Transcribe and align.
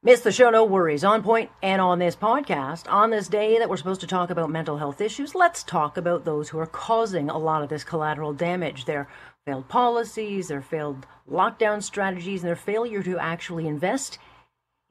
Miss 0.00 0.20
the 0.20 0.30
show, 0.30 0.48
no 0.48 0.64
worries. 0.64 1.02
On 1.02 1.24
point 1.24 1.50
and 1.60 1.80
on 1.82 1.98
this 1.98 2.14
podcast, 2.14 2.88
on 2.88 3.10
this 3.10 3.26
day 3.26 3.58
that 3.58 3.68
we're 3.68 3.76
supposed 3.76 4.00
to 4.02 4.06
talk 4.06 4.30
about 4.30 4.48
mental 4.48 4.78
health 4.78 5.00
issues, 5.00 5.34
let's 5.34 5.64
talk 5.64 5.96
about 5.96 6.24
those 6.24 6.50
who 6.50 6.58
are 6.60 6.66
causing 6.66 7.28
a 7.28 7.36
lot 7.36 7.64
of 7.64 7.68
this 7.68 7.82
collateral 7.82 8.32
damage. 8.32 8.84
Their 8.84 9.08
failed 9.44 9.68
policies, 9.68 10.46
their 10.46 10.62
failed 10.62 11.04
lockdown 11.28 11.82
strategies, 11.82 12.42
and 12.42 12.48
their 12.48 12.54
failure 12.54 13.02
to 13.02 13.18
actually 13.18 13.66
invest 13.66 14.20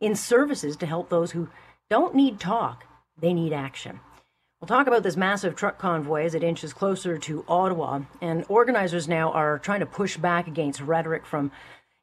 in 0.01 0.13
services 0.13 0.75
to 0.75 0.85
help 0.85 1.07
those 1.07 1.31
who 1.31 1.47
don't 1.89 2.13
need 2.13 2.37
talk, 2.37 2.83
they 3.17 3.33
need 3.33 3.53
action. 3.53 4.01
We'll 4.59 4.67
talk 4.67 4.87
about 4.87 5.03
this 5.03 5.15
massive 5.15 5.55
truck 5.55 5.77
convoy 5.77 6.25
as 6.25 6.35
it 6.35 6.43
inches 6.43 6.73
closer 6.73 7.17
to 7.19 7.45
Ottawa, 7.47 8.01
and 8.19 8.43
organizers 8.49 9.07
now 9.07 9.31
are 9.31 9.57
trying 9.59 9.79
to 9.79 9.85
push 9.85 10.17
back 10.17 10.47
against 10.47 10.81
rhetoric 10.81 11.25
from 11.25 11.51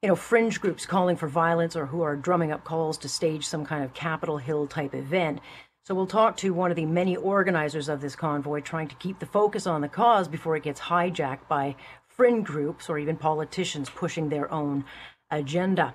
you 0.04 0.08
know, 0.08 0.14
fringe 0.14 0.60
groups 0.60 0.84
calling 0.84 1.16
for 1.16 1.28
violence 1.28 1.74
or 1.74 1.86
who 1.86 2.02
are 2.02 2.14
drumming 2.14 2.52
up 2.52 2.62
calls 2.62 2.98
to 2.98 3.08
stage 3.08 3.46
some 3.46 3.64
kind 3.64 3.82
of 3.82 3.94
Capitol 3.94 4.36
Hill 4.36 4.66
type 4.66 4.94
event. 4.94 5.40
So 5.86 5.94
we'll 5.94 6.06
talk 6.06 6.36
to 6.36 6.52
one 6.52 6.70
of 6.70 6.76
the 6.76 6.84
many 6.84 7.16
organizers 7.16 7.88
of 7.88 8.02
this 8.02 8.14
convoy 8.14 8.60
trying 8.60 8.88
to 8.88 8.94
keep 8.96 9.18
the 9.18 9.24
focus 9.24 9.66
on 9.66 9.80
the 9.80 9.88
cause 9.88 10.28
before 10.28 10.56
it 10.56 10.62
gets 10.62 10.78
hijacked 10.78 11.48
by 11.48 11.76
fringe 12.06 12.46
groups 12.46 12.90
or 12.90 12.98
even 12.98 13.16
politicians 13.16 13.88
pushing 13.88 14.28
their 14.28 14.52
own 14.52 14.84
agenda. 15.30 15.94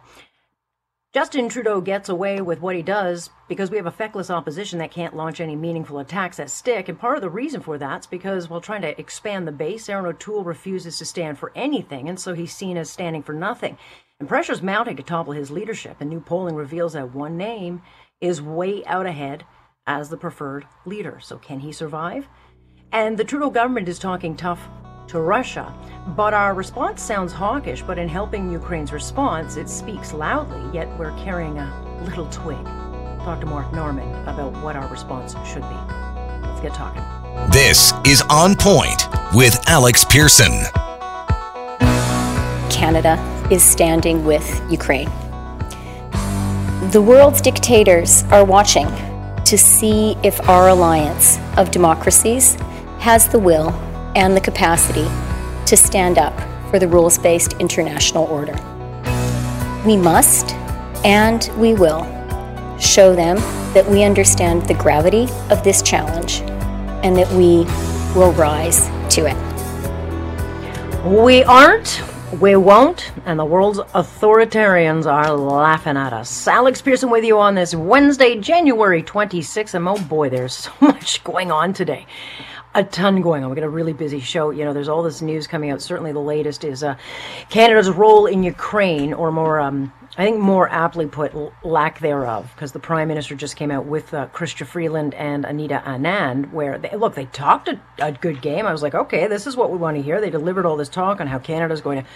Justin 1.11 1.49
Trudeau 1.49 1.81
gets 1.81 2.07
away 2.07 2.39
with 2.39 2.61
what 2.61 2.75
he 2.75 2.83
does 2.83 3.31
because 3.47 3.71
we 3.71 3.77
have 3.77 3.87
a 3.87 3.91
feckless 3.91 4.29
opposition 4.29 4.77
that 4.77 4.91
can't 4.91 5.15
launch 5.15 5.41
any 5.41 5.55
meaningful 5.55 5.97
attacks 5.97 6.37
that 6.37 6.51
stick. 6.51 6.87
And 6.87 6.99
part 6.99 7.15
of 7.15 7.23
the 7.23 7.31
reason 7.31 7.61
for 7.61 7.79
that's 7.79 8.05
because 8.05 8.47
while 8.47 8.61
trying 8.61 8.83
to 8.83 8.99
expand 8.99 9.47
the 9.47 9.51
base, 9.51 9.89
Erin 9.89 10.05
O'Toole 10.05 10.43
refuses 10.43 10.99
to 10.99 11.05
stand 11.05 11.39
for 11.39 11.51
anything, 11.55 12.07
and 12.07 12.19
so 12.19 12.35
he's 12.35 12.53
seen 12.53 12.77
as 12.77 12.91
standing 12.91 13.23
for 13.23 13.33
nothing. 13.33 13.75
And 14.19 14.29
pressure's 14.29 14.61
mounting 14.61 14.97
to 14.97 15.03
topple 15.03 15.33
his 15.33 15.49
leadership, 15.49 15.97
and 15.99 16.11
new 16.11 16.21
polling 16.21 16.53
reveals 16.53 16.93
that 16.93 17.15
one 17.15 17.37
name 17.37 17.81
is 18.21 18.39
way 18.39 18.85
out 18.85 19.07
ahead 19.07 19.45
as 19.87 20.09
the 20.09 20.17
preferred 20.17 20.67
leader. 20.85 21.19
So 21.19 21.39
can 21.39 21.61
he 21.61 21.71
survive? 21.71 22.27
And 22.91 23.17
the 23.17 23.23
Trudeau 23.23 23.49
government 23.49 23.89
is 23.89 23.97
talking 23.97 24.35
tough 24.35 24.69
to 25.09 25.19
Russia. 25.19 25.73
But 26.15 26.33
our 26.33 26.53
response 26.53 27.01
sounds 27.01 27.33
hawkish, 27.33 27.81
but 27.81 27.97
in 27.97 28.07
helping 28.07 28.51
Ukraine's 28.51 28.93
response, 28.93 29.57
it 29.57 29.67
speaks 29.67 30.13
loudly, 30.13 30.61
yet 30.73 30.87
we're 30.97 31.15
carrying 31.23 31.57
a 31.57 32.01
little 32.05 32.27
twig. 32.29 32.63
Talk 33.19 33.39
to 33.41 33.45
Mark 33.45 33.73
Norman 33.73 34.07
about 34.27 34.53
what 34.63 34.75
our 34.75 34.87
response 34.87 35.33
should 35.47 35.63
be. 35.63 35.75
Let's 36.43 36.61
get 36.61 36.73
talking. 36.73 37.03
This 37.51 37.93
is 38.05 38.21
On 38.29 38.55
Point 38.55 39.07
with 39.33 39.59
Alex 39.67 40.05
Pearson. 40.05 40.63
Canada 42.69 43.17
is 43.51 43.63
standing 43.63 44.25
with 44.25 44.61
Ukraine. 44.71 45.09
The 46.91 47.01
world's 47.01 47.41
dictators 47.41 48.23
are 48.25 48.45
watching 48.45 48.87
to 49.43 49.57
see 49.57 50.15
if 50.23 50.39
our 50.47 50.69
alliance 50.69 51.39
of 51.57 51.71
democracies 51.71 52.55
has 52.99 53.27
the 53.27 53.39
will 53.39 53.71
and 54.19 54.35
the 54.35 54.41
capacity 54.41 55.07
to 55.65 55.77
stand 55.77 56.17
up 56.17 56.37
for 56.69 56.77
the 56.77 56.87
rules 56.87 57.17
based 57.17 57.53
international 57.53 58.25
order. 58.25 58.51
We 59.85 59.95
must 59.95 60.53
and 61.05 61.49
we 61.57 61.73
will 61.73 62.03
show 62.81 63.15
them 63.15 63.37
that 63.73 63.87
we 63.87 64.03
understand 64.03 64.63
the 64.63 64.73
gravity 64.73 65.29
of 65.49 65.63
this 65.63 65.81
challenge 65.81 66.41
and 67.01 67.15
that 67.15 67.31
we 67.31 67.63
will 68.13 68.33
rise 68.33 68.89
to 69.15 69.25
it. 69.25 69.37
We 71.05 71.45
aren't, 71.45 72.03
we 72.41 72.57
won't, 72.57 73.13
and 73.25 73.39
the 73.39 73.45
world's 73.45 73.79
authoritarians 73.79 75.05
are 75.05 75.31
laughing 75.31 75.95
at 75.95 76.11
us. 76.11 76.45
Alex 76.45 76.81
Pearson 76.81 77.09
with 77.09 77.23
you 77.23 77.39
on 77.39 77.55
this 77.55 77.73
Wednesday, 77.73 78.37
January 78.37 79.01
26th, 79.01 79.75
and 79.75 79.87
oh 79.87 79.97
boy, 79.97 80.27
there's 80.29 80.57
so 80.57 80.71
much 80.81 81.23
going 81.23 81.51
on 81.53 81.71
today 81.71 82.05
a 82.75 82.83
ton 82.83 83.21
going 83.21 83.43
on. 83.43 83.49
We 83.49 83.55
got 83.55 83.63
a 83.63 83.69
really 83.69 83.93
busy 83.93 84.19
show. 84.19 84.51
You 84.51 84.63
know, 84.63 84.73
there's 84.73 84.89
all 84.89 85.01
this 85.01 85.21
news 85.21 85.47
coming 85.47 85.71
out. 85.71 85.81
Certainly, 85.81 86.11
the 86.11 86.19
latest 86.19 86.63
is 86.63 86.83
uh, 86.83 86.95
Canada's 87.49 87.89
role 87.89 88.27
in 88.27 88.43
Ukraine, 88.43 89.13
or 89.13 89.31
more, 89.31 89.59
um, 89.59 89.91
I 90.17 90.25
think, 90.25 90.39
more 90.39 90.69
aptly 90.69 91.07
put, 91.07 91.33
lack 91.65 91.99
thereof, 91.99 92.51
because 92.55 92.71
the 92.71 92.79
Prime 92.79 93.07
Minister 93.07 93.33
just 93.35 93.55
came 93.55 93.71
out 93.71 93.85
with 93.85 94.13
uh, 94.13 94.27
Freeland 94.27 95.15
and 95.15 95.45
Anita 95.45 95.81
Anand, 95.85 96.51
where 96.51 96.77
they, 96.77 96.95
look, 96.95 97.15
they 97.15 97.25
talked 97.25 97.69
a, 97.69 97.79
a 97.97 98.11
good 98.11 98.41
game. 98.41 98.67
I 98.67 98.71
was 98.71 98.83
like, 98.83 98.93
okay, 98.93 99.27
this 99.27 99.47
is 99.47 99.57
what 99.57 99.71
we 99.71 99.77
want 99.77 99.97
to 99.97 100.03
hear. 100.03 100.21
They 100.21 100.29
delivered 100.29 100.65
all 100.65 100.77
this 100.77 100.89
talk 100.89 101.19
on 101.19 101.27
how 101.27 101.39
Canada's 101.39 101.81
going 101.81 102.03
to 102.03 102.09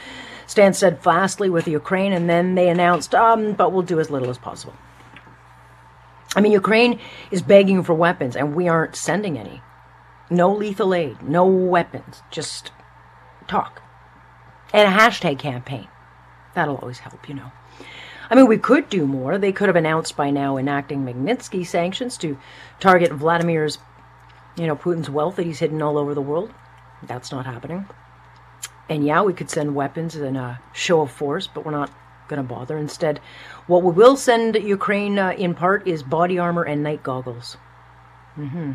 stand 0.45 0.75
steadfastly 0.75 1.49
with 1.49 1.67
Ukraine, 1.67 2.13
and 2.13 2.29
then 2.29 2.53
they 2.53 2.69
announced, 2.69 3.15
um, 3.15 3.53
but 3.53 3.71
we'll 3.71 3.81
do 3.81 3.99
as 3.99 4.11
little 4.11 4.29
as 4.29 4.37
possible. 4.37 4.73
I 6.35 6.41
mean, 6.41 6.51
Ukraine 6.51 6.99
is 7.31 7.41
begging 7.41 7.83
for 7.83 7.93
weapons, 7.93 8.35
and 8.35 8.55
we 8.55 8.67
aren't 8.67 8.95
sending 8.95 9.37
any. 9.37 9.61
No 10.33 10.51
lethal 10.51 10.95
aid, 10.95 11.21
no 11.21 11.45
weapons, 11.45 12.23
just 12.31 12.71
talk. 13.47 13.83
And 14.73 14.91
a 14.91 14.97
hashtag 14.97 15.37
campaign. 15.37 15.87
That'll 16.55 16.77
always 16.77 16.99
help, 16.99 17.29
you 17.29 17.35
know. 17.35 17.51
I 18.31 18.35
mean, 18.35 18.47
we 18.47 18.57
could 18.57 18.89
do 18.89 19.05
more. 19.05 19.37
They 19.37 19.51
could 19.51 19.69
have 19.69 19.75
announced 19.75 20.17
by 20.17 20.31
now 20.31 20.57
enacting 20.57 21.05
Magnitsky 21.05 21.63
sanctions 21.63 22.17
to 22.17 22.39
target 22.79 23.11
Vladimir's, 23.11 23.77
you 24.57 24.65
know, 24.65 24.75
Putin's 24.75 25.09
wealth 25.09 25.35
that 25.35 25.45
he's 25.45 25.59
hidden 25.59 25.83
all 25.83 25.99
over 25.99 26.15
the 26.15 26.21
world. 26.21 26.51
That's 27.03 27.31
not 27.31 27.45
happening. 27.45 27.85
And 28.89 29.05
yeah, 29.05 29.21
we 29.21 29.33
could 29.33 29.51
send 29.51 29.75
weapons 29.75 30.15
and 30.15 30.35
a 30.35 30.59
show 30.73 31.01
of 31.01 31.11
force, 31.11 31.45
but 31.45 31.63
we're 31.63 31.71
not 31.71 31.91
going 32.27 32.41
to 32.41 32.47
bother. 32.47 32.75
Instead, 32.75 33.19
what 33.67 33.83
we 33.83 33.91
will 33.91 34.17
send 34.17 34.55
Ukraine 34.55 35.19
uh, 35.19 35.33
in 35.33 35.53
part 35.53 35.87
is 35.87 36.01
body 36.01 36.39
armor 36.39 36.63
and 36.63 36.81
night 36.81 37.03
goggles. 37.03 37.57
Mm-hmm. 38.35 38.71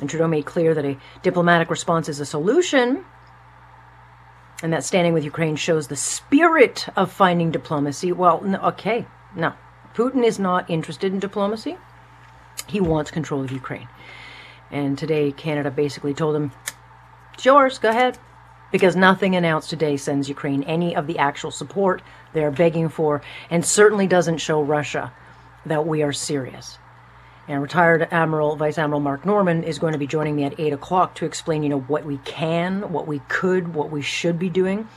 And 0.00 0.10
Trudeau 0.10 0.26
made 0.26 0.44
clear 0.44 0.74
that 0.74 0.84
a 0.84 0.98
diplomatic 1.22 1.70
response 1.70 2.08
is 2.08 2.20
a 2.20 2.26
solution, 2.26 3.04
and 4.62 4.72
that 4.72 4.84
standing 4.84 5.12
with 5.12 5.24
Ukraine 5.24 5.56
shows 5.56 5.88
the 5.88 5.96
spirit 5.96 6.86
of 6.96 7.12
finding 7.12 7.50
diplomacy. 7.50 8.12
Well, 8.12 8.40
no, 8.42 8.58
okay, 8.60 9.06
no. 9.36 9.52
Putin 9.94 10.24
is 10.24 10.38
not 10.38 10.68
interested 10.68 11.12
in 11.12 11.20
diplomacy. 11.20 11.76
He 12.66 12.80
wants 12.80 13.10
control 13.10 13.42
of 13.42 13.52
Ukraine. 13.52 13.88
And 14.70 14.98
today, 14.98 15.30
Canada 15.30 15.70
basically 15.70 16.14
told 16.14 16.34
him, 16.34 16.52
it's 17.34 17.44
yours, 17.44 17.78
go 17.78 17.90
ahead. 17.90 18.18
Because 18.72 18.96
nothing 18.96 19.36
announced 19.36 19.70
today 19.70 19.96
sends 19.96 20.28
Ukraine 20.28 20.64
any 20.64 20.96
of 20.96 21.06
the 21.06 21.18
actual 21.18 21.52
support 21.52 22.02
they're 22.32 22.50
begging 22.50 22.88
for, 22.88 23.22
and 23.50 23.64
certainly 23.64 24.08
doesn't 24.08 24.38
show 24.38 24.60
Russia 24.60 25.12
that 25.66 25.86
we 25.86 26.02
are 26.02 26.12
serious. 26.12 26.78
And 27.46 27.60
retired 27.60 28.08
Admiral, 28.10 28.56
Vice 28.56 28.78
Admiral 28.78 29.00
Mark 29.00 29.26
Norman 29.26 29.64
is 29.64 29.78
going 29.78 29.92
to 29.92 29.98
be 29.98 30.06
joining 30.06 30.34
me 30.34 30.44
at 30.44 30.58
8 30.58 30.72
o'clock 30.72 31.14
to 31.16 31.26
explain, 31.26 31.62
you 31.62 31.68
know, 31.68 31.80
what 31.80 32.04
we 32.04 32.16
can, 32.18 32.90
what 32.90 33.06
we 33.06 33.20
could, 33.28 33.74
what 33.74 33.90
we 33.90 34.00
should 34.00 34.38
be 34.38 34.48
doing. 34.48 34.88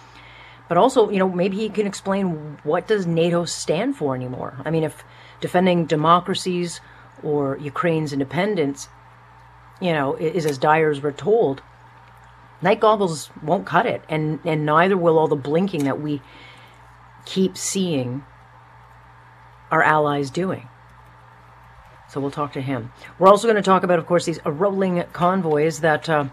But 0.69 0.77
also, 0.77 1.09
you 1.09 1.19
know, 1.19 1.29
maybe 1.29 1.57
he 1.57 1.69
can 1.69 1.87
explain 1.87 2.57
what 2.63 2.87
does 2.87 3.05
NATO 3.05 3.45
stand 3.45 3.97
for 3.97 4.15
anymore. 4.15 4.57
I 4.63 4.71
mean, 4.71 4.83
if 4.83 5.03
defending 5.41 5.85
democracies 5.85 6.79
or 7.23 7.57
Ukraine's 7.57 8.13
independence, 8.13 8.87
you 9.81 9.91
know, 9.91 10.15
is 10.15 10.45
as 10.45 10.57
dire 10.57 10.89
as 10.89 11.01
we're 11.01 11.11
told, 11.11 11.61
night 12.61 12.79
goggles 12.79 13.29
won't 13.43 13.65
cut 13.65 13.85
it. 13.85 14.01
And, 14.09 14.39
and 14.45 14.65
neither 14.65 14.97
will 14.97 15.19
all 15.19 15.27
the 15.27 15.35
blinking 15.35 15.83
that 15.83 16.01
we 16.01 16.21
keep 17.25 17.57
seeing 17.57 18.23
our 19.69 19.83
allies 19.83 20.29
doing. 20.29 20.67
So 22.09 22.22
we'll 22.22 22.31
talk 22.31 22.53
to 22.53 22.62
him. 22.62 22.91
We're 23.19 23.28
also 23.28 23.47
going 23.47 23.57
to 23.57 23.62
talk 23.62 23.84
about, 23.84 24.00
of 24.00 24.06
course, 24.06 24.25
these 24.25 24.40
rolling 24.45 25.03
convoys 25.12 25.81
that 25.81 26.07
uh, 26.07 26.25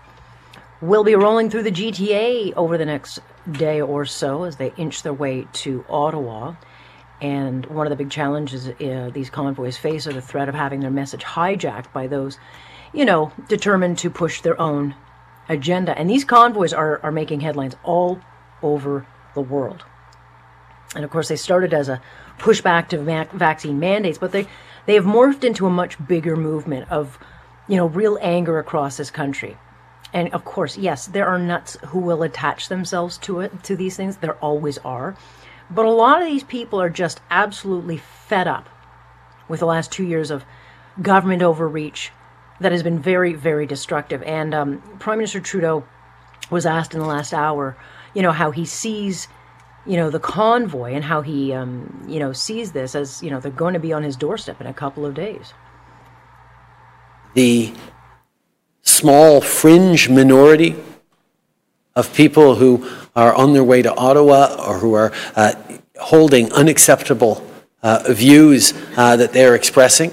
will 0.81 1.05
be 1.05 1.15
rolling 1.15 1.51
through 1.51 1.65
the 1.65 1.73
GTA 1.73 2.55
over 2.55 2.79
the 2.79 2.85
next 2.85 3.19
day 3.51 3.81
or 3.81 4.05
so 4.05 4.45
as 4.45 4.57
they 4.57 4.73
inch 4.77 5.03
their 5.03 5.13
way 5.13 5.47
to 5.53 5.85
Ottawa. 5.89 6.55
And 7.21 7.67
one 7.67 7.87
of 7.87 7.91
the 7.91 7.97
big 7.97 8.11
challenges 8.11 8.69
uh, 8.69 9.11
these 9.13 9.31
convoys 9.31 9.77
face 9.77 10.07
are 10.07 10.13
the 10.13 10.21
threat 10.21 10.49
of 10.49 10.55
having 10.55 10.81
their 10.81 10.91
message 10.91 11.23
hijacked 11.23 11.93
by 11.93 12.07
those, 12.07 12.39
you 12.93 13.05
know, 13.05 13.33
determined 13.49 13.99
to 13.99 14.11
push 14.11 14.43
their 14.43 14.61
own 14.61 14.95
agenda. 15.49 15.97
And 15.99 16.09
these 16.09 16.25
convoys 16.25 16.73
are, 16.73 17.01
are 17.03 17.13
making 17.13 17.41
headlines 17.41 17.77
all 17.83 18.21
over 18.63 19.07
the 19.35 19.41
world. 19.41 19.85
And 20.95 21.05
of 21.05 21.11
course, 21.11 21.29
they 21.29 21.37
started 21.37 21.75
as 21.75 21.89
a 21.89 22.01
pushback 22.39 22.89
to 22.89 22.99
vac- 22.99 23.33
vaccine 23.33 23.79
mandates, 23.79 24.19
but 24.19 24.33
they 24.33 24.47
they 24.87 24.95
have 24.95 25.05
morphed 25.05 25.45
into 25.45 25.67
a 25.67 25.71
much 25.71 26.05
bigger 26.07 26.37
movement 26.37 26.91
of, 26.91 27.19
you 27.69 27.77
know, 27.77 27.87
real 27.87 28.19
anger 28.21 28.59
across 28.59 28.97
this 28.97 29.11
country. 29.11 29.57
And 30.13 30.33
of 30.33 30.45
course, 30.45 30.77
yes, 30.79 31.07
there 31.07 31.27
are 31.27 31.39
nuts 31.39 31.77
who 31.87 31.99
will 31.99 32.23
attach 32.23 32.69
themselves 32.69 33.19
to 33.19 33.41
it, 33.41 33.65
to 33.65 33.77
these 33.77 33.97
things. 33.97 34.19
There 34.19 34.37
always 34.37 34.79
are. 34.79 35.17
But 35.71 35.87
a 35.87 35.91
lot 35.91 36.23
of 36.23 36.29
these 36.29 36.45
people 36.45 36.81
are 36.81 36.91
just 36.91 37.21
absolutely 37.31 37.97
fed 37.97 38.47
up 38.47 38.69
with 39.49 39.61
the 39.61 39.67
last 39.67 39.91
two 39.91 40.05
years 40.05 40.31
of 40.31 40.45
government 41.03 41.43
overreach 41.43 42.13
that 42.61 42.73
has 42.73 42.83
been 42.83 42.99
very, 42.99 43.33
very 43.33 43.67
destructive. 43.67 44.23
And 44.23 44.55
um, 44.55 44.83
Prime 44.99 45.19
Minister 45.19 45.41
Trudeau 45.41 45.85
was 46.51 46.67
asked 46.67 46.95
in 46.95 47.01
the 47.01 47.07
last 47.07 47.33
hour, 47.33 47.77
you 48.15 48.23
know, 48.23 48.33
how 48.33 48.53
he 48.53 48.65
sees 48.65 49.27
you 49.87 49.97
know, 49.97 50.11
the 50.11 50.21
convoy 50.21 50.93
and 50.95 51.05
how 51.05 51.21
he, 51.21 51.53
um, 51.53 52.05
you 52.09 52.19
know, 52.19 52.33
sees 52.33 52.73
this 52.73 52.95
as, 52.95 53.23
you 53.23 53.31
know, 53.31 53.41
they're 53.41 53.53
going 53.53 53.75
to 53.75 53.81
be 53.81 53.93
on 53.93 54.03
his 54.03 54.17
doorstep 54.17 54.61
in 54.61 54.67
a 54.67 54.75
couple 54.75 55.05
of 55.05 55.15
days. 55.15 55.53
The 57.35 57.75
small 58.83 59.41
fringe 59.41 60.09
minority 60.09 60.77
of 61.95 62.15
people 62.15 62.57
who 62.57 62.89
are 63.15 63.35
on 63.35 63.53
their 63.53 63.65
way 63.65 63.83
to 63.83 63.95
Ottawa 63.95 64.57
or 64.67 64.79
who 64.79 64.95
are 64.95 65.13
uh, 65.37 65.55
holding 66.01 66.53
unacceptable 66.53 67.47
uh, 67.83 68.05
views 68.09 68.73
uh, 68.97 69.17
that 69.17 69.33
they're 69.33 69.55
expressing 69.55 70.11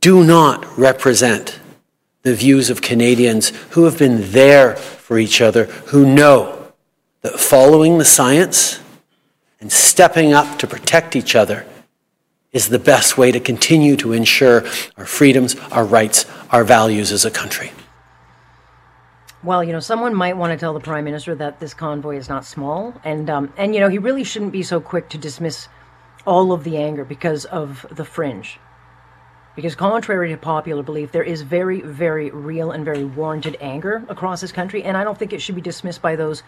do 0.00 0.24
not 0.24 0.78
represent 0.78 1.60
the 2.22 2.34
views 2.34 2.70
of 2.70 2.80
Canadians 2.80 3.48
who 3.70 3.84
have 3.84 3.98
been 3.98 4.30
there 4.30 4.76
for 4.76 5.18
each 5.18 5.40
other, 5.40 5.64
who 5.86 6.06
know 6.06 6.59
that 7.22 7.38
following 7.38 7.98
the 7.98 8.04
science 8.04 8.80
and 9.60 9.70
stepping 9.70 10.32
up 10.32 10.58
to 10.58 10.66
protect 10.66 11.14
each 11.14 11.36
other 11.36 11.66
is 12.52 12.68
the 12.68 12.78
best 12.78 13.16
way 13.16 13.30
to 13.30 13.38
continue 13.38 13.96
to 13.96 14.12
ensure 14.12 14.64
our 14.96 15.04
freedoms, 15.04 15.54
our 15.70 15.84
rights, 15.84 16.26
our 16.50 16.64
values 16.64 17.12
as 17.12 17.24
a 17.24 17.30
country. 17.30 17.70
Well, 19.42 19.62
you 19.64 19.72
know, 19.72 19.80
someone 19.80 20.14
might 20.14 20.36
want 20.36 20.52
to 20.52 20.58
tell 20.58 20.74
the 20.74 20.80
prime 20.80 21.04
minister 21.04 21.34
that 21.36 21.60
this 21.60 21.72
convoy 21.72 22.16
is 22.16 22.28
not 22.28 22.44
small, 22.44 22.94
and 23.04 23.30
um, 23.30 23.52
and 23.56 23.74
you 23.74 23.80
know, 23.80 23.88
he 23.88 23.98
really 23.98 24.24
shouldn't 24.24 24.52
be 24.52 24.62
so 24.62 24.80
quick 24.80 25.08
to 25.10 25.18
dismiss 25.18 25.68
all 26.26 26.52
of 26.52 26.64
the 26.64 26.76
anger 26.76 27.04
because 27.04 27.46
of 27.46 27.86
the 27.90 28.04
fringe. 28.04 28.58
Because 29.56 29.74
contrary 29.74 30.28
to 30.30 30.36
popular 30.36 30.82
belief, 30.82 31.12
there 31.12 31.22
is 31.22 31.42
very, 31.42 31.80
very 31.80 32.30
real 32.30 32.70
and 32.70 32.84
very 32.84 33.04
warranted 33.04 33.56
anger 33.60 34.04
across 34.08 34.40
this 34.40 34.52
country, 34.52 34.82
and 34.84 34.96
I 34.96 35.04
don't 35.04 35.18
think 35.18 35.32
it 35.32 35.40
should 35.40 35.54
be 35.54 35.60
dismissed 35.60 36.02
by 36.02 36.16
those 36.16 36.42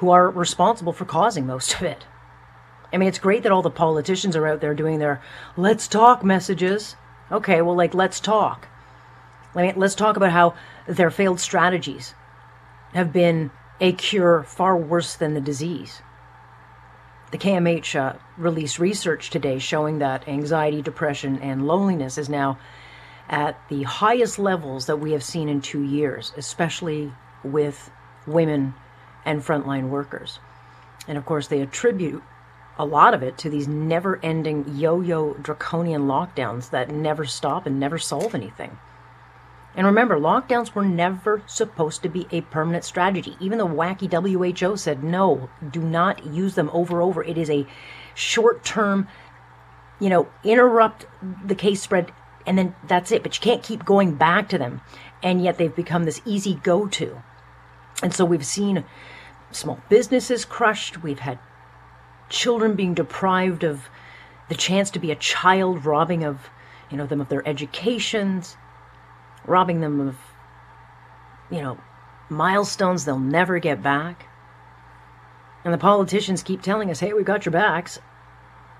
who 0.00 0.10
are 0.10 0.30
responsible 0.30 0.94
for 0.94 1.04
causing 1.04 1.46
most 1.46 1.74
of 1.74 1.82
it. 1.82 2.06
I 2.90 2.96
mean, 2.96 3.08
it's 3.08 3.18
great 3.18 3.42
that 3.42 3.52
all 3.52 3.60
the 3.60 3.70
politicians 3.70 4.34
are 4.34 4.46
out 4.46 4.62
there 4.62 4.74
doing 4.74 4.98
their 4.98 5.22
let's 5.58 5.86
talk 5.86 6.24
messages. 6.24 6.96
Okay, 7.30 7.60
well, 7.60 7.76
like, 7.76 7.94
let's 7.94 8.18
talk. 8.18 8.66
Let's 9.54 9.94
talk 9.94 10.16
about 10.16 10.32
how 10.32 10.54
their 10.88 11.10
failed 11.10 11.38
strategies 11.38 12.14
have 12.94 13.12
been 13.12 13.50
a 13.78 13.92
cure 13.92 14.42
far 14.44 14.76
worse 14.76 15.14
than 15.14 15.34
the 15.34 15.40
disease. 15.40 16.00
The 17.30 17.38
CAMH 17.38 17.94
uh, 17.94 18.18
released 18.38 18.78
research 18.78 19.28
today 19.28 19.58
showing 19.58 19.98
that 19.98 20.26
anxiety, 20.26 20.80
depression, 20.80 21.38
and 21.40 21.66
loneliness 21.66 22.16
is 22.16 22.28
now 22.28 22.58
at 23.28 23.60
the 23.68 23.82
highest 23.82 24.38
levels 24.38 24.86
that 24.86 24.96
we 24.96 25.12
have 25.12 25.22
seen 25.22 25.48
in 25.48 25.60
two 25.60 25.82
years, 25.82 26.32
especially 26.38 27.12
with 27.44 27.90
women 28.26 28.74
and 29.24 29.40
frontline 29.40 29.88
workers. 29.88 30.38
And 31.08 31.18
of 31.18 31.24
course, 31.24 31.48
they 31.48 31.60
attribute 31.60 32.22
a 32.78 32.84
lot 32.84 33.14
of 33.14 33.22
it 33.22 33.36
to 33.38 33.50
these 33.50 33.68
never 33.68 34.18
ending 34.22 34.64
yo 34.76 35.00
yo 35.00 35.34
draconian 35.34 36.02
lockdowns 36.02 36.70
that 36.70 36.90
never 36.90 37.26
stop 37.26 37.66
and 37.66 37.78
never 37.78 37.98
solve 37.98 38.34
anything. 38.34 38.78
And 39.76 39.86
remember, 39.86 40.18
lockdowns 40.18 40.74
were 40.74 40.84
never 40.84 41.42
supposed 41.46 42.02
to 42.02 42.08
be 42.08 42.26
a 42.32 42.40
permanent 42.40 42.84
strategy. 42.84 43.36
Even 43.38 43.58
the 43.58 43.66
wacky 43.66 44.10
WHO 44.10 44.76
said, 44.76 45.04
no, 45.04 45.48
do 45.70 45.80
not 45.80 46.26
use 46.26 46.54
them 46.54 46.70
over 46.72 47.00
over. 47.00 47.22
It 47.22 47.38
is 47.38 47.50
a 47.50 47.66
short 48.14 48.64
term, 48.64 49.06
you 50.00 50.08
know, 50.08 50.28
interrupt 50.42 51.06
the 51.44 51.54
case 51.54 51.82
spread 51.82 52.10
and 52.46 52.58
then 52.58 52.74
that's 52.88 53.12
it. 53.12 53.22
But 53.22 53.36
you 53.36 53.42
can't 53.42 53.62
keep 53.62 53.84
going 53.84 54.14
back 54.14 54.48
to 54.48 54.58
them. 54.58 54.80
And 55.22 55.42
yet 55.44 55.58
they've 55.58 55.74
become 55.74 56.04
this 56.04 56.22
easy 56.24 56.54
go 56.54 56.86
to. 56.88 57.22
And 58.02 58.14
so 58.14 58.24
we've 58.24 58.46
seen 58.46 58.84
small 59.50 59.80
businesses 59.88 60.44
crushed. 60.44 61.02
We've 61.02 61.18
had 61.18 61.38
children 62.28 62.74
being 62.74 62.94
deprived 62.94 63.64
of 63.64 63.88
the 64.48 64.54
chance 64.54 64.90
to 64.90 64.98
be 64.98 65.10
a 65.10 65.16
child, 65.16 65.84
robbing 65.84 66.24
of, 66.24 66.48
you 66.90 66.96
know, 66.96 67.06
them 67.06 67.20
of 67.20 67.28
their 67.28 67.46
educations, 67.46 68.56
robbing 69.44 69.80
them 69.80 70.00
of, 70.00 70.16
you 71.50 71.60
know, 71.60 71.78
milestones 72.28 73.04
they'll 73.04 73.18
never 73.18 73.58
get 73.58 73.82
back. 73.82 74.26
And 75.64 75.74
the 75.74 75.78
politicians 75.78 76.42
keep 76.42 76.62
telling 76.62 76.90
us, 76.90 77.00
hey, 77.00 77.12
we've 77.12 77.24
got 77.24 77.44
your 77.44 77.52
backs, 77.52 77.98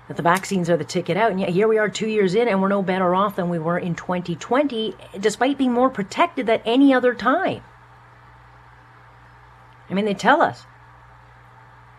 that 0.07 0.17
the 0.17 0.23
vaccines 0.23 0.69
are 0.69 0.77
the 0.77 0.83
ticket 0.83 1.15
out. 1.15 1.31
And 1.31 1.39
yet 1.39 1.49
here 1.49 1.67
we 1.67 1.77
are 1.77 1.89
two 1.89 2.07
years 2.07 2.33
in, 2.33 2.47
and 2.47 2.61
we're 2.61 2.69
no 2.69 2.81
better 2.81 3.13
off 3.13 3.35
than 3.35 3.49
we 3.49 3.59
were 3.59 3.77
in 3.77 3.95
2020, 3.95 4.95
despite 5.19 5.57
being 5.57 5.73
more 5.73 5.89
protected 5.89 6.47
than 6.47 6.61
any 6.65 6.93
other 6.93 7.13
time. 7.13 7.61
I 9.91 9.93
mean, 9.93 10.05
they 10.05 10.13
tell 10.13 10.41
us 10.41 10.65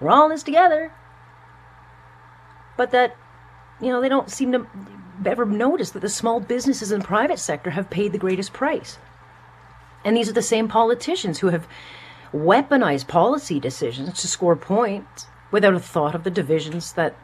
we're 0.00 0.10
all 0.10 0.24
in 0.24 0.30
this 0.30 0.42
together. 0.42 0.92
But 2.76 2.90
that, 2.90 3.16
you 3.80 3.88
know, 3.88 4.00
they 4.00 4.08
don't 4.08 4.30
seem 4.30 4.50
to 4.52 4.66
ever 5.24 5.46
notice 5.46 5.90
that 5.90 6.00
the 6.00 6.08
small 6.08 6.40
businesses 6.40 6.90
and 6.90 7.04
private 7.04 7.38
sector 7.38 7.70
have 7.70 7.90
paid 7.90 8.10
the 8.10 8.18
greatest 8.18 8.52
price. 8.52 8.98
And 10.04 10.16
these 10.16 10.28
are 10.28 10.32
the 10.32 10.42
same 10.42 10.66
politicians 10.66 11.38
who 11.38 11.48
have 11.48 11.68
weaponized 12.32 13.06
policy 13.06 13.60
decisions 13.60 14.20
to 14.20 14.26
score 14.26 14.56
points 14.56 15.26
without 15.52 15.74
a 15.74 15.80
thought 15.80 16.14
of 16.14 16.24
the 16.24 16.30
divisions 16.30 16.94
that 16.94 17.14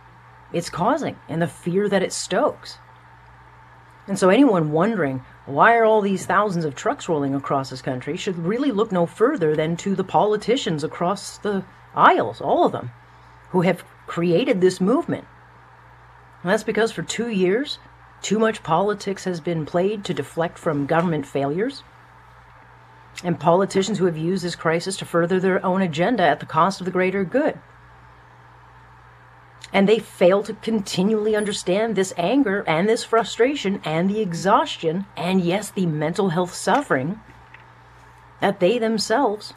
it's 0.52 0.70
causing 0.70 1.16
and 1.28 1.42
the 1.42 1.48
fear 1.48 1.88
that 1.88 2.02
it 2.02 2.12
stokes. 2.12 2.78
And 4.06 4.18
so 4.18 4.28
anyone 4.28 4.70
wondering 4.70 5.24
why 5.48 5.76
are 5.76 5.84
all 5.84 6.02
these 6.02 6.26
thousands 6.26 6.66
of 6.66 6.74
trucks 6.74 7.08
rolling 7.08 7.34
across 7.34 7.70
this 7.70 7.80
country 7.80 8.16
should 8.16 8.38
really 8.38 8.70
look 8.70 8.92
no 8.92 9.06
further 9.06 9.56
than 9.56 9.76
to 9.78 9.94
the 9.94 10.04
politicians 10.04 10.84
across 10.84 11.38
the 11.38 11.64
aisles, 11.94 12.40
all 12.40 12.66
of 12.66 12.72
them, 12.72 12.90
who 13.50 13.62
have 13.62 13.82
created 14.06 14.60
this 14.60 14.78
movement. 14.80 15.24
And 16.42 16.50
that's 16.50 16.64
because 16.64 16.92
for 16.92 17.02
two 17.02 17.28
years, 17.28 17.78
too 18.20 18.38
much 18.38 18.62
politics 18.62 19.24
has 19.24 19.40
been 19.40 19.64
played 19.64 20.04
to 20.04 20.14
deflect 20.14 20.58
from 20.58 20.86
government 20.86 21.26
failures. 21.26 21.82
And 23.24 23.40
politicians 23.40 23.98
who 23.98 24.04
have 24.04 24.18
used 24.18 24.44
this 24.44 24.54
crisis 24.54 24.98
to 24.98 25.04
further 25.04 25.40
their 25.40 25.64
own 25.64 25.82
agenda 25.82 26.22
at 26.22 26.40
the 26.40 26.46
cost 26.46 26.80
of 26.80 26.84
the 26.84 26.90
greater 26.90 27.24
good. 27.24 27.58
And 29.72 29.88
they 29.88 29.98
fail 29.98 30.42
to 30.44 30.54
continually 30.54 31.36
understand 31.36 31.94
this 31.94 32.14
anger 32.16 32.64
and 32.66 32.88
this 32.88 33.04
frustration 33.04 33.82
and 33.84 34.08
the 34.08 34.20
exhaustion 34.20 35.04
and, 35.16 35.42
yes, 35.42 35.70
the 35.70 35.86
mental 35.86 36.30
health 36.30 36.54
suffering 36.54 37.20
that 38.40 38.60
they 38.60 38.78
themselves 38.78 39.52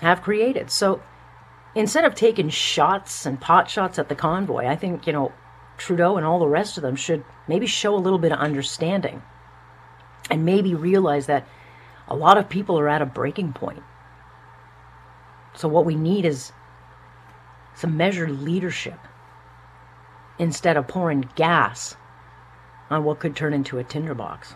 have 0.00 0.22
created. 0.22 0.70
So 0.70 1.02
instead 1.74 2.04
of 2.04 2.14
taking 2.14 2.48
shots 2.48 3.26
and 3.26 3.40
pot 3.40 3.68
shots 3.68 3.98
at 3.98 4.08
the 4.08 4.14
convoy, 4.14 4.66
I 4.66 4.76
think, 4.76 5.06
you 5.06 5.12
know, 5.12 5.32
Trudeau 5.76 6.16
and 6.16 6.24
all 6.24 6.38
the 6.38 6.48
rest 6.48 6.78
of 6.78 6.82
them 6.82 6.96
should 6.96 7.24
maybe 7.46 7.66
show 7.66 7.94
a 7.94 7.98
little 7.98 8.18
bit 8.18 8.32
of 8.32 8.38
understanding 8.38 9.22
and 10.30 10.44
maybe 10.44 10.74
realize 10.74 11.26
that 11.26 11.46
a 12.08 12.16
lot 12.16 12.38
of 12.38 12.48
people 12.48 12.78
are 12.78 12.88
at 12.88 13.02
a 13.02 13.06
breaking 13.06 13.52
point. 13.52 13.82
So, 15.54 15.68
what 15.68 15.84
we 15.84 15.94
need 15.94 16.24
is 16.24 16.52
some 17.76 17.96
measured 17.96 18.42
leadership 18.42 18.98
instead 20.38 20.76
of 20.76 20.88
pouring 20.88 21.28
gas 21.34 21.96
on 22.90 23.04
what 23.04 23.20
could 23.20 23.36
turn 23.36 23.52
into 23.52 23.78
a 23.78 23.84
tinderbox. 23.84 24.54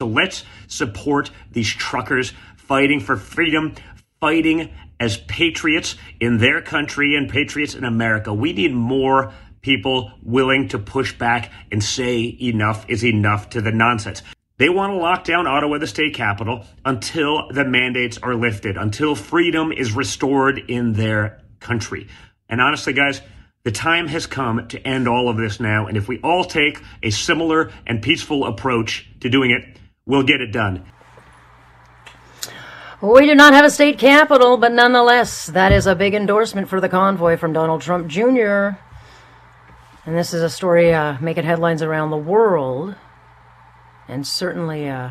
So 0.00 0.08
let's 0.08 0.44
support 0.66 1.30
these 1.52 1.68
truckers 1.68 2.32
fighting 2.56 3.00
for 3.00 3.16
freedom, 3.16 3.74
fighting 4.20 4.70
as 5.00 5.18
patriots 5.18 5.96
in 6.20 6.38
their 6.38 6.62
country 6.62 7.16
and 7.16 7.28
patriots 7.28 7.74
in 7.74 7.84
America. 7.84 8.32
We 8.32 8.52
need 8.52 8.72
more 8.72 9.32
people 9.60 10.12
willing 10.22 10.68
to 10.68 10.78
push 10.78 11.16
back 11.16 11.50
and 11.72 11.82
say 11.82 12.36
enough 12.40 12.84
is 12.88 13.04
enough 13.04 13.50
to 13.50 13.60
the 13.60 13.72
nonsense. 13.72 14.22
They 14.56 14.68
want 14.68 14.92
to 14.92 14.98
lock 14.98 15.24
down 15.24 15.48
Ottawa, 15.48 15.78
the 15.78 15.86
state 15.88 16.14
capital, 16.14 16.64
until 16.84 17.48
the 17.50 17.64
mandates 17.64 18.18
are 18.18 18.36
lifted, 18.36 18.76
until 18.76 19.16
freedom 19.16 19.72
is 19.72 19.92
restored 19.92 20.58
in 20.58 20.92
their 20.92 21.42
country. 21.58 22.06
And 22.48 22.60
honestly, 22.60 22.92
guys, 22.92 23.20
the 23.64 23.72
time 23.72 24.06
has 24.06 24.26
come 24.26 24.68
to 24.68 24.86
end 24.86 25.08
all 25.08 25.28
of 25.28 25.36
this 25.36 25.58
now. 25.58 25.86
And 25.86 25.96
if 25.96 26.06
we 26.06 26.20
all 26.20 26.44
take 26.44 26.80
a 27.02 27.10
similar 27.10 27.72
and 27.86 28.00
peaceful 28.00 28.44
approach 28.44 29.08
to 29.20 29.28
doing 29.28 29.50
it, 29.50 29.78
we'll 30.06 30.22
get 30.22 30.40
it 30.40 30.52
done. 30.52 30.84
We 33.00 33.26
do 33.26 33.34
not 33.34 33.54
have 33.54 33.64
a 33.64 33.70
state 33.70 33.98
capital, 33.98 34.56
but 34.56 34.72
nonetheless, 34.72 35.46
that 35.46 35.72
is 35.72 35.86
a 35.86 35.96
big 35.96 36.14
endorsement 36.14 36.68
for 36.68 36.80
the 36.80 36.88
convoy 36.88 37.36
from 37.36 37.52
Donald 37.52 37.82
Trump 37.82 38.06
Jr. 38.06 38.78
And 40.06 40.16
this 40.16 40.32
is 40.32 40.42
a 40.42 40.50
story 40.50 40.94
uh, 40.94 41.18
making 41.20 41.44
headlines 41.44 41.82
around 41.82 42.10
the 42.10 42.16
world. 42.16 42.94
And 44.08 44.26
certainly, 44.26 44.88
uh, 44.88 45.10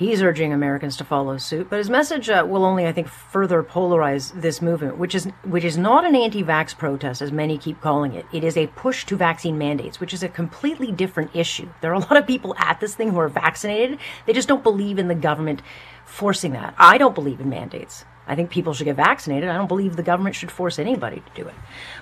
he's 0.00 0.22
urging 0.22 0.52
Americans 0.52 0.96
to 0.96 1.04
follow 1.04 1.36
suit. 1.36 1.68
But 1.68 1.78
his 1.78 1.90
message 1.90 2.28
uh, 2.30 2.44
will 2.48 2.64
only, 2.64 2.86
I 2.86 2.92
think, 2.92 3.06
further 3.06 3.62
polarize 3.62 4.32
this 4.40 4.62
movement, 4.62 4.96
which 4.96 5.14
is 5.14 5.26
which 5.44 5.64
is 5.64 5.76
not 5.76 6.06
an 6.06 6.16
anti-vax 6.16 6.76
protest, 6.76 7.22
as 7.22 7.30
many 7.30 7.58
keep 7.58 7.80
calling 7.80 8.14
it. 8.14 8.26
It 8.32 8.42
is 8.42 8.56
a 8.56 8.66
push 8.68 9.04
to 9.06 9.16
vaccine 9.16 9.58
mandates, 9.58 10.00
which 10.00 10.14
is 10.14 10.22
a 10.22 10.28
completely 10.28 10.90
different 10.90 11.36
issue. 11.36 11.68
There 11.82 11.90
are 11.92 11.94
a 11.94 12.00
lot 12.00 12.16
of 12.16 12.26
people 12.26 12.54
at 12.56 12.80
this 12.80 12.94
thing 12.94 13.10
who 13.10 13.18
are 13.18 13.28
vaccinated. 13.28 13.98
They 14.26 14.32
just 14.32 14.48
don't 14.48 14.64
believe 14.64 14.98
in 14.98 15.08
the 15.08 15.14
government 15.14 15.62
forcing 16.06 16.52
that. 16.52 16.74
I 16.78 16.98
don't 16.98 17.14
believe 17.14 17.40
in 17.40 17.50
mandates. 17.50 18.04
I 18.26 18.36
think 18.36 18.50
people 18.50 18.74
should 18.74 18.84
get 18.84 18.96
vaccinated. 18.96 19.48
I 19.48 19.56
don't 19.56 19.66
believe 19.66 19.96
the 19.96 20.02
government 20.04 20.36
should 20.36 20.52
force 20.52 20.78
anybody 20.78 21.16
to 21.20 21.42
do 21.42 21.48
it. 21.48 21.54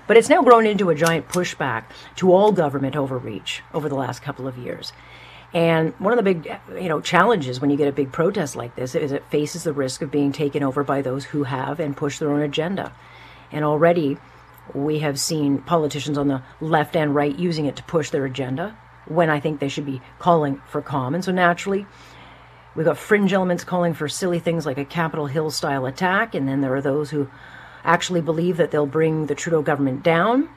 But 0.06 0.18
it's 0.18 0.28
now 0.28 0.42
grown 0.42 0.66
into 0.66 0.90
a 0.90 0.94
giant 0.94 1.28
pushback 1.28 1.84
to 2.16 2.32
all 2.32 2.52
government 2.52 2.96
overreach 2.96 3.62
over 3.72 3.88
the 3.88 3.94
last 3.94 4.20
couple 4.20 4.46
of 4.46 4.58
years. 4.58 4.92
And 5.54 5.94
one 5.98 6.12
of 6.12 6.22
the 6.22 6.34
big, 6.34 6.60
you 6.74 6.88
know, 6.88 7.00
challenges 7.00 7.60
when 7.60 7.70
you 7.70 7.76
get 7.76 7.88
a 7.88 7.92
big 7.92 8.12
protest 8.12 8.54
like 8.54 8.76
this 8.76 8.94
is 8.94 9.12
it 9.12 9.24
faces 9.30 9.64
the 9.64 9.72
risk 9.72 10.02
of 10.02 10.10
being 10.10 10.30
taken 10.30 10.62
over 10.62 10.84
by 10.84 11.00
those 11.00 11.24
who 11.24 11.44
have 11.44 11.80
and 11.80 11.96
push 11.96 12.18
their 12.18 12.30
own 12.30 12.42
agenda. 12.42 12.92
And 13.50 13.64
already 13.64 14.18
we 14.74 14.98
have 14.98 15.18
seen 15.18 15.58
politicians 15.58 16.18
on 16.18 16.28
the 16.28 16.42
left 16.60 16.94
and 16.96 17.14
right 17.14 17.36
using 17.38 17.64
it 17.64 17.76
to 17.76 17.82
push 17.84 18.10
their 18.10 18.26
agenda 18.26 18.76
when 19.06 19.30
I 19.30 19.40
think 19.40 19.58
they 19.58 19.68
should 19.68 19.86
be 19.86 20.02
calling 20.18 20.60
for 20.68 20.82
calm. 20.82 21.14
And 21.14 21.24
so 21.24 21.32
naturally, 21.32 21.86
we've 22.74 22.84
got 22.84 22.98
fringe 22.98 23.32
elements 23.32 23.64
calling 23.64 23.94
for 23.94 24.06
silly 24.06 24.40
things 24.40 24.66
like 24.66 24.76
a 24.76 24.84
Capitol 24.84 25.26
Hill 25.26 25.50
style 25.50 25.86
attack. 25.86 26.34
And 26.34 26.46
then 26.46 26.60
there 26.60 26.74
are 26.74 26.82
those 26.82 27.08
who 27.08 27.30
actually 27.84 28.20
believe 28.20 28.58
that 28.58 28.70
they'll 28.70 28.84
bring 28.84 29.26
the 29.26 29.34
Trudeau 29.34 29.62
government 29.62 30.02
down. 30.02 30.50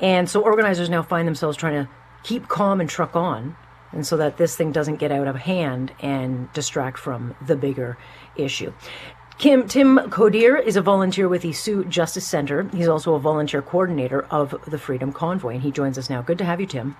And 0.00 0.30
so 0.30 0.40
organizers 0.40 0.88
now 0.88 1.02
find 1.02 1.28
themselves 1.28 1.58
trying 1.58 1.84
to 1.84 1.90
keep 2.22 2.48
calm 2.48 2.80
and 2.80 2.88
truck 2.88 3.14
on 3.14 3.56
and 3.92 4.06
so 4.06 4.16
that 4.16 4.36
this 4.36 4.56
thing 4.56 4.72
doesn't 4.72 4.96
get 4.96 5.12
out 5.12 5.26
of 5.26 5.36
hand 5.36 5.92
and 6.00 6.52
distract 6.52 6.98
from 6.98 7.34
the 7.44 7.56
bigger 7.56 7.98
issue. 8.36 8.72
Kim, 9.38 9.66
Tim 9.66 9.96
Coderre 10.10 10.62
is 10.62 10.76
a 10.76 10.82
volunteer 10.82 11.26
with 11.26 11.40
the 11.40 11.52
Soo 11.52 11.84
Justice 11.84 12.26
Center. 12.26 12.68
He's 12.74 12.88
also 12.88 13.14
a 13.14 13.18
volunteer 13.18 13.62
coordinator 13.62 14.26
of 14.30 14.54
the 14.66 14.76
Freedom 14.76 15.12
Convoy, 15.12 15.54
and 15.54 15.62
he 15.62 15.70
joins 15.70 15.96
us 15.96 16.10
now. 16.10 16.20
Good 16.20 16.36
to 16.38 16.44
have 16.44 16.60
you, 16.60 16.66
Tim. 16.66 16.96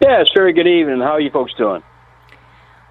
Yes, 0.00 0.28
very 0.34 0.54
good 0.54 0.66
evening. 0.66 1.00
How 1.00 1.12
are 1.12 1.20
you 1.20 1.30
folks 1.30 1.52
doing? 1.54 1.82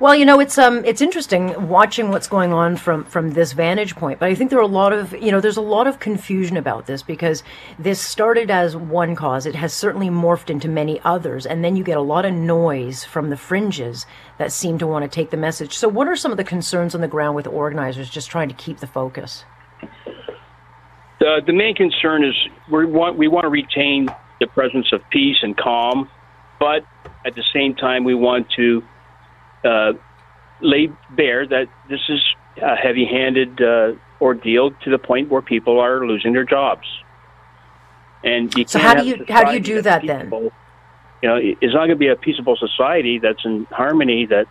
Well, 0.01 0.15
you 0.15 0.25
know, 0.25 0.39
it's 0.39 0.57
um, 0.57 0.83
it's 0.83 0.99
interesting 0.99 1.69
watching 1.69 2.09
what's 2.09 2.27
going 2.27 2.51
on 2.53 2.75
from 2.75 3.03
from 3.03 3.33
this 3.33 3.51
vantage 3.51 3.95
point. 3.95 4.17
But 4.17 4.29
I 4.29 4.33
think 4.33 4.49
there 4.49 4.57
are 4.57 4.63
a 4.63 4.65
lot 4.65 4.93
of 4.93 5.13
you 5.13 5.31
know, 5.31 5.39
there's 5.39 5.57
a 5.57 5.61
lot 5.61 5.85
of 5.85 5.99
confusion 5.99 6.57
about 6.57 6.87
this 6.87 7.03
because 7.03 7.43
this 7.77 8.01
started 8.01 8.49
as 8.49 8.75
one 8.75 9.15
cause. 9.15 9.45
It 9.45 9.53
has 9.53 9.75
certainly 9.75 10.09
morphed 10.09 10.49
into 10.49 10.67
many 10.67 10.99
others, 11.01 11.45
and 11.45 11.63
then 11.63 11.75
you 11.75 11.83
get 11.83 11.97
a 11.97 12.01
lot 12.01 12.25
of 12.25 12.33
noise 12.33 13.03
from 13.03 13.29
the 13.29 13.37
fringes 13.37 14.07
that 14.39 14.51
seem 14.51 14.79
to 14.79 14.87
want 14.87 15.03
to 15.03 15.07
take 15.07 15.29
the 15.29 15.37
message. 15.37 15.77
So, 15.77 15.87
what 15.87 16.07
are 16.07 16.15
some 16.15 16.31
of 16.31 16.37
the 16.37 16.43
concerns 16.43 16.95
on 16.95 17.01
the 17.01 17.07
ground 17.07 17.35
with 17.35 17.45
organizers 17.45 18.09
just 18.09 18.31
trying 18.31 18.49
to 18.49 18.55
keep 18.55 18.79
the 18.79 18.87
focus? 18.87 19.45
The 21.19 21.43
the 21.45 21.53
main 21.53 21.75
concern 21.75 22.23
is 22.23 22.33
we 22.71 22.87
want 22.87 23.19
we 23.19 23.27
want 23.27 23.43
to 23.43 23.49
retain 23.49 24.07
the 24.39 24.47
presence 24.47 24.87
of 24.93 25.01
peace 25.11 25.37
and 25.43 25.55
calm, 25.55 26.09
but 26.59 26.81
at 27.23 27.35
the 27.35 27.43
same 27.53 27.75
time 27.75 28.03
we 28.03 28.15
want 28.15 28.47
to 28.57 28.81
uh, 29.63 29.93
lay 30.61 30.89
bare 31.11 31.47
that 31.47 31.67
this 31.89 32.01
is 32.09 32.19
a 32.61 32.75
heavy-handed 32.75 33.61
uh, 33.61 33.93
ordeal 34.19 34.71
to 34.83 34.89
the 34.89 34.99
point 34.99 35.29
where 35.29 35.41
people 35.41 35.79
are 35.79 36.05
losing 36.05 36.33
their 36.33 36.45
jobs. 36.45 36.87
And 38.23 38.53
so 38.69 38.77
how 38.77 38.93
do 38.93 39.05
you 39.05 39.25
how 39.27 39.43
do 39.43 39.53
you 39.53 39.59
do 39.59 39.81
that 39.81 40.01
peaceable. 40.01 40.41
then? 40.41 40.51
You 41.23 41.29
know, 41.29 41.37
it's 41.39 41.73
not 41.73 41.87
going 41.87 41.89
to 41.89 41.95
be 41.95 42.07
a 42.07 42.15
peaceable 42.15 42.55
society 42.55 43.19
that's 43.19 43.43
in 43.45 43.65
harmony. 43.71 44.27
That 44.27 44.47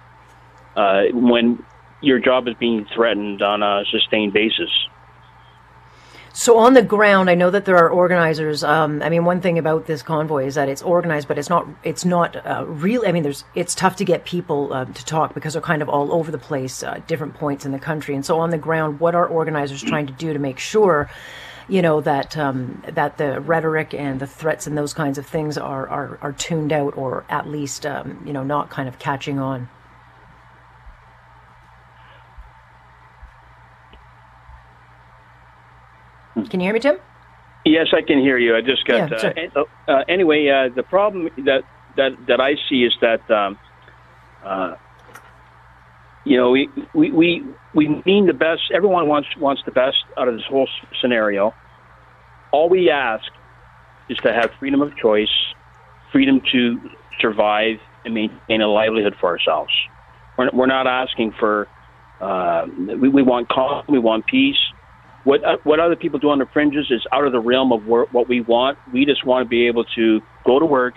uh, 0.77 1.05
when 1.13 1.65
your 2.01 2.19
job 2.19 2.49
is 2.49 2.55
being 2.55 2.87
threatened 2.95 3.43
on 3.43 3.63
a 3.63 3.85
sustained 3.91 4.33
basis. 4.33 4.71
So 6.33 6.59
on 6.59 6.75
the 6.75 6.83
ground, 6.83 7.29
I 7.29 7.35
know 7.35 7.51
that 7.51 7.65
there 7.65 7.77
are 7.77 7.91
organizers. 7.91 8.63
Um, 8.63 9.03
I 9.03 9.09
mean, 9.09 9.25
one 9.25 9.41
thing 9.41 9.59
about 9.59 9.87
this 9.87 10.03
convoy 10.03 10.47
is 10.47 10.55
that 10.55 10.69
it's 10.69 10.81
organized, 10.81 11.27
but 11.27 11.39
it's 11.39 11.51
not. 11.51 11.67
It's 11.83 12.05
not 12.05 12.37
uh, 12.47 12.65
really. 12.67 13.09
I 13.09 13.13
mean, 13.13 13.25
there's. 13.25 13.45
It's 13.55 13.75
tough 13.75 13.97
to 13.97 14.05
get 14.05 14.25
people 14.25 14.73
uh, 14.73 14.85
to 14.85 15.05
talk 15.05 15.35
because 15.35 15.55
they're 15.55 15.63
kind 15.63 15.83
of 15.83 15.89
all 15.89 16.13
over 16.13 16.31
the 16.31 16.39
place, 16.39 16.85
uh, 16.85 17.01
different 17.09 17.35
points 17.35 17.67
in 17.67 17.73
the 17.73 17.81
country. 17.81 18.15
And 18.15 18.25
so 18.25 18.39
on 18.39 18.51
the 18.51 18.59
ground, 18.59 19.01
what 19.01 19.15
are 19.17 19.27
organizers 19.27 19.83
trying 19.83 20.07
to 20.07 20.13
do 20.13 20.33
to 20.33 20.39
make 20.39 20.61
sure, 20.61 21.11
you 21.69 21.83
know, 21.83 22.01
that 22.03 22.39
um, 22.39 22.83
that 22.87 23.19
the 23.19 23.41
rhetoric 23.41 23.93
and 23.93 24.21
the 24.21 24.27
threats 24.27 24.69
and 24.69 24.79
those 24.79 24.95
kinds 24.95 25.19
of 25.19 25.27
things 25.27 25.59
are 25.59 25.89
are, 25.89 26.19
are 26.23 26.33
tuned 26.33 26.73
out, 26.73 26.97
or 26.97 27.25
at 27.29 27.49
least, 27.49 27.85
um, 27.85 28.23
you 28.25 28.33
know, 28.33 28.45
not 28.45 28.71
kind 28.71 28.89
of 28.89 29.01
catching 29.01 29.41
on. 29.41 29.69
Can 36.47 36.61
you 36.61 36.67
hear 36.67 36.75
me, 36.75 36.81
Tim? 36.81 36.97
Yes, 37.65 37.89
I 37.93 38.03
can 38.03 38.19
hear 38.19 38.39
you. 38.39 38.57
I 38.57 38.61
just 38.63 38.85
got. 38.87 39.11
Yeah, 39.11 39.49
uh, 39.55 39.65
uh, 39.87 40.05
anyway, 40.09 40.49
uh, 40.49 40.75
the 40.75 40.83
problem 40.83 41.29
that 41.45 41.63
that 41.97 42.13
that 42.27 42.41
I 42.41 42.55
see 42.69 42.85
is 42.85 42.95
that. 43.01 43.31
Um, 43.31 43.59
uh, 44.45 44.75
you 46.25 46.37
know, 46.37 46.51
we, 46.51 46.69
we, 46.95 47.11
we, 47.11 47.45
we 47.75 48.03
mean 48.05 48.27
the 48.27 48.35
best. 48.35 48.63
Everyone 48.75 49.09
wants 49.09 49.29
wants 49.39 49.63
the 49.65 49.71
best 49.71 49.97
out 50.19 50.29
of 50.29 50.35
this 50.35 50.45
whole 50.49 50.69
scenario. 51.01 51.55
All 52.53 52.69
we 52.69 52.91
ask 52.91 53.25
is 54.09 54.19
to 54.19 54.33
have 54.33 54.51
freedom 54.59 54.83
of 54.83 54.95
choice, 54.97 55.33
freedom 56.13 56.43
to 56.53 56.79
survive 57.21 57.79
and 58.05 58.15
maintain 58.15 58.61
a 58.61 58.69
livelihood 58.69 59.15
for 59.21 59.29
ourselves. 59.29 59.73
We're, 60.37 60.51
we're 60.53 60.67
not 60.67 60.87
asking 60.87 61.33
for. 61.39 61.69
Uh, 62.21 62.67
we, 62.77 63.09
we 63.09 63.23
want 63.23 63.49
calm. 63.49 63.85
We 63.89 63.99
want 63.99 64.27
peace. 64.27 64.59
What 65.25 65.45
uh, 65.45 65.57
what 65.65 65.81
other 65.81 65.97
people 65.97 66.19
do 66.19 66.31
on 66.31 66.39
the 66.39 66.47
fringes 66.47 66.87
is 66.91 67.07
out 67.13 67.27
of 67.27 67.33
the 67.33 67.41
realm 67.41 67.73
of 67.73 67.85
what 67.87 68.29
we 68.29 68.41
want. 68.41 68.79
We 68.93 69.05
just 69.05 69.25
want 69.25 69.45
to 69.45 69.49
be 69.49 69.67
able 69.67 69.85
to 69.97 70.21
go 70.47 70.59
to 70.59 70.65
work, 70.65 70.95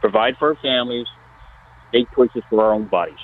provide 0.00 0.36
for 0.38 0.50
our 0.50 0.56
families, 0.56 1.06
make 1.92 2.06
choices 2.14 2.42
for 2.48 2.64
our 2.64 2.72
own 2.72 2.86
bodies. 2.86 3.18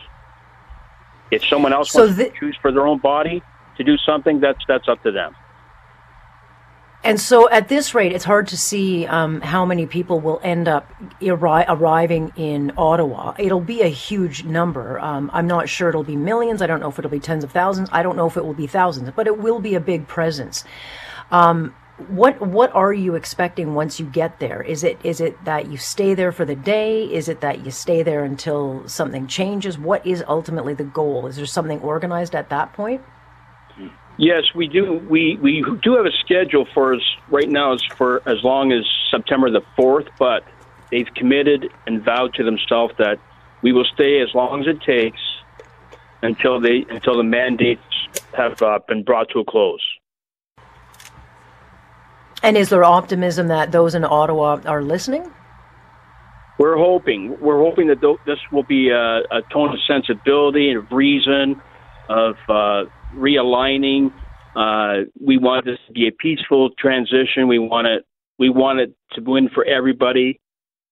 If 1.30 1.44
someone 1.46 1.72
else 1.72 1.90
so 1.90 2.04
wants 2.04 2.18
to 2.18 2.30
choose 2.38 2.58
for 2.60 2.72
their 2.72 2.86
own 2.86 2.98
body 2.98 3.42
to 3.78 3.84
do 3.84 3.96
something, 3.96 4.40
that's 4.40 4.60
that's 4.68 4.86
up 4.86 5.02
to 5.04 5.10
them. 5.10 5.34
And 7.04 7.20
so 7.20 7.50
at 7.50 7.68
this 7.68 7.94
rate, 7.94 8.12
it's 8.12 8.24
hard 8.24 8.46
to 8.48 8.56
see 8.56 9.06
um, 9.06 9.40
how 9.40 9.64
many 9.64 9.86
people 9.86 10.20
will 10.20 10.40
end 10.44 10.68
up 10.68 10.88
arri- 11.20 11.64
arriving 11.68 12.32
in 12.36 12.72
Ottawa. 12.76 13.34
It'll 13.38 13.60
be 13.60 13.82
a 13.82 13.88
huge 13.88 14.44
number. 14.44 15.00
Um, 15.00 15.28
I'm 15.32 15.48
not 15.48 15.68
sure 15.68 15.88
it'll 15.88 16.04
be 16.04 16.14
millions. 16.14 16.62
I 16.62 16.68
don't 16.68 16.78
know 16.78 16.88
if 16.88 16.98
it'll 17.00 17.10
be 17.10 17.18
tens 17.18 17.42
of 17.42 17.50
thousands. 17.50 17.88
I 17.90 18.04
don't 18.04 18.16
know 18.16 18.26
if 18.26 18.36
it 18.36 18.44
will 18.44 18.54
be 18.54 18.68
thousands, 18.68 19.10
but 19.16 19.26
it 19.26 19.36
will 19.38 19.58
be 19.58 19.74
a 19.74 19.80
big 19.80 20.06
presence. 20.06 20.64
Um, 21.32 21.74
what 22.08 22.40
what 22.40 22.74
are 22.74 22.92
you 22.92 23.14
expecting 23.14 23.74
once 23.74 24.00
you 24.00 24.06
get 24.06 24.40
there? 24.40 24.62
Is 24.62 24.82
it 24.82 24.98
is 25.04 25.20
it 25.20 25.44
that 25.44 25.70
you 25.70 25.76
stay 25.76 26.14
there 26.14 26.32
for 26.32 26.44
the 26.44 26.56
day? 26.56 27.04
Is 27.04 27.28
it 27.28 27.40
that 27.42 27.64
you 27.64 27.70
stay 27.70 28.02
there 28.02 28.24
until 28.24 28.86
something 28.88 29.26
changes? 29.26 29.78
What 29.78 30.04
is 30.06 30.24
ultimately 30.26 30.74
the 30.74 30.84
goal? 30.84 31.26
Is 31.26 31.36
there 31.36 31.46
something 31.46 31.80
organized 31.80 32.34
at 32.34 32.48
that 32.48 32.72
point? 32.72 33.02
Yes, 34.18 34.44
we 34.54 34.68
do. 34.68 34.94
We 35.08 35.38
we 35.40 35.64
do 35.82 35.96
have 35.96 36.06
a 36.06 36.12
schedule 36.24 36.66
for 36.74 36.94
us 36.94 37.02
right 37.30 37.48
now. 37.48 37.72
Is 37.72 37.82
for 37.96 38.26
as 38.28 38.42
long 38.44 38.72
as 38.72 38.84
September 39.10 39.50
the 39.50 39.62
fourth, 39.74 40.06
but 40.18 40.44
they've 40.90 41.12
committed 41.16 41.70
and 41.86 42.04
vowed 42.04 42.34
to 42.34 42.44
themselves 42.44 42.94
that 42.98 43.18
we 43.62 43.72
will 43.72 43.86
stay 43.94 44.20
as 44.20 44.28
long 44.34 44.60
as 44.60 44.66
it 44.66 44.82
takes 44.82 45.20
until 46.22 46.60
they 46.60 46.84
until 46.90 47.16
the 47.16 47.22
mandates 47.22 47.82
have 48.36 48.60
uh, 48.62 48.78
been 48.86 49.02
brought 49.02 49.28
to 49.30 49.40
a 49.40 49.44
close. 49.44 49.80
And 52.42 52.56
is 52.56 52.70
there 52.70 52.84
optimism 52.84 53.48
that 53.48 53.70
those 53.72 53.94
in 53.94 54.04
Ottawa 54.04 54.60
are 54.66 54.82
listening? 54.82 55.30
We're 56.58 56.76
hoping. 56.76 57.38
We're 57.40 57.58
hoping 57.58 57.86
that 57.88 58.00
this 58.26 58.38
will 58.50 58.64
be 58.64 58.90
a, 58.90 59.20
a 59.30 59.42
tone 59.52 59.70
of 59.70 59.78
sensibility 59.86 60.70
and 60.70 60.78
of 60.78 60.92
reason, 60.92 61.60
of 62.12 62.34
uh, 62.48 62.90
realigning. 63.16 64.12
Uh, 64.54 65.08
we 65.20 65.38
want 65.38 65.64
this 65.64 65.78
to 65.86 65.92
be 65.92 66.08
a 66.08 66.12
peaceful 66.12 66.70
transition. 66.78 67.48
We 67.48 67.58
want 67.58 67.86
it. 67.86 68.04
We 68.38 68.50
want 68.50 68.80
it 68.80 68.94
to 69.12 69.22
win 69.22 69.48
for 69.54 69.64
everybody, 69.64 70.40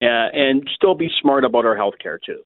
uh, 0.03 0.07
and 0.07 0.69
still 0.75 0.95
be 0.95 1.11
smart 1.21 1.45
about 1.45 1.67
our 1.67 1.77
health 1.77 1.95
care 2.03 2.19
too. 2.25 2.43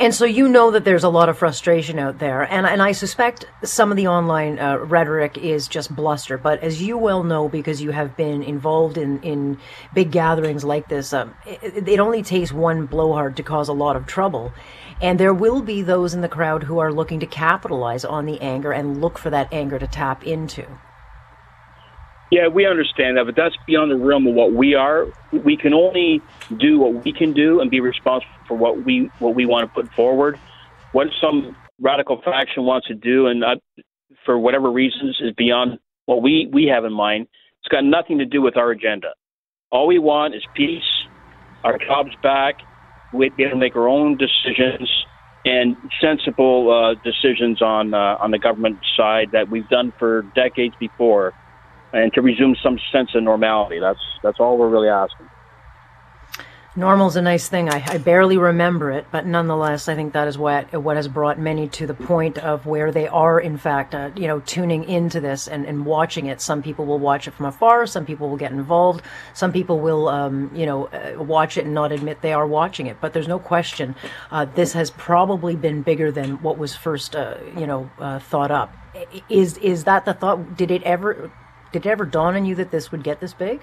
And 0.00 0.14
so 0.14 0.24
you 0.24 0.48
know 0.48 0.70
that 0.70 0.84
there's 0.84 1.04
a 1.04 1.08
lot 1.08 1.28
of 1.28 1.38
frustration 1.38 1.98
out 1.98 2.18
there, 2.18 2.42
and 2.42 2.66
and 2.66 2.82
I 2.82 2.92
suspect 2.92 3.44
some 3.62 3.90
of 3.90 3.96
the 3.96 4.08
online 4.08 4.58
uh, 4.58 4.78
rhetoric 4.78 5.38
is 5.38 5.68
just 5.68 5.94
bluster. 5.94 6.38
But 6.38 6.60
as 6.60 6.82
you 6.82 6.96
well 6.96 7.22
know, 7.22 7.48
because 7.48 7.82
you 7.82 7.90
have 7.90 8.16
been 8.16 8.42
involved 8.42 8.96
in 8.96 9.22
in 9.22 9.58
big 9.94 10.10
gatherings 10.10 10.64
like 10.64 10.88
this, 10.88 11.12
um, 11.12 11.34
it, 11.46 11.86
it 11.86 12.00
only 12.00 12.22
takes 12.22 12.50
one 12.50 12.86
blowhard 12.86 13.36
to 13.36 13.42
cause 13.42 13.68
a 13.68 13.74
lot 13.74 13.94
of 13.94 14.06
trouble. 14.06 14.52
And 15.02 15.18
there 15.18 15.34
will 15.34 15.62
be 15.62 15.82
those 15.82 16.14
in 16.14 16.20
the 16.20 16.28
crowd 16.28 16.62
who 16.62 16.78
are 16.78 16.92
looking 16.92 17.18
to 17.20 17.26
capitalize 17.26 18.04
on 18.04 18.24
the 18.24 18.40
anger 18.40 18.72
and 18.72 19.00
look 19.00 19.18
for 19.18 19.30
that 19.30 19.52
anger 19.52 19.76
to 19.78 19.86
tap 19.88 20.24
into. 20.24 20.64
Yeah, 22.30 22.46
we 22.48 22.66
understand 22.66 23.18
that, 23.18 23.26
but 23.26 23.36
that's 23.36 23.56
beyond 23.66 23.90
the 23.90 23.96
realm 23.96 24.26
of 24.28 24.34
what 24.34 24.52
we 24.52 24.74
are. 24.74 25.06
We 25.32 25.56
can 25.56 25.74
only 25.74 26.22
do 26.56 26.78
what 26.78 27.04
we 27.04 27.12
can 27.12 27.34
do 27.34 27.60
and 27.60 27.70
be 27.70 27.80
responsible 27.80 28.32
for 28.48 28.56
what 28.56 28.84
we 28.84 29.10
what 29.18 29.34
we 29.34 29.44
want 29.44 29.68
to 29.68 29.82
put 29.82 29.92
forward. 29.92 30.38
What 30.92 31.08
some 31.20 31.56
radical 31.78 32.22
faction 32.22 32.62
wants 32.62 32.86
to 32.86 32.94
do, 32.94 33.26
and 33.26 33.44
for 34.24 34.38
whatever 34.38 34.70
reasons, 34.70 35.18
is 35.20 35.32
beyond 35.36 35.78
what 36.06 36.22
we 36.22 36.48
we 36.50 36.66
have 36.66 36.86
in 36.86 36.92
mind. 36.92 37.26
It's 37.58 37.68
got 37.68 37.84
nothing 37.84 38.18
to 38.18 38.24
do 38.24 38.40
with 38.40 38.56
our 38.56 38.70
agenda. 38.70 39.08
All 39.70 39.86
we 39.86 39.98
want 39.98 40.34
is 40.34 40.42
peace, 40.54 40.90
our 41.64 41.76
jobs 41.76 42.14
back, 42.22 42.60
we 43.12 43.28
be 43.28 43.44
able 43.44 43.52
to 43.52 43.58
make 43.58 43.76
our 43.76 43.88
own 43.88 44.16
decisions, 44.16 44.90
and 45.44 45.76
sensible 46.00 46.70
uh, 46.70 46.94
decisions 47.02 47.60
on 47.62 47.94
uh, 47.94 48.16
on 48.20 48.30
the 48.30 48.38
government 48.38 48.80
side 48.96 49.30
that 49.32 49.48
we've 49.48 49.68
done 49.68 49.92
for 49.98 50.22
decades 50.34 50.74
before, 50.78 51.34
and 51.92 52.12
to 52.14 52.22
resume 52.22 52.56
some 52.62 52.78
sense 52.92 53.10
of 53.14 53.22
normality. 53.22 53.78
That's 53.80 54.00
that's 54.22 54.38
all 54.40 54.58
we're 54.58 54.68
really 54.68 54.88
asking. 54.88 55.28
Normal's 56.74 57.12
is 57.12 57.16
a 57.16 57.22
nice 57.22 57.48
thing. 57.48 57.68
I, 57.68 57.84
I, 57.86 57.98
barely 57.98 58.38
remember 58.38 58.90
it, 58.90 59.04
but 59.10 59.26
nonetheless, 59.26 59.88
I 59.88 59.94
think 59.94 60.14
that 60.14 60.26
is 60.26 60.38
what 60.38 60.72
what 60.72 60.96
has 60.96 61.06
brought 61.06 61.38
many 61.38 61.68
to 61.68 61.86
the 61.86 61.92
point 61.92 62.38
of 62.38 62.64
where 62.64 62.90
they 62.90 63.06
are, 63.06 63.38
in 63.38 63.58
fact, 63.58 63.94
uh, 63.94 64.10
you 64.16 64.26
know, 64.26 64.40
tuning 64.40 64.84
into 64.84 65.20
this 65.20 65.48
and, 65.48 65.66
and 65.66 65.84
watching 65.84 66.26
it. 66.26 66.40
Some 66.40 66.62
people 66.62 66.86
will 66.86 66.98
watch 66.98 67.28
it 67.28 67.32
from 67.32 67.44
afar. 67.44 67.86
Some 67.86 68.06
people 68.06 68.30
will 68.30 68.38
get 68.38 68.52
involved. 68.52 69.04
Some 69.34 69.52
people 69.52 69.80
will, 69.80 70.08
um, 70.08 70.50
you 70.54 70.64
know, 70.64 70.86
uh, 70.86 71.22
watch 71.22 71.58
it 71.58 71.66
and 71.66 71.74
not 71.74 71.92
admit 71.92 72.22
they 72.22 72.32
are 72.32 72.46
watching 72.46 72.86
it. 72.86 73.02
But 73.02 73.12
there's 73.12 73.28
no 73.28 73.38
question, 73.38 73.94
uh, 74.30 74.46
this 74.46 74.72
has 74.72 74.90
probably 74.90 75.56
been 75.56 75.82
bigger 75.82 76.10
than 76.10 76.40
what 76.42 76.56
was 76.56 76.74
first, 76.74 77.14
uh, 77.14 77.36
you 77.54 77.66
know, 77.66 77.90
uh, 77.98 78.18
thought 78.18 78.50
up. 78.50 78.74
Is 79.28 79.58
is 79.58 79.84
that 79.84 80.06
the 80.06 80.14
thought? 80.14 80.56
Did 80.56 80.70
it 80.70 80.82
ever 80.84 81.30
did 81.70 81.84
it 81.84 81.90
ever 81.90 82.06
dawn 82.06 82.34
on 82.34 82.46
you 82.46 82.54
that 82.54 82.70
this 82.70 82.90
would 82.90 83.04
get 83.04 83.20
this 83.20 83.34
big? 83.34 83.60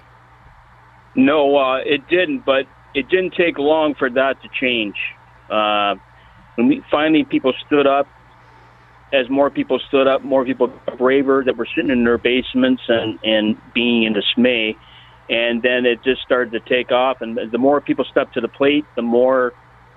No, 1.16 1.74
it 1.84 2.08
didn't. 2.08 2.44
But 2.46 2.66
it 2.94 3.08
didn't 3.08 3.34
take 3.34 3.58
long 3.58 3.94
for 3.94 4.10
that 4.10 4.40
to 4.42 4.48
change. 4.60 4.96
Uh, 5.48 5.94
when 6.56 6.68
we 6.68 6.82
finally 6.90 7.24
people 7.24 7.52
stood 7.66 7.86
up, 7.86 8.06
as 9.12 9.28
more 9.28 9.50
people 9.50 9.80
stood 9.88 10.06
up, 10.06 10.22
more 10.22 10.44
people 10.44 10.72
braver 10.96 11.42
that 11.44 11.56
were 11.56 11.66
sitting 11.74 11.90
in 11.90 12.04
their 12.04 12.18
basements 12.18 12.82
and 12.88 13.18
and 13.24 13.56
being 13.74 14.04
in 14.04 14.12
dismay, 14.12 14.76
and 15.28 15.62
then 15.62 15.86
it 15.86 16.02
just 16.04 16.22
started 16.22 16.52
to 16.52 16.60
take 16.60 16.92
off. 16.92 17.20
And 17.20 17.38
the 17.50 17.58
more 17.58 17.80
people 17.80 18.04
stepped 18.04 18.34
to 18.34 18.40
the 18.40 18.48
plate, 18.48 18.84
the 18.96 19.02
more 19.02 19.52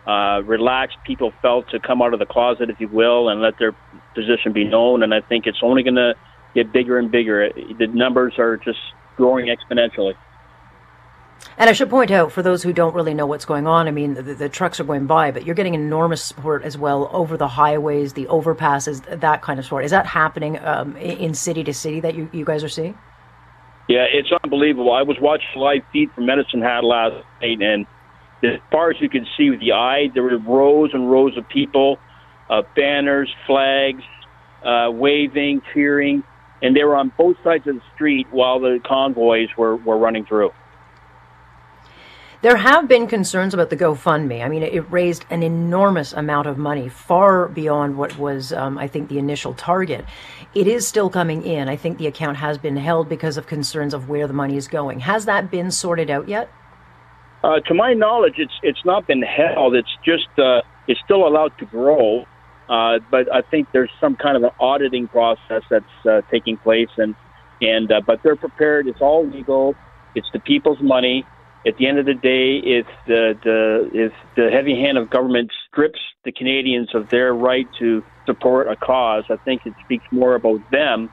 uh, 0.07 0.41
relaxed 0.45 0.97
people 1.05 1.31
felt 1.41 1.69
to 1.69 1.79
come 1.79 2.01
out 2.01 2.13
of 2.13 2.19
the 2.19 2.25
closet, 2.25 2.69
if 2.69 2.79
you 2.79 2.87
will, 2.87 3.29
and 3.29 3.41
let 3.41 3.57
their 3.59 3.73
position 4.15 4.51
be 4.51 4.63
known. 4.63 5.03
And 5.03 5.13
I 5.13 5.21
think 5.21 5.45
it's 5.45 5.59
only 5.61 5.83
going 5.83 5.95
to 5.95 6.13
get 6.53 6.71
bigger 6.73 6.97
and 6.97 7.11
bigger. 7.11 7.49
The 7.53 7.87
numbers 7.87 8.33
are 8.37 8.57
just 8.57 8.79
growing 9.15 9.47
exponentially. 9.47 10.15
And 11.57 11.69
I 11.69 11.73
should 11.73 11.89
point 11.89 12.09
out, 12.09 12.31
for 12.31 12.41
those 12.41 12.63
who 12.63 12.73
don't 12.73 12.95
really 12.95 13.13
know 13.13 13.25
what's 13.25 13.45
going 13.45 13.67
on, 13.67 13.87
I 13.87 13.91
mean, 13.91 14.15
the, 14.15 14.21
the, 14.21 14.49
trucks 14.49 14.79
are 14.79 14.83
going 14.83 15.05
by, 15.05 15.31
but 15.31 15.45
you're 15.45 15.55
getting 15.55 15.75
enormous 15.75 16.23
support 16.23 16.63
as 16.63 16.77
well 16.77 17.09
over 17.13 17.37
the 17.37 17.47
highways, 17.47 18.13
the 18.13 18.25
overpasses, 18.25 19.19
that 19.19 19.41
kind 19.41 19.59
of 19.59 19.65
support. 19.65 19.85
Is 19.85 19.91
that 19.91 20.05
happening 20.05 20.57
um, 20.59 20.97
in 20.97 21.33
city 21.33 21.63
to 21.63 21.73
city 21.73 21.99
that 21.99 22.15
you, 22.15 22.29
you 22.33 22.43
guys 22.43 22.63
are 22.63 22.69
seeing? 22.69 22.97
Yeah, 23.87 24.05
it's 24.11 24.29
unbelievable. 24.43 24.93
I 24.93 25.03
was 25.03 25.17
watching 25.19 25.47
live 25.55 25.81
feed 25.91 26.11
from 26.13 26.25
Medicine 26.25 26.61
Hat 26.61 26.83
last 26.83 27.23
night, 27.41 27.61
and 27.61 27.85
as 28.43 28.59
far 28.71 28.89
as 28.89 28.97
you 28.99 29.09
can 29.09 29.27
see 29.37 29.49
with 29.49 29.59
the 29.59 29.73
eye, 29.73 30.09
there 30.13 30.23
were 30.23 30.37
rows 30.37 30.91
and 30.93 31.11
rows 31.11 31.37
of 31.37 31.47
people, 31.49 31.97
uh, 32.49 32.63
banners, 32.75 33.29
flags, 33.45 34.03
uh, 34.63 34.89
waving, 34.91 35.61
cheering, 35.73 36.23
and 36.61 36.75
they 36.75 36.83
were 36.83 36.95
on 36.95 37.11
both 37.17 37.35
sides 37.43 37.67
of 37.67 37.75
the 37.75 37.81
street 37.93 38.27
while 38.31 38.59
the 38.59 38.79
convoys 38.85 39.49
were, 39.57 39.75
were 39.75 39.97
running 39.97 40.25
through. 40.25 40.51
There 42.43 42.57
have 42.57 42.89
been 42.89 43.07
concerns 43.07 43.53
about 43.53 43.69
the 43.69 43.77
GoFundMe. 43.77 44.43
I 44.43 44.49
mean, 44.49 44.63
it, 44.63 44.91
raised 44.91 45.23
an 45.29 45.43
enormous 45.43 46.11
amount 46.11 46.45
of 46.45 46.57
money, 46.57 46.89
far 46.89 47.47
beyond 47.47 47.95
what 47.95 48.17
was, 48.17 48.51
um, 48.51 48.77
I 48.77 48.85
think, 48.85 49.07
the 49.07 49.17
initial 49.17 49.53
target. 49.53 50.03
It 50.53 50.67
is 50.67 50.85
still 50.85 51.09
coming 51.09 51.43
in. 51.43 51.69
I 51.69 51.77
think 51.77 51.99
the 51.99 52.07
account 52.07 52.35
has 52.35 52.57
been 52.57 52.75
held 52.75 53.07
because 53.07 53.37
of 53.37 53.47
concerns 53.47 53.93
of 53.93 54.09
where 54.09 54.27
the 54.27 54.33
money 54.33 54.57
is 54.57 54.67
going. 54.67 54.99
Has 54.99 55.23
that 55.23 55.49
been 55.51 55.71
sorted 55.71 56.09
out 56.09 56.27
yet? 56.27 56.49
Uh, 57.45 57.61
to 57.61 57.73
my 57.73 57.93
knowledge, 57.93 58.33
it's 58.35 58.59
it's 58.61 58.83
not 58.83 59.07
been 59.07 59.21
held. 59.21 59.73
It's 59.73 59.95
just 60.03 60.27
uh, 60.37 60.63
it's 60.85 60.99
still 61.05 61.25
allowed 61.25 61.57
to 61.59 61.65
grow, 61.65 62.25
uh, 62.67 62.99
but 63.09 63.33
I 63.33 63.41
think 63.43 63.69
there's 63.71 63.91
some 64.01 64.17
kind 64.17 64.35
of 64.35 64.43
an 64.43 64.51
auditing 64.59 65.07
process 65.07 65.63
that's 65.69 66.05
uh, 66.05 66.21
taking 66.29 66.57
place, 66.57 66.91
and 66.97 67.15
and 67.61 67.89
uh, 67.89 68.01
but 68.05 68.21
they're 68.21 68.35
prepared. 68.35 68.87
It's 68.87 68.99
all 68.99 69.25
legal. 69.25 69.75
It's 70.13 70.27
the 70.33 70.39
people's 70.39 70.81
money 70.81 71.25
at 71.65 71.77
the 71.77 71.87
end 71.87 71.97
of 71.97 72.05
the 72.05 72.13
day, 72.13 72.57
if 72.57 72.85
the, 73.07 73.37
the 73.43 74.11
the 74.35 74.49
heavy 74.51 74.75
hand 74.75 74.97
of 74.97 75.09
government 75.09 75.51
strips 75.69 75.99
the 76.25 76.31
Canadians 76.31 76.93
of 76.93 77.09
their 77.09 77.33
right 77.33 77.67
to 77.79 78.03
support 78.25 78.67
a 78.67 78.75
cause, 78.75 79.23
I 79.29 79.37
think 79.37 79.65
it 79.65 79.73
speaks 79.83 80.05
more 80.11 80.35
about 80.35 80.59
them 80.71 81.09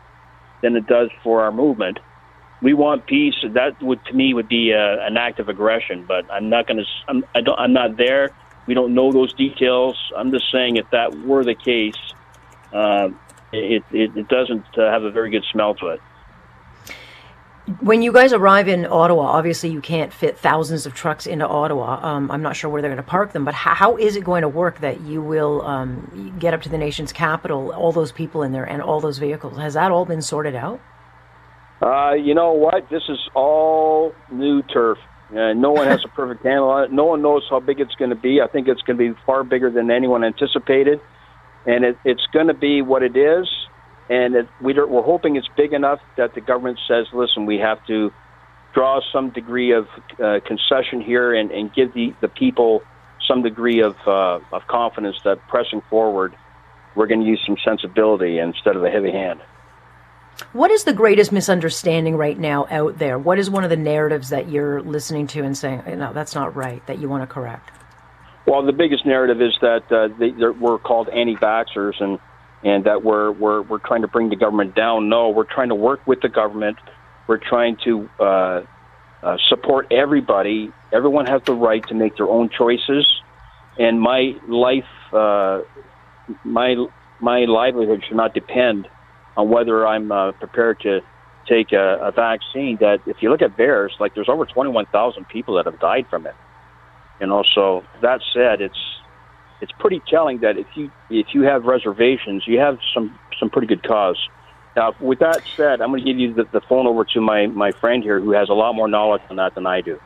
than 0.62 0.76
it 0.76 0.86
does 0.86 1.10
for 1.22 1.42
our 1.42 1.52
movement. 1.52 1.98
We 2.62 2.74
want 2.74 3.06
peace. 3.06 3.34
That 3.42 3.80
would, 3.80 4.04
to 4.06 4.12
me, 4.12 4.34
would 4.34 4.48
be 4.48 4.72
a, 4.72 5.06
an 5.06 5.16
act 5.16 5.38
of 5.38 5.48
aggression. 5.48 6.04
But 6.06 6.30
I'm 6.30 6.50
not 6.50 6.66
going 6.66 6.78
to. 6.78 6.84
I'm, 7.08 7.24
I 7.34 7.40
don't. 7.40 7.58
I'm 7.58 7.72
not 7.72 7.96
there. 7.96 8.30
We 8.66 8.74
don't 8.74 8.92
know 8.92 9.12
those 9.12 9.32
details. 9.34 9.96
I'm 10.16 10.30
just 10.30 10.50
saying, 10.52 10.76
if 10.76 10.90
that 10.90 11.16
were 11.26 11.44
the 11.44 11.54
case, 11.54 11.94
uh, 12.72 13.08
it, 13.52 13.82
it, 13.90 14.16
it 14.16 14.28
doesn't 14.28 14.66
uh, 14.76 14.90
have 14.90 15.04
a 15.04 15.10
very 15.10 15.30
good 15.30 15.44
smell 15.50 15.74
to 15.76 15.88
it. 15.88 16.00
When 17.78 18.02
you 18.02 18.10
guys 18.10 18.32
arrive 18.32 18.66
in 18.66 18.84
Ottawa, 18.84 19.22
obviously 19.22 19.70
you 19.70 19.80
can't 19.80 20.12
fit 20.12 20.36
thousands 20.36 20.86
of 20.86 20.94
trucks 20.94 21.24
into 21.24 21.46
Ottawa. 21.46 22.00
Um, 22.04 22.28
I'm 22.28 22.42
not 22.42 22.56
sure 22.56 22.68
where 22.68 22.82
they're 22.82 22.90
going 22.90 23.02
to 23.02 23.08
park 23.08 23.32
them, 23.32 23.44
but 23.44 23.54
how, 23.54 23.74
how 23.74 23.96
is 23.96 24.16
it 24.16 24.24
going 24.24 24.42
to 24.42 24.48
work 24.48 24.80
that 24.80 25.02
you 25.02 25.22
will 25.22 25.62
um, 25.62 26.36
get 26.40 26.52
up 26.52 26.62
to 26.62 26.68
the 26.68 26.78
nation's 26.78 27.12
capital, 27.12 27.72
all 27.72 27.92
those 27.92 28.10
people 28.10 28.42
in 28.42 28.50
there, 28.50 28.64
and 28.64 28.82
all 28.82 28.98
those 28.98 29.18
vehicles? 29.18 29.56
Has 29.56 29.74
that 29.74 29.92
all 29.92 30.04
been 30.04 30.20
sorted 30.20 30.56
out? 30.56 30.80
Uh, 31.80 32.14
you 32.14 32.34
know 32.34 32.52
what? 32.52 32.90
This 32.90 33.04
is 33.08 33.18
all 33.34 34.14
new 34.32 34.62
turf. 34.62 34.98
Uh, 35.30 35.52
no 35.52 35.70
one 35.70 35.86
has 35.86 36.02
a 36.04 36.08
perfect 36.16 36.42
handle 36.42 36.70
on 36.70 36.84
it. 36.84 36.92
No 36.92 37.04
one 37.04 37.22
knows 37.22 37.46
how 37.48 37.60
big 37.60 37.78
it's 37.78 37.94
going 37.94 38.10
to 38.10 38.16
be. 38.16 38.40
I 38.40 38.48
think 38.48 38.66
it's 38.66 38.82
going 38.82 38.98
to 38.98 39.12
be 39.12 39.20
far 39.24 39.44
bigger 39.44 39.70
than 39.70 39.92
anyone 39.92 40.24
anticipated, 40.24 41.00
and 41.66 41.84
it, 41.84 41.98
it's 42.04 42.26
going 42.32 42.48
to 42.48 42.54
be 42.54 42.82
what 42.82 43.04
it 43.04 43.16
is 43.16 43.46
and 44.10 44.34
it, 44.34 44.48
we 44.60 44.76
are 44.76 45.02
hoping 45.02 45.36
it's 45.36 45.48
big 45.56 45.72
enough 45.72 46.00
that 46.16 46.34
the 46.34 46.40
government 46.40 46.80
says, 46.86 47.06
listen, 47.12 47.46
we 47.46 47.58
have 47.58 47.78
to 47.86 48.12
draw 48.74 49.00
some 49.12 49.30
degree 49.30 49.72
of 49.72 49.86
uh, 50.22 50.40
concession 50.44 51.00
here 51.00 51.32
and, 51.32 51.50
and 51.52 51.72
give 51.72 51.94
the, 51.94 52.12
the 52.20 52.28
people 52.28 52.82
some 53.26 53.42
degree 53.42 53.80
of, 53.80 53.96
uh, 54.06 54.40
of 54.52 54.66
confidence 54.66 55.16
that 55.24 55.38
pressing 55.48 55.80
forward, 55.88 56.36
we're 56.96 57.06
going 57.06 57.20
to 57.20 57.26
use 57.26 57.40
some 57.46 57.56
sensibility 57.64 58.38
instead 58.38 58.74
of 58.74 58.84
a 58.84 58.90
heavy 58.90 59.12
hand. 59.12 59.40
What 60.52 60.72
is 60.72 60.84
the 60.84 60.92
greatest 60.92 61.30
misunderstanding 61.30 62.16
right 62.16 62.38
now 62.38 62.66
out 62.70 62.98
there? 62.98 63.18
What 63.18 63.38
is 63.38 63.48
one 63.48 63.62
of 63.62 63.70
the 63.70 63.76
narratives 63.76 64.30
that 64.30 64.48
you're 64.48 64.82
listening 64.82 65.28
to 65.28 65.42
and 65.42 65.56
saying, 65.56 65.82
no, 65.86 66.12
that's 66.12 66.34
not 66.34 66.56
right, 66.56 66.84
that 66.86 66.98
you 66.98 67.08
want 67.08 67.22
to 67.22 67.26
correct? 67.26 67.70
Well, 68.46 68.64
the 68.64 68.72
biggest 68.72 69.06
narrative 69.06 69.40
is 69.40 69.56
that 69.60 69.92
uh, 69.92 70.08
they, 70.18 70.30
we're 70.30 70.78
called 70.78 71.08
anti-vaxxers, 71.10 72.00
and 72.00 72.18
and 72.62 72.84
that 72.84 73.02
we're 73.02 73.30
we're 73.32 73.62
we're 73.62 73.78
trying 73.78 74.02
to 74.02 74.08
bring 74.08 74.28
the 74.28 74.36
government 74.36 74.74
down. 74.74 75.08
No, 75.08 75.30
we're 75.30 75.44
trying 75.44 75.68
to 75.68 75.74
work 75.74 76.06
with 76.06 76.20
the 76.20 76.28
government. 76.28 76.78
We're 77.26 77.38
trying 77.38 77.76
to 77.84 78.08
uh, 78.18 78.62
uh, 79.22 79.36
support 79.48 79.92
everybody. 79.92 80.72
Everyone 80.92 81.26
has 81.26 81.42
the 81.46 81.54
right 81.54 81.86
to 81.88 81.94
make 81.94 82.16
their 82.16 82.28
own 82.28 82.50
choices, 82.56 83.06
and 83.78 84.00
my 84.00 84.34
life, 84.48 84.84
uh, 85.12 85.60
my 86.44 86.74
my 87.20 87.44
livelihood 87.44 88.02
should 88.06 88.16
not 88.16 88.34
depend 88.34 88.88
on 89.36 89.48
whether 89.48 89.86
I'm 89.86 90.10
uh, 90.10 90.32
prepared 90.32 90.80
to 90.80 91.00
take 91.48 91.72
a, 91.72 91.98
a 92.02 92.12
vaccine. 92.12 92.78
That 92.80 92.98
if 93.06 93.18
you 93.20 93.30
look 93.30 93.42
at 93.42 93.56
VAERS, 93.56 94.00
like 94.00 94.14
there's 94.14 94.28
over 94.28 94.44
21,000 94.44 95.28
people 95.28 95.56
that 95.56 95.66
have 95.66 95.80
died 95.80 96.06
from 96.10 96.26
it. 96.26 96.34
You 97.20 97.26
know, 97.26 97.44
so 97.54 97.84
that 98.02 98.20
said, 98.32 98.60
it's 98.60 98.99
it's 99.60 99.72
pretty 99.78 100.02
telling 100.08 100.38
that 100.40 100.56
if 100.58 100.66
you 100.74 100.90
if 101.10 101.28
you 101.34 101.42
have 101.42 101.64
reservations, 101.64 102.44
you 102.46 102.58
have 102.58 102.78
some 102.94 103.18
some 103.38 103.50
pretty 103.50 103.66
good 103.66 103.82
cause. 103.82 104.18
Now, 104.76 104.94
with 105.00 105.18
that 105.18 105.42
said, 105.56 105.80
I'm 105.80 105.90
going 105.90 106.04
to 106.04 106.06
give 106.06 106.18
you 106.18 106.32
the, 106.32 106.44
the 106.52 106.60
phone 106.60 106.86
over 106.86 107.04
to 107.04 107.20
my 107.20 107.46
my 107.46 107.72
friend 107.72 108.02
here 108.02 108.20
who 108.20 108.32
has 108.32 108.48
a 108.48 108.54
lot 108.54 108.74
more 108.74 108.88
knowledge 108.88 109.22
on 109.28 109.36
that 109.36 109.54
than 109.54 109.66
I 109.66 109.80
do. 109.80 110.00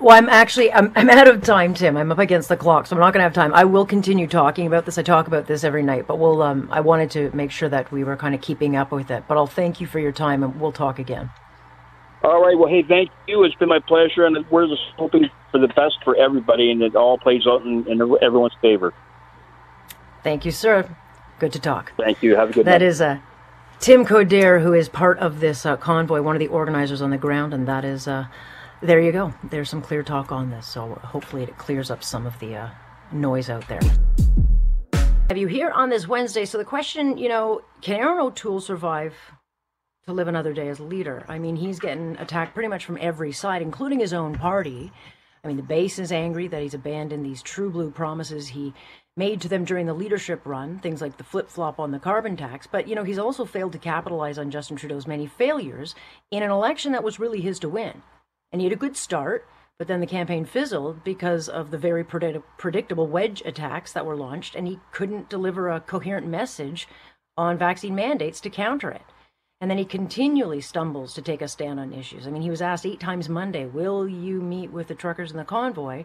Well, 0.00 0.16
I'm 0.16 0.28
actually 0.28 0.72
I'm, 0.72 0.92
I'm 0.94 1.10
out 1.10 1.26
of 1.26 1.42
time, 1.42 1.74
Tim. 1.74 1.96
I'm 1.96 2.12
up 2.12 2.20
against 2.20 2.48
the 2.48 2.56
clock, 2.56 2.86
so 2.86 2.94
I'm 2.94 3.00
not 3.00 3.12
going 3.12 3.20
to 3.20 3.24
have 3.24 3.34
time. 3.34 3.52
I 3.52 3.64
will 3.64 3.84
continue 3.84 4.28
talking 4.28 4.66
about 4.66 4.86
this. 4.86 4.96
I 4.96 5.02
talk 5.02 5.26
about 5.26 5.46
this 5.46 5.64
every 5.64 5.82
night, 5.82 6.06
but 6.06 6.18
we'll. 6.18 6.40
Um, 6.42 6.68
I 6.70 6.80
wanted 6.80 7.10
to 7.12 7.34
make 7.34 7.50
sure 7.50 7.68
that 7.68 7.90
we 7.90 8.04
were 8.04 8.16
kind 8.16 8.34
of 8.34 8.40
keeping 8.40 8.76
up 8.76 8.92
with 8.92 9.10
it. 9.10 9.24
But 9.26 9.36
I'll 9.36 9.48
thank 9.48 9.80
you 9.80 9.88
for 9.88 9.98
your 9.98 10.12
time, 10.12 10.44
and 10.44 10.60
we'll 10.60 10.72
talk 10.72 11.00
again. 11.00 11.30
All 12.22 12.40
right. 12.40 12.56
Well, 12.56 12.68
hey, 12.68 12.84
thank 12.86 13.10
you. 13.26 13.42
It's 13.42 13.54
been 13.56 13.68
my 13.68 13.80
pleasure, 13.80 14.24
and 14.24 14.48
we're 14.50 14.68
just 14.68 14.82
hoping 14.96 15.28
for 15.50 15.58
the 15.58 15.68
best 15.68 15.96
for 16.04 16.16
everybody, 16.16 16.70
and 16.70 16.82
it 16.82 16.94
all 16.94 17.18
plays 17.18 17.46
out 17.46 17.62
in, 17.64 17.86
in 17.88 18.00
everyone's 18.22 18.54
favor. 18.60 18.92
Thank 20.22 20.44
you, 20.44 20.50
sir. 20.50 20.88
Good 21.38 21.52
to 21.52 21.60
talk. 21.60 21.92
Thank 21.96 22.22
you. 22.22 22.36
Have 22.36 22.50
a 22.50 22.52
good 22.52 22.66
That 22.66 22.80
night. 22.80 22.82
is 22.82 23.00
uh, 23.00 23.18
Tim 23.80 24.04
Coderre, 24.04 24.60
who 24.62 24.72
is 24.72 24.88
part 24.88 25.18
of 25.20 25.40
this 25.40 25.64
uh, 25.64 25.76
convoy, 25.76 26.20
one 26.22 26.34
of 26.34 26.40
the 26.40 26.48
organizers 26.48 27.00
on 27.00 27.10
the 27.10 27.18
ground, 27.18 27.54
and 27.54 27.66
that 27.68 27.84
is, 27.84 28.08
uh, 28.08 28.26
there 28.82 29.00
you 29.00 29.12
go. 29.12 29.32
There's 29.44 29.70
some 29.70 29.80
clear 29.82 30.02
talk 30.02 30.32
on 30.32 30.50
this, 30.50 30.66
so 30.66 30.94
hopefully 31.02 31.44
it 31.44 31.56
clears 31.58 31.90
up 31.90 32.02
some 32.02 32.26
of 32.26 32.38
the 32.40 32.56
uh, 32.56 32.68
noise 33.12 33.48
out 33.48 33.66
there. 33.68 33.80
Have 35.28 35.36
you 35.36 35.46
here 35.46 35.70
on 35.70 35.90
this 35.90 36.08
Wednesday? 36.08 36.44
So 36.44 36.58
the 36.58 36.64
question, 36.64 37.18
you 37.18 37.28
know, 37.28 37.60
can 37.82 37.96
Erin 38.00 38.18
O'Toole 38.18 38.60
survive 38.60 39.14
to 40.06 40.12
live 40.14 40.26
another 40.26 40.54
day 40.54 40.68
as 40.68 40.78
a 40.78 40.82
leader. 40.84 41.24
I 41.28 41.38
mean, 41.38 41.54
he's 41.54 41.78
getting 41.78 42.16
attacked 42.18 42.54
pretty 42.54 42.68
much 42.68 42.86
from 42.86 42.96
every 42.98 43.30
side, 43.30 43.60
including 43.60 44.00
his 44.00 44.14
own 44.14 44.34
party. 44.34 44.90
I 45.42 45.48
mean, 45.48 45.56
the 45.56 45.62
base 45.62 45.98
is 45.98 46.12
angry 46.12 46.48
that 46.48 46.62
he's 46.62 46.74
abandoned 46.74 47.24
these 47.24 47.42
true 47.42 47.70
blue 47.70 47.90
promises 47.90 48.48
he 48.48 48.74
made 49.16 49.40
to 49.40 49.48
them 49.48 49.64
during 49.64 49.86
the 49.86 49.94
leadership 49.94 50.40
run, 50.44 50.78
things 50.78 51.00
like 51.00 51.16
the 51.16 51.24
flip 51.24 51.48
flop 51.48 51.80
on 51.80 51.90
the 51.90 51.98
carbon 51.98 52.36
tax. 52.36 52.66
But, 52.66 52.88
you 52.88 52.94
know, 52.94 53.04
he's 53.04 53.18
also 53.18 53.44
failed 53.44 53.72
to 53.72 53.78
capitalize 53.78 54.38
on 54.38 54.50
Justin 54.50 54.76
Trudeau's 54.76 55.06
many 55.06 55.26
failures 55.26 55.94
in 56.30 56.42
an 56.42 56.50
election 56.50 56.92
that 56.92 57.04
was 57.04 57.18
really 57.18 57.40
his 57.40 57.58
to 57.60 57.68
win. 57.68 58.02
And 58.52 58.60
he 58.60 58.66
had 58.66 58.72
a 58.72 58.76
good 58.80 58.96
start, 58.96 59.46
but 59.78 59.88
then 59.88 60.00
the 60.00 60.06
campaign 60.06 60.44
fizzled 60.44 61.04
because 61.04 61.48
of 61.48 61.70
the 61.70 61.78
very 61.78 62.04
predict- 62.04 62.44
predictable 62.58 63.06
wedge 63.06 63.42
attacks 63.44 63.92
that 63.92 64.06
were 64.06 64.16
launched, 64.16 64.54
and 64.54 64.66
he 64.66 64.80
couldn't 64.92 65.28
deliver 65.28 65.68
a 65.68 65.80
coherent 65.80 66.26
message 66.26 66.88
on 67.36 67.58
vaccine 67.58 67.94
mandates 67.94 68.40
to 68.40 68.50
counter 68.50 68.90
it. 68.90 69.02
And 69.60 69.70
then 69.70 69.78
he 69.78 69.84
continually 69.84 70.60
stumbles 70.60 71.14
to 71.14 71.22
take 71.22 71.42
a 71.42 71.48
stand 71.48 71.80
on 71.80 71.92
issues. 71.92 72.26
I 72.26 72.30
mean, 72.30 72.42
he 72.42 72.50
was 72.50 72.62
asked 72.62 72.86
eight 72.86 73.00
times 73.00 73.28
Monday, 73.28 73.66
Will 73.66 74.08
you 74.08 74.40
meet 74.40 74.70
with 74.70 74.86
the 74.86 74.94
truckers 74.94 75.32
in 75.32 75.36
the 75.36 75.44
convoy? 75.44 76.04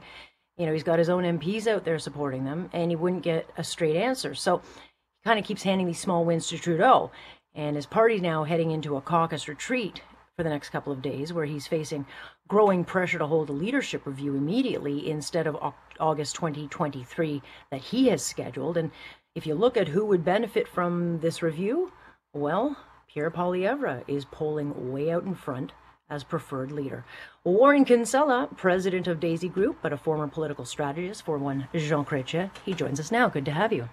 You 0.58 0.66
know, 0.66 0.74
he's 0.74 0.84
got 0.84 1.00
his 1.00 1.10
own 1.10 1.24
MPs 1.24 1.68
out 1.68 1.86
there 1.86 2.00
supporting 2.00 2.46
them, 2.46 2.70
and 2.74 2.92
he 2.92 2.96
wouldn't 2.96 3.24
get 3.24 3.50
a 3.58 3.64
straight 3.64 3.96
answer. 3.96 4.34
So 4.34 4.58
he 4.58 5.24
kind 5.24 5.40
of 5.40 5.46
keeps 5.46 5.64
handing 5.64 5.88
these 5.88 6.00
small 6.00 6.26
wins 6.26 6.48
to 6.48 6.58
Trudeau. 6.58 7.12
And 7.56 7.76
his 7.76 7.86
party's 7.86 8.22
now 8.22 8.44
heading 8.44 8.72
into 8.72 8.98
a 8.98 9.02
caucus 9.02 9.48
retreat 9.48 10.02
for 10.36 10.44
the 10.44 10.50
next 10.50 10.70
couple 10.70 10.92
of 10.92 11.04
days, 11.04 11.32
where 11.32 11.46
he's 11.46 11.68
facing 11.68 12.08
growing 12.48 12.84
pressure 12.84 13.20
to 13.20 13.28
hold 13.28 13.50
a 13.50 13.54
leadership 13.54 14.06
review 14.08 14.36
immediately 14.36 15.10
instead 15.10 15.46
of 15.46 15.74
August 16.00 16.36
2023 16.36 17.42
that 17.72 17.82
he 17.82 18.08
has 18.08 18.24
scheduled. 18.24 18.78
And 18.78 18.90
if 19.36 19.46
you 19.46 19.54
look 19.54 19.78
at 19.78 19.90
who 19.90 20.06
would 20.06 20.26
benefit 20.26 20.68
from 20.68 21.20
this 21.20 21.44
review, 21.44 21.92
well, 22.34 22.76
Pierre 23.14 23.30
Poilievre 23.30 24.04
is 24.08 24.26
polling 24.26 24.92
way 24.92 25.12
out 25.12 25.24
in 25.24 25.36
front 25.36 25.72
as 26.10 26.24
preferred 26.24 26.72
leader. 26.72 27.06
Warren 27.44 27.86
Kinsella, 27.86 28.50
president 28.58 29.08
of 29.08 29.20
Daisy 29.20 29.48
Group, 29.48 29.78
but 29.84 29.94
a 29.94 29.98
former 29.98 30.28
political 30.28 30.66
strategist 30.66 31.24
for 31.24 31.38
one 31.38 31.68
Jean 31.76 32.06
Chrétien, 32.06 32.50
he 32.66 32.74
joins 32.74 33.00
us 33.00 33.12
now. 33.12 33.30
Good 33.30 33.46
to 33.46 33.52
have 33.52 33.72
you. 33.72 33.88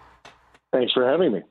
Thanks 0.73 0.95
for 0.95 1.07
having 1.07 1.33
me. 1.33 1.43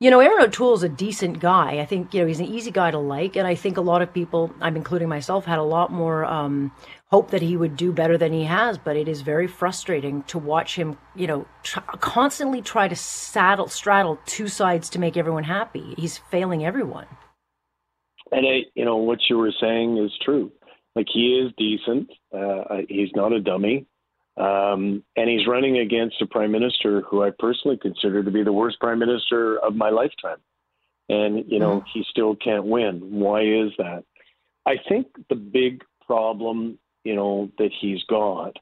You 0.00 0.10
know, 0.10 0.20
Erin 0.20 0.42
O'Toole's 0.42 0.82
a 0.82 0.88
decent 0.88 1.38
guy. 1.38 1.78
I 1.78 1.86
think, 1.86 2.12
you 2.12 2.20
know, 2.20 2.26
he's 2.26 2.40
an 2.40 2.46
easy 2.46 2.70
guy 2.70 2.90
to 2.90 2.98
like. 2.98 3.36
And 3.36 3.46
I 3.46 3.54
think 3.54 3.76
a 3.76 3.80
lot 3.80 4.02
of 4.02 4.12
people, 4.12 4.52
I'm 4.60 4.76
including 4.76 5.08
myself, 5.08 5.44
had 5.44 5.60
a 5.60 5.62
lot 5.62 5.92
more 5.92 6.24
um, 6.24 6.72
hope 7.06 7.30
that 7.30 7.42
he 7.42 7.56
would 7.56 7.76
do 7.76 7.92
better 7.92 8.18
than 8.18 8.32
he 8.32 8.44
has. 8.44 8.76
But 8.76 8.96
it 8.96 9.08
is 9.08 9.22
very 9.22 9.46
frustrating 9.46 10.24
to 10.24 10.38
watch 10.38 10.74
him, 10.74 10.98
you 11.14 11.28
know, 11.28 11.46
tr- 11.62 11.78
constantly 12.00 12.60
try 12.60 12.88
to 12.88 12.96
saddle, 12.96 13.68
straddle 13.68 14.18
two 14.26 14.48
sides 14.48 14.90
to 14.90 14.98
make 14.98 15.16
everyone 15.16 15.44
happy. 15.44 15.94
He's 15.96 16.18
failing 16.18 16.66
everyone. 16.66 17.06
And, 18.32 18.44
I, 18.46 18.64
you 18.74 18.84
know, 18.84 18.96
what 18.96 19.20
you 19.30 19.38
were 19.38 19.52
saying 19.60 19.96
is 19.98 20.10
true. 20.24 20.50
Like, 20.96 21.06
he 21.10 21.38
is 21.38 21.52
decent. 21.56 22.10
Uh, 22.36 22.82
he's 22.88 23.10
not 23.14 23.32
a 23.32 23.40
dummy. 23.40 23.86
Um, 24.36 25.04
and 25.16 25.30
he's 25.30 25.46
running 25.46 25.78
against 25.78 26.20
a 26.20 26.26
prime 26.26 26.50
minister 26.50 27.02
who 27.02 27.22
I 27.22 27.30
personally 27.38 27.78
consider 27.80 28.22
to 28.22 28.30
be 28.30 28.42
the 28.42 28.52
worst 28.52 28.80
prime 28.80 28.98
minister 28.98 29.58
of 29.58 29.76
my 29.76 29.90
lifetime. 29.90 30.38
And, 31.08 31.44
you 31.46 31.58
know, 31.58 31.80
mm-hmm. 31.80 31.88
he 31.92 32.04
still 32.10 32.34
can't 32.34 32.64
win. 32.64 33.00
Why 33.12 33.42
is 33.42 33.70
that? 33.78 34.04
I 34.66 34.76
think 34.88 35.06
the 35.28 35.36
big 35.36 35.84
problem, 36.06 36.78
you 37.04 37.14
know, 37.14 37.50
that 37.58 37.70
he's 37.80 38.02
got 38.04 38.56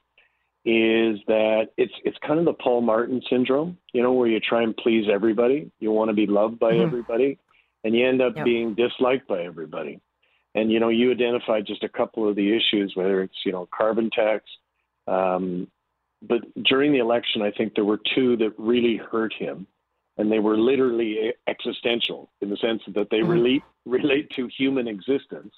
is 0.65 1.19
that 1.27 1.69
it's 1.77 1.93
it's 2.05 2.17
kind 2.25 2.39
of 2.39 2.45
the 2.45 2.53
Paul 2.53 2.83
Martin 2.83 3.21
syndrome, 3.29 3.79
you 3.93 4.03
know, 4.03 4.13
where 4.13 4.29
you 4.29 4.39
try 4.39 4.63
and 4.63 4.77
please 4.77 5.07
everybody. 5.13 5.71
You 5.81 5.91
want 5.91 6.11
to 6.11 6.15
be 6.15 6.27
loved 6.27 6.59
by 6.59 6.73
mm-hmm. 6.73 6.87
everybody, 6.87 7.39
and 7.83 7.97
you 7.97 8.07
end 8.07 8.23
up 8.23 8.35
yep. 8.37 8.45
being 8.45 8.75
disliked 8.75 9.27
by 9.27 9.43
everybody. 9.43 10.01
And 10.55 10.71
you 10.71 10.79
know, 10.79 10.89
you 10.89 11.11
identified 11.11 11.67
just 11.67 11.83
a 11.83 11.89
couple 11.89 12.29
of 12.29 12.37
the 12.37 12.57
issues, 12.57 12.93
whether 12.95 13.23
it's 13.23 13.35
you 13.45 13.53
know 13.53 13.69
carbon 13.77 14.11
tax, 14.11 14.45
um, 15.07 15.69
but 16.23 16.41
during 16.65 16.93
the 16.93 16.99
election, 16.99 17.43
I 17.43 17.51
think 17.51 17.75
there 17.75 17.85
were 17.85 18.01
two 18.15 18.37
that 18.39 18.53
really 18.59 18.97
hurt 18.97 19.33
him, 19.33 19.67
and 20.17 20.31
they 20.31 20.39
were 20.39 20.57
literally 20.57 21.33
existential 21.49 22.31
in 22.41 22.51
the 22.51 22.57
sense 22.57 22.83
that 22.95 23.09
they 23.11 23.19
mm-hmm. 23.19 23.31
relate 23.31 23.63
relate 23.85 24.31
to 24.37 24.49
human 24.57 24.87
existence, 24.87 25.53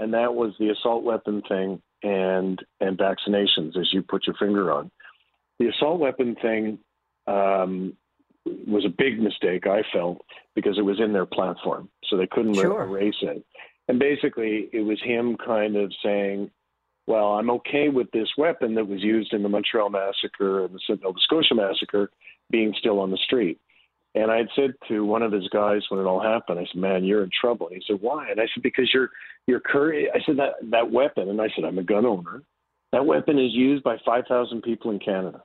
and 0.00 0.12
that 0.14 0.34
was 0.34 0.52
the 0.58 0.70
assault 0.70 1.04
weapon 1.04 1.42
thing 1.48 1.80
and 2.02 2.60
and 2.80 2.98
vaccinations, 2.98 3.76
as 3.78 3.92
you 3.92 4.02
put 4.02 4.26
your 4.26 4.36
finger 4.36 4.72
on. 4.72 4.90
The 5.58 5.68
assault 5.68 6.00
weapon 6.00 6.36
thing 6.40 6.78
um, 7.26 7.92
was 8.66 8.84
a 8.84 8.88
big 8.88 9.20
mistake, 9.20 9.66
I 9.66 9.82
felt, 9.92 10.22
because 10.54 10.78
it 10.78 10.82
was 10.82 11.00
in 11.00 11.12
their 11.12 11.26
platform, 11.26 11.88
so 12.06 12.16
they 12.16 12.26
couldn't 12.26 12.54
sure. 12.54 12.82
erase 12.82 13.14
it. 13.22 13.44
And 13.88 13.98
basically, 13.98 14.68
it 14.72 14.80
was 14.80 15.00
him 15.02 15.36
kind 15.36 15.76
of 15.76 15.92
saying, 16.02 16.50
well, 17.10 17.32
I'm 17.32 17.50
okay 17.50 17.88
with 17.88 18.08
this 18.12 18.28
weapon 18.38 18.76
that 18.76 18.86
was 18.86 19.02
used 19.02 19.32
in 19.32 19.42
the 19.42 19.48
Montreal 19.48 19.90
massacre 19.90 20.64
and 20.64 20.72
the 20.72 20.96
Nova 21.02 21.18
Scotia 21.18 21.56
massacre 21.56 22.08
being 22.50 22.72
still 22.78 23.00
on 23.00 23.10
the 23.10 23.16
street. 23.16 23.58
And 24.14 24.30
I 24.30 24.36
had 24.36 24.48
said 24.54 24.74
to 24.86 25.04
one 25.04 25.22
of 25.22 25.32
his 25.32 25.48
guys 25.48 25.82
when 25.88 25.98
it 25.98 26.04
all 26.04 26.22
happened, 26.22 26.60
I 26.60 26.66
said, 26.66 26.80
"Man, 26.80 27.02
you're 27.02 27.24
in 27.24 27.30
trouble." 27.30 27.66
And 27.66 27.76
he 27.76 27.82
said, 27.84 28.00
"Why?" 28.00 28.30
And 28.30 28.40
I 28.40 28.46
said, 28.54 28.62
"Because 28.62 28.94
you're 28.94 29.10
you're 29.48 29.58
curry." 29.58 30.08
I 30.08 30.20
said 30.20 30.36
that 30.36 30.54
that 30.70 30.92
weapon, 30.92 31.28
and 31.28 31.42
I 31.42 31.48
said, 31.48 31.64
"I'm 31.64 31.78
a 31.78 31.82
gun 31.82 32.06
owner. 32.06 32.44
That 32.92 33.06
weapon 33.06 33.40
is 33.40 33.52
used 33.54 33.82
by 33.82 33.98
5,000 34.04 34.62
people 34.62 34.92
in 34.92 35.00
Canada. 35.00 35.42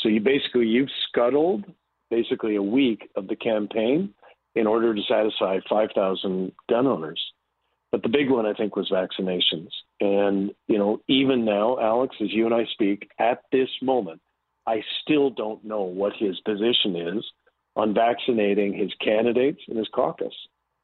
So 0.00 0.10
you 0.10 0.20
basically 0.20 0.66
you've 0.66 0.90
scuttled 1.08 1.64
basically 2.10 2.56
a 2.56 2.62
week 2.62 3.10
of 3.16 3.26
the 3.26 3.36
campaign 3.36 4.12
in 4.54 4.66
order 4.66 4.94
to 4.94 5.02
satisfy 5.02 5.60
5,000 5.66 6.52
gun 6.68 6.86
owners." 6.86 7.32
But 7.92 8.02
the 8.02 8.08
big 8.08 8.30
one, 8.30 8.46
I 8.46 8.54
think, 8.54 8.76
was 8.76 8.88
vaccinations. 8.90 9.70
And, 10.00 10.52
you 10.68 10.78
know, 10.78 11.00
even 11.08 11.44
now, 11.44 11.78
Alex, 11.80 12.14
as 12.20 12.32
you 12.32 12.46
and 12.46 12.54
I 12.54 12.64
speak, 12.72 13.10
at 13.18 13.42
this 13.50 13.68
moment, 13.82 14.20
I 14.66 14.82
still 15.02 15.30
don't 15.30 15.64
know 15.64 15.82
what 15.82 16.12
his 16.16 16.38
position 16.40 16.94
is 16.94 17.24
on 17.74 17.94
vaccinating 17.94 18.74
his 18.74 18.92
candidates 19.02 19.60
and 19.68 19.76
his 19.76 19.88
caucus. 19.92 20.34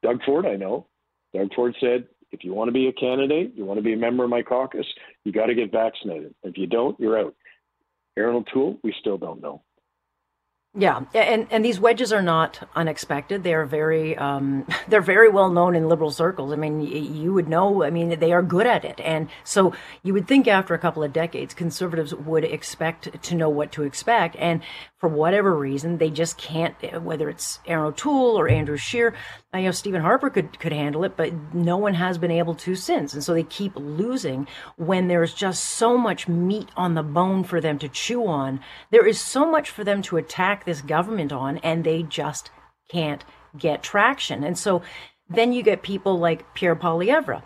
Doug 0.03 0.21
Ford, 0.25 0.45
I 0.45 0.55
know. 0.55 0.87
Doug 1.33 1.53
Ford 1.53 1.75
said, 1.79 2.07
if 2.31 2.43
you 2.43 2.53
want 2.53 2.67
to 2.67 2.73
be 2.73 2.87
a 2.87 2.93
candidate, 2.93 3.53
you 3.55 3.63
want 3.63 3.77
to 3.77 3.83
be 3.83 3.93
a 3.93 3.97
member 3.97 4.23
of 4.23 4.29
my 4.29 4.41
caucus, 4.41 4.85
you 5.23 5.31
got 5.31 5.45
to 5.45 5.55
get 5.55 5.71
vaccinated. 5.71 6.33
If 6.43 6.57
you 6.57 6.67
don't, 6.67 6.99
you're 6.99 7.19
out. 7.19 7.35
Erin 8.17 8.35
O'Toole, 8.35 8.79
we 8.83 8.93
still 8.99 9.17
don't 9.17 9.41
know. 9.41 9.61
Yeah, 10.79 11.05
and 11.15 11.47
and 11.49 11.65
these 11.65 11.79
wedges 11.79 12.13
are 12.13 12.21
not 12.21 12.69
unexpected. 12.75 13.43
They 13.43 13.55
are 13.55 13.65
very 13.65 14.15
um, 14.15 14.67
they're 14.87 15.01
very 15.01 15.27
well 15.27 15.49
known 15.49 15.75
in 15.75 15.89
liberal 15.89 16.11
circles. 16.11 16.53
I 16.53 16.55
mean, 16.55 16.81
you 16.81 17.33
would 17.33 17.47
know. 17.47 17.83
I 17.83 17.89
mean, 17.89 18.19
they 18.19 18.31
are 18.31 18.43
good 18.43 18.67
at 18.67 18.85
it, 18.85 18.99
and 18.99 19.27
so 19.43 19.73
you 20.03 20.13
would 20.13 20.27
think 20.27 20.47
after 20.47 20.75
a 20.75 20.79
couple 20.79 21.03
of 21.03 21.11
decades, 21.11 21.55
conservatives 21.55 22.13
would 22.13 22.43
expect 22.43 23.23
to 23.23 23.35
know 23.35 23.49
what 23.49 23.71
to 23.71 23.83
expect. 23.83 24.35
And 24.37 24.61
for 24.97 25.09
whatever 25.09 25.55
reason, 25.55 25.97
they 25.97 26.11
just 26.11 26.37
can't. 26.37 26.75
Whether 27.01 27.27
it's 27.27 27.57
Erin 27.65 27.85
O'Toole 27.85 28.37
or 28.37 28.47
Andrew 28.47 28.77
Scheer, 28.77 29.15
I 29.51 29.63
know 29.63 29.71
Stephen 29.71 30.01
Harper 30.01 30.29
could 30.29 30.59
could 30.59 30.73
handle 30.73 31.03
it, 31.05 31.17
but 31.17 31.55
no 31.55 31.77
one 31.77 31.95
has 31.95 32.19
been 32.19 32.29
able 32.29 32.53
to 32.53 32.75
since. 32.75 33.15
And 33.15 33.23
so 33.23 33.33
they 33.33 33.41
keep 33.41 33.71
losing 33.75 34.47
when 34.75 35.07
there's 35.07 35.33
just 35.33 35.63
so 35.63 35.97
much 35.97 36.27
meat 36.27 36.69
on 36.77 36.93
the 36.93 37.01
bone 37.01 37.43
for 37.43 37.59
them 37.59 37.79
to 37.79 37.89
chew 37.89 38.27
on. 38.27 38.59
There 38.91 39.07
is 39.07 39.19
so 39.19 39.49
much 39.49 39.71
for 39.71 39.83
them 39.83 40.03
to 40.03 40.17
attack 40.17 40.65
this 40.67 40.81
government 40.81 41.33
on, 41.33 41.57
and 41.59 41.83
they 41.83 42.03
just 42.03 42.51
can't 42.91 43.25
get 43.57 43.81
traction. 43.81 44.43
And 44.43 44.55
so 44.55 44.83
then 45.27 45.51
you 45.51 45.63
get 45.63 45.81
people 45.81 46.19
like 46.19 46.53
Pierre 46.53 46.75
Poilievre. 46.75 47.41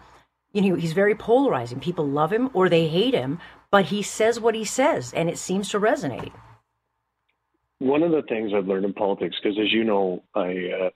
You 0.52 0.62
know, 0.62 0.76
he's 0.76 0.92
very 0.92 1.16
polarizing. 1.16 1.80
People 1.80 2.06
love 2.06 2.34
him 2.34 2.50
or 2.54 2.68
they 2.68 2.90
hate 2.90 3.14
him, 3.14 3.40
but 3.72 3.86
he 3.86 4.02
says 4.02 4.38
what 4.38 4.56
he 4.56 4.66
says, 4.66 5.14
and 5.14 5.30
it 5.30 5.38
seems 5.38 5.70
to 5.70 5.80
resonate 5.80 6.34
one 7.82 8.04
of 8.04 8.12
the 8.12 8.22
things 8.30 8.52
I've 8.56 8.68
learned 8.68 8.86
in 8.86 8.94
politics, 8.94 9.36
because 9.42 9.58
as 9.58 9.72
you 9.72 9.84
know, 9.84 10.24
I 10.36 10.70
uh, 10.80 10.90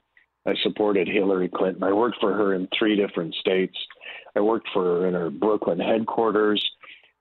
I 0.48 0.54
supported 0.62 1.08
Hillary 1.08 1.50
Clinton. 1.50 1.82
I 1.82 1.92
worked 1.92 2.18
for 2.22 2.32
her 2.32 2.54
in 2.54 2.68
three 2.78 2.96
different 2.96 3.34
states. 3.34 3.76
I 4.36 4.42
worked 4.42 4.68
for 4.72 4.84
her 4.84 5.08
in 5.08 5.16
her 5.16 5.32
Brooklyn 5.32 5.80
headquarters, 5.80 6.64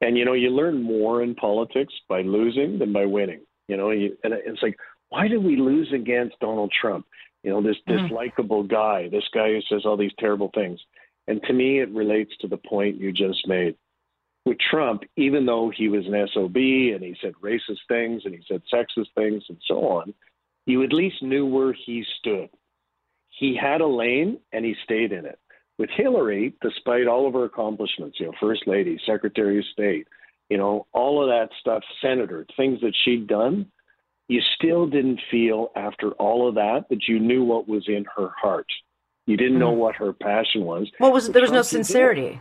and 0.02 0.18
you 0.18 0.26
know, 0.26 0.34
you 0.34 0.50
learn 0.50 0.82
more 0.82 1.22
in 1.22 1.34
politics 1.34 1.94
by 2.10 2.20
losing 2.20 2.78
than 2.78 2.92
by 2.92 3.06
winning. 3.06 3.40
You 3.66 3.78
know, 3.78 3.90
you, 3.90 4.18
and 4.22 4.34
it's 4.34 4.62
like, 4.62 4.76
why 5.14 5.28
did 5.28 5.44
we 5.44 5.54
lose 5.54 5.92
against 5.92 6.40
Donald 6.40 6.72
Trump? 6.80 7.06
You 7.44 7.50
know, 7.50 7.62
this 7.62 7.76
this 7.86 8.00
mm-hmm. 8.00 8.14
likable 8.14 8.64
guy, 8.64 9.08
this 9.08 9.28
guy 9.32 9.52
who 9.52 9.60
says 9.68 9.82
all 9.84 9.96
these 9.96 10.14
terrible 10.18 10.50
things. 10.52 10.80
And 11.28 11.40
to 11.44 11.52
me, 11.52 11.80
it 11.80 11.88
relates 11.90 12.32
to 12.40 12.48
the 12.48 12.56
point 12.56 13.00
you 13.00 13.12
just 13.12 13.46
made 13.46 13.76
with 14.44 14.58
Trump, 14.58 15.04
even 15.16 15.46
though 15.46 15.70
he 15.74 15.88
was 15.88 16.04
an 16.06 16.28
SOB 16.34 16.56
and 16.56 17.02
he 17.02 17.14
said 17.22 17.32
racist 17.40 17.86
things 17.86 18.22
and 18.24 18.34
he 18.34 18.42
said 18.48 18.60
sexist 18.72 19.06
things 19.14 19.44
and 19.48 19.58
so 19.68 19.88
on, 19.88 20.12
you 20.66 20.82
at 20.82 20.92
least 20.92 21.22
knew 21.22 21.46
where 21.46 21.72
he 21.72 22.04
stood. 22.18 22.50
He 23.30 23.56
had 23.56 23.80
a 23.80 23.86
lane 23.86 24.38
and 24.52 24.64
he 24.64 24.74
stayed 24.82 25.12
in 25.12 25.24
it. 25.24 25.38
With 25.78 25.90
Hillary, 25.90 26.54
despite 26.60 27.06
all 27.06 27.26
of 27.26 27.34
her 27.34 27.44
accomplishments, 27.44 28.18
you 28.18 28.26
know, 28.26 28.32
First 28.40 28.66
Lady, 28.66 28.98
Secretary 29.06 29.58
of 29.58 29.64
State, 29.72 30.08
you 30.50 30.58
know, 30.58 30.86
all 30.92 31.22
of 31.22 31.28
that 31.28 31.54
stuff, 31.60 31.82
Senator, 32.02 32.46
things 32.56 32.80
that 32.80 32.94
she'd 33.04 33.28
done, 33.28 33.70
you 34.28 34.40
still 34.54 34.86
didn't 34.86 35.20
feel 35.30 35.70
after 35.76 36.10
all 36.12 36.48
of 36.48 36.54
that 36.54 36.86
that 36.90 37.08
you 37.08 37.18
knew 37.18 37.44
what 37.44 37.68
was 37.68 37.84
in 37.88 38.04
her 38.16 38.30
heart. 38.40 38.66
You 39.26 39.36
didn't 39.36 39.58
know 39.58 39.70
mm-hmm. 39.70 39.80
what 39.80 39.96
her 39.96 40.12
passion 40.12 40.64
was. 40.64 40.90
What 40.98 41.12
was 41.12 41.28
there 41.30 41.42
was 41.42 41.50
no 41.50 41.62
sincerity. 41.62 42.40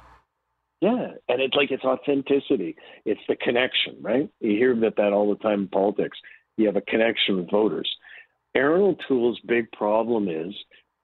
Yeah, 0.82 1.12
and 1.30 1.42
it's 1.42 1.56
like 1.56 1.72
it's 1.72 1.86
authenticity. 1.86 2.76
It's 3.06 3.22
the 3.30 3.38
connection, 3.38 3.96
right? 4.02 4.30
You 4.42 4.52
hear 4.52 4.74
about 4.74 4.98
that 4.98 5.14
all 5.14 5.30
the 5.30 5.42
time 5.42 5.62
in 5.62 5.68
politics. 5.70 6.18
you 6.58 6.66
have 6.66 6.76
a 6.76 6.82
connection 6.82 7.38
with 7.38 7.50
voters. 7.50 7.90
Erin 8.54 8.82
O'Toole's 8.82 9.40
big 9.48 9.72
problem 9.72 10.28
is 10.28 10.54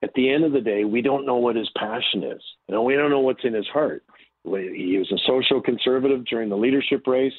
at 0.02 0.14
the 0.16 0.32
end 0.32 0.44
of 0.44 0.52
the 0.52 0.62
day, 0.62 0.84
we 0.84 1.02
don't 1.02 1.26
know 1.26 1.38
what 1.38 1.56
his 1.56 1.70
passion 1.78 2.24
is. 2.24 2.42
You 2.68 2.76
know, 2.76 2.84
we 2.84 2.96
don't 2.96 3.10
know 3.10 3.20
what's 3.20 3.44
in 3.44 3.54
his 3.54 3.68
heart. 3.68 4.04
He 4.44 4.98
was 4.98 5.12
a 5.12 5.18
social 5.28 5.62
conservative 5.62 6.26
during 6.26 6.50
the 6.50 6.58
leadership 6.58 7.06
race. 7.08 7.34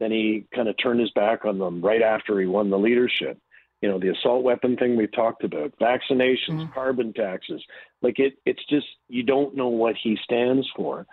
Then 0.00 0.10
he 0.10 0.46
kind 0.54 0.68
of 0.68 0.76
turned 0.82 1.00
his 1.00 1.10
back 1.12 1.44
on 1.44 1.58
them 1.58 1.80
right 1.80 2.02
after 2.02 2.38
he 2.40 2.46
won 2.46 2.70
the 2.70 2.78
leadership. 2.78 3.38
You 3.82 3.90
know, 3.90 3.98
the 3.98 4.12
assault 4.12 4.42
weapon 4.42 4.76
thing 4.76 4.96
we 4.96 5.06
talked 5.06 5.44
about, 5.44 5.74
vaccinations, 5.80 6.48
mm-hmm. 6.48 6.72
carbon 6.72 7.12
taxes. 7.12 7.62
Like 8.02 8.18
it, 8.18 8.34
it's 8.46 8.64
just 8.68 8.86
you 9.08 9.22
don't 9.22 9.56
know 9.56 9.68
what 9.68 9.96
he 10.02 10.18
stands 10.24 10.66
for. 10.74 11.06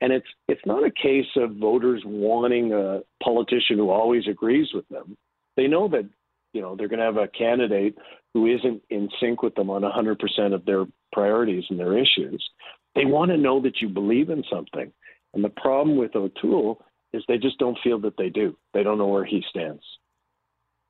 And 0.00 0.12
it's 0.12 0.26
it's 0.48 0.64
not 0.64 0.84
a 0.84 0.90
case 0.90 1.26
of 1.36 1.56
voters 1.56 2.02
wanting 2.04 2.72
a 2.72 3.00
politician 3.22 3.76
who 3.76 3.90
always 3.90 4.26
agrees 4.28 4.68
with 4.74 4.88
them. 4.88 5.16
They 5.56 5.66
know 5.66 5.88
that 5.88 6.08
you 6.52 6.60
know 6.62 6.76
they're 6.76 6.88
going 6.88 7.00
to 7.00 7.04
have 7.04 7.16
a 7.16 7.28
candidate 7.28 7.96
who 8.34 8.46
isn't 8.46 8.82
in 8.90 9.08
sync 9.20 9.42
with 9.42 9.54
them 9.54 9.70
on 9.70 9.82
100% 9.82 10.54
of 10.54 10.64
their 10.64 10.84
priorities 11.12 11.64
and 11.68 11.78
their 11.78 11.98
issues. 11.98 12.48
They 12.94 13.04
want 13.04 13.30
to 13.30 13.36
know 13.36 13.60
that 13.62 13.80
you 13.80 13.88
believe 13.88 14.30
in 14.30 14.44
something. 14.50 14.92
And 15.34 15.44
the 15.44 15.48
problem 15.48 15.96
with 15.96 16.14
O'Toole 16.16 16.80
is 17.12 17.24
they 17.28 17.38
just 17.38 17.58
don't 17.58 17.78
feel 17.82 17.98
that 18.00 18.16
they 18.16 18.28
do. 18.28 18.56
They 18.72 18.82
don't 18.82 18.98
know 18.98 19.08
where 19.08 19.24
he 19.24 19.42
stands. 19.48 19.82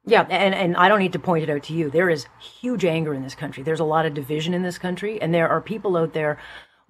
Yeah, 0.07 0.27
and, 0.31 0.55
and 0.55 0.77
I 0.77 0.89
don't 0.89 1.01
need 1.01 1.13
to 1.13 1.19
point 1.19 1.45
it 1.45 1.51
out 1.51 1.65
to 1.65 1.75
you. 1.75 1.91
There 1.91 2.09
is 2.09 2.27
huge 2.41 2.85
anger 2.85 3.13
in 3.13 3.23
this 3.23 3.35
country. 3.35 3.63
There's 3.63 3.81
a 3.81 3.85
lot 3.85 4.07
of 4.07 4.15
division 4.15 4.55
in 4.55 4.63
this 4.63 4.79
country, 4.79 5.21
and 5.21 5.35
there 5.35 5.49
are 5.49 5.61
people 5.61 5.97
out 5.97 6.15
there 6.15 6.39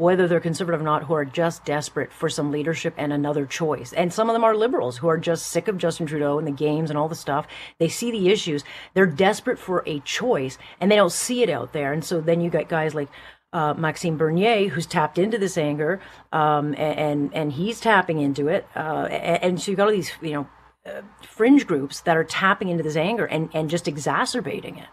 whether 0.00 0.26
they're 0.26 0.40
conservative 0.40 0.80
or 0.80 0.84
not, 0.84 1.04
who 1.04 1.12
are 1.12 1.26
just 1.26 1.62
desperate 1.66 2.10
for 2.10 2.30
some 2.30 2.50
leadership 2.50 2.94
and 2.96 3.12
another 3.12 3.44
choice. 3.44 3.92
And 3.92 4.10
some 4.10 4.30
of 4.30 4.32
them 4.32 4.44
are 4.44 4.56
liberals 4.56 4.96
who 4.96 5.08
are 5.08 5.18
just 5.18 5.48
sick 5.48 5.68
of 5.68 5.76
Justin 5.76 6.06
Trudeau 6.06 6.38
and 6.38 6.46
the 6.46 6.52
games 6.52 6.88
and 6.88 6.98
all 6.98 7.08
the 7.08 7.14
stuff. 7.14 7.46
They 7.78 7.88
see 7.88 8.10
the 8.10 8.30
issues. 8.30 8.64
They're 8.94 9.04
desperate 9.04 9.58
for 9.58 9.82
a 9.84 10.00
choice 10.00 10.56
and 10.80 10.90
they 10.90 10.96
don't 10.96 11.12
see 11.12 11.42
it 11.42 11.50
out 11.50 11.74
there. 11.74 11.92
And 11.92 12.02
so 12.02 12.22
then 12.22 12.40
you 12.40 12.48
got 12.48 12.70
guys 12.70 12.94
like 12.94 13.10
uh, 13.52 13.74
Maxime 13.74 14.16
Bernier, 14.16 14.68
who's 14.68 14.86
tapped 14.86 15.18
into 15.18 15.38
this 15.38 15.58
anger, 15.58 16.00
um, 16.32 16.74
and 16.78 17.34
and 17.34 17.52
he's 17.52 17.80
tapping 17.80 18.20
into 18.20 18.48
it, 18.48 18.66
uh, 18.76 19.08
and, 19.10 19.42
and, 19.42 19.60
so 19.60 19.70
you've 19.70 19.78
got 19.78 19.86
all 19.86 19.92
these, 19.92 20.12
you 20.22 20.32
know, 20.32 20.48
uh, 20.86 21.02
fringe 21.22 21.66
groups 21.66 22.00
that 22.02 22.16
are 22.16 22.24
tapping 22.24 22.68
into 22.68 22.82
this 22.82 22.96
anger 22.96 23.24
and 23.26 23.50
and 23.52 23.68
just 23.68 23.88
exacerbating 23.88 24.78
it. 24.78 24.88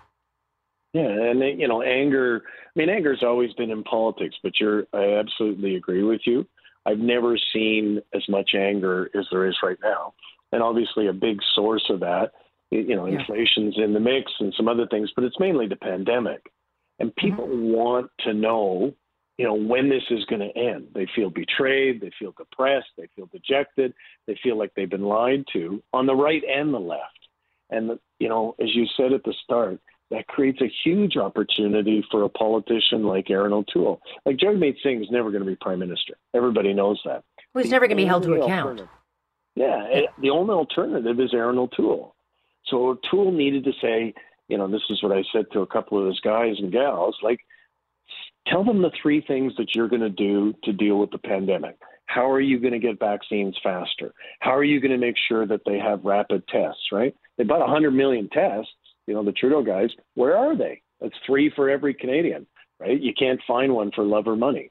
Yeah, 0.93 1.09
and 1.09 1.59
you 1.59 1.67
know, 1.67 1.81
anger. 1.81 2.43
I 2.45 2.79
mean, 2.79 2.89
anger's 2.89 3.23
always 3.23 3.53
been 3.53 3.71
in 3.71 3.83
politics, 3.83 4.35
but 4.41 4.53
you're. 4.59 4.85
I 4.93 5.19
absolutely 5.19 5.75
agree 5.75 6.03
with 6.03 6.21
you. 6.25 6.47
I've 6.85 6.99
never 6.99 7.37
seen 7.53 8.01
as 8.13 8.23
much 8.29 8.51
anger 8.55 9.09
as 9.13 9.25
there 9.31 9.45
is 9.45 9.57
right 9.61 9.77
now, 9.83 10.13
and 10.51 10.63
obviously 10.63 11.07
a 11.07 11.13
big 11.13 11.39
source 11.53 11.85
of 11.89 11.99
that, 11.99 12.31
you 12.71 12.95
know, 12.95 13.05
yeah. 13.05 13.19
inflation's 13.19 13.75
in 13.77 13.93
the 13.93 13.99
mix 13.99 14.31
and 14.39 14.53
some 14.55 14.67
other 14.67 14.87
things, 14.87 15.11
but 15.15 15.23
it's 15.23 15.39
mainly 15.39 15.67
the 15.67 15.75
pandemic, 15.75 16.51
and 16.99 17.09
mm-hmm. 17.09 17.27
people 17.27 17.47
mm-hmm. 17.47 17.71
want 17.71 18.11
to 18.19 18.33
know, 18.33 18.93
you 19.37 19.45
know, 19.45 19.53
when 19.53 19.89
this 19.89 20.03
is 20.09 20.25
going 20.25 20.41
to 20.41 20.57
end. 20.57 20.87
They 20.93 21.07
feel 21.15 21.29
betrayed, 21.29 22.01
they 22.01 22.11
feel 22.17 22.33
depressed, 22.37 22.89
they 22.97 23.07
feel 23.15 23.27
dejected, 23.27 23.93
they 24.25 24.37
feel 24.41 24.57
like 24.57 24.73
they've 24.75 24.89
been 24.89 25.03
lied 25.03 25.45
to 25.53 25.83
on 25.93 26.05
the 26.05 26.15
right 26.15 26.43
and 26.49 26.73
the 26.73 26.79
left, 26.79 27.27
and 27.69 27.99
you 28.19 28.29
know, 28.29 28.55
as 28.59 28.73
you 28.75 28.85
said 28.95 29.13
at 29.13 29.23
the 29.23 29.33
start 29.43 29.79
that 30.09 30.27
creates 30.27 30.61
a 30.61 30.71
huge 30.83 31.17
opportunity 31.17 32.05
for 32.09 32.23
a 32.23 32.29
politician 32.29 33.03
like 33.03 33.29
Erin 33.29 33.53
O'Toole. 33.53 34.01
Like 34.25 34.37
Jagmeet 34.37 34.77
Singh 34.81 35.03
is 35.03 35.11
never 35.11 35.31
going 35.31 35.43
to 35.43 35.49
be 35.49 35.57
prime 35.57 35.79
minister. 35.79 36.17
Everybody 36.33 36.73
knows 36.73 37.01
that. 37.05 37.23
Well, 37.53 37.63
he's 37.63 37.71
never 37.71 37.87
going 37.87 37.97
to 37.97 38.03
be 38.03 38.07
held 38.07 38.23
to 38.23 38.41
account. 38.41 38.83
Yeah, 39.55 40.01
the 40.21 40.29
only 40.29 40.53
alternative 40.53 41.19
is 41.19 41.33
Erin 41.33 41.57
O'Toole. 41.57 42.15
So 42.67 42.89
O'Toole 42.89 43.31
needed 43.31 43.63
to 43.63 43.73
say, 43.81 44.13
you 44.47 44.57
know, 44.57 44.67
this 44.67 44.81
is 44.89 45.01
what 45.03 45.11
I 45.11 45.23
said 45.33 45.45
to 45.53 45.61
a 45.61 45.67
couple 45.67 45.97
of 45.97 46.05
those 46.05 46.19
guys 46.21 46.55
and 46.59 46.71
gals, 46.71 47.15
like, 47.21 47.39
tell 48.47 48.63
them 48.63 48.81
the 48.81 48.91
three 49.01 49.21
things 49.21 49.53
that 49.57 49.75
you're 49.75 49.89
going 49.89 50.01
to 50.01 50.09
do 50.09 50.53
to 50.63 50.73
deal 50.73 50.99
with 50.99 51.11
the 51.11 51.17
pandemic. 51.17 51.77
How 52.05 52.29
are 52.31 52.39
you 52.39 52.59
going 52.59 52.73
to 52.73 52.79
get 52.79 52.99
vaccines 52.99 53.57
faster? 53.61 54.13
How 54.39 54.55
are 54.55 54.63
you 54.63 54.79
going 54.79 54.91
to 54.91 54.97
make 54.97 55.15
sure 55.27 55.45
that 55.45 55.61
they 55.65 55.77
have 55.77 56.05
rapid 56.05 56.47
tests, 56.47 56.91
right? 56.91 57.13
They 57.37 57.43
bought 57.43 57.59
100 57.59 57.91
million 57.91 58.29
tests 58.29 58.71
you 59.07 59.13
know, 59.13 59.23
the 59.23 59.31
Trudeau 59.31 59.63
guys, 59.63 59.89
where 60.15 60.37
are 60.37 60.55
they? 60.55 60.81
That's 61.01 61.15
three 61.25 61.51
for 61.55 61.69
every 61.69 61.93
Canadian, 61.93 62.45
right? 62.79 63.01
You 63.01 63.13
can't 63.17 63.39
find 63.47 63.73
one 63.73 63.91
for 63.95 64.03
love 64.03 64.27
or 64.27 64.35
money. 64.35 64.69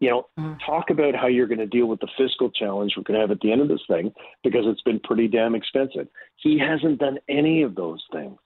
You 0.00 0.10
know, 0.10 0.26
mm-hmm. 0.38 0.58
talk 0.64 0.90
about 0.90 1.16
how 1.16 1.26
you're 1.26 1.48
going 1.48 1.58
to 1.58 1.66
deal 1.66 1.86
with 1.86 1.98
the 1.98 2.08
fiscal 2.16 2.50
challenge 2.50 2.92
we're 2.96 3.02
going 3.02 3.16
to 3.16 3.22
have 3.22 3.32
at 3.32 3.40
the 3.40 3.50
end 3.50 3.62
of 3.62 3.68
this 3.68 3.82
thing 3.88 4.12
because 4.44 4.64
it's 4.66 4.82
been 4.82 5.00
pretty 5.00 5.26
damn 5.26 5.56
expensive. 5.56 6.06
He 6.36 6.58
hasn't 6.58 7.00
done 7.00 7.18
any 7.28 7.62
of 7.62 7.74
those 7.74 8.04
things. 8.12 8.38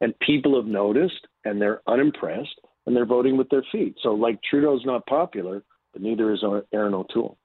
And 0.00 0.18
people 0.20 0.56
have 0.56 0.66
noticed 0.66 1.26
and 1.44 1.60
they're 1.60 1.80
unimpressed 1.86 2.60
and 2.86 2.94
they're 2.94 3.06
voting 3.06 3.36
with 3.36 3.48
their 3.48 3.64
feet. 3.72 3.96
So, 4.02 4.10
like, 4.10 4.40
Trudeau's 4.42 4.84
not 4.84 5.06
popular, 5.06 5.62
but 5.92 6.02
neither 6.02 6.32
is 6.32 6.44
Erin 6.72 6.94
O'Toole. 6.94 7.38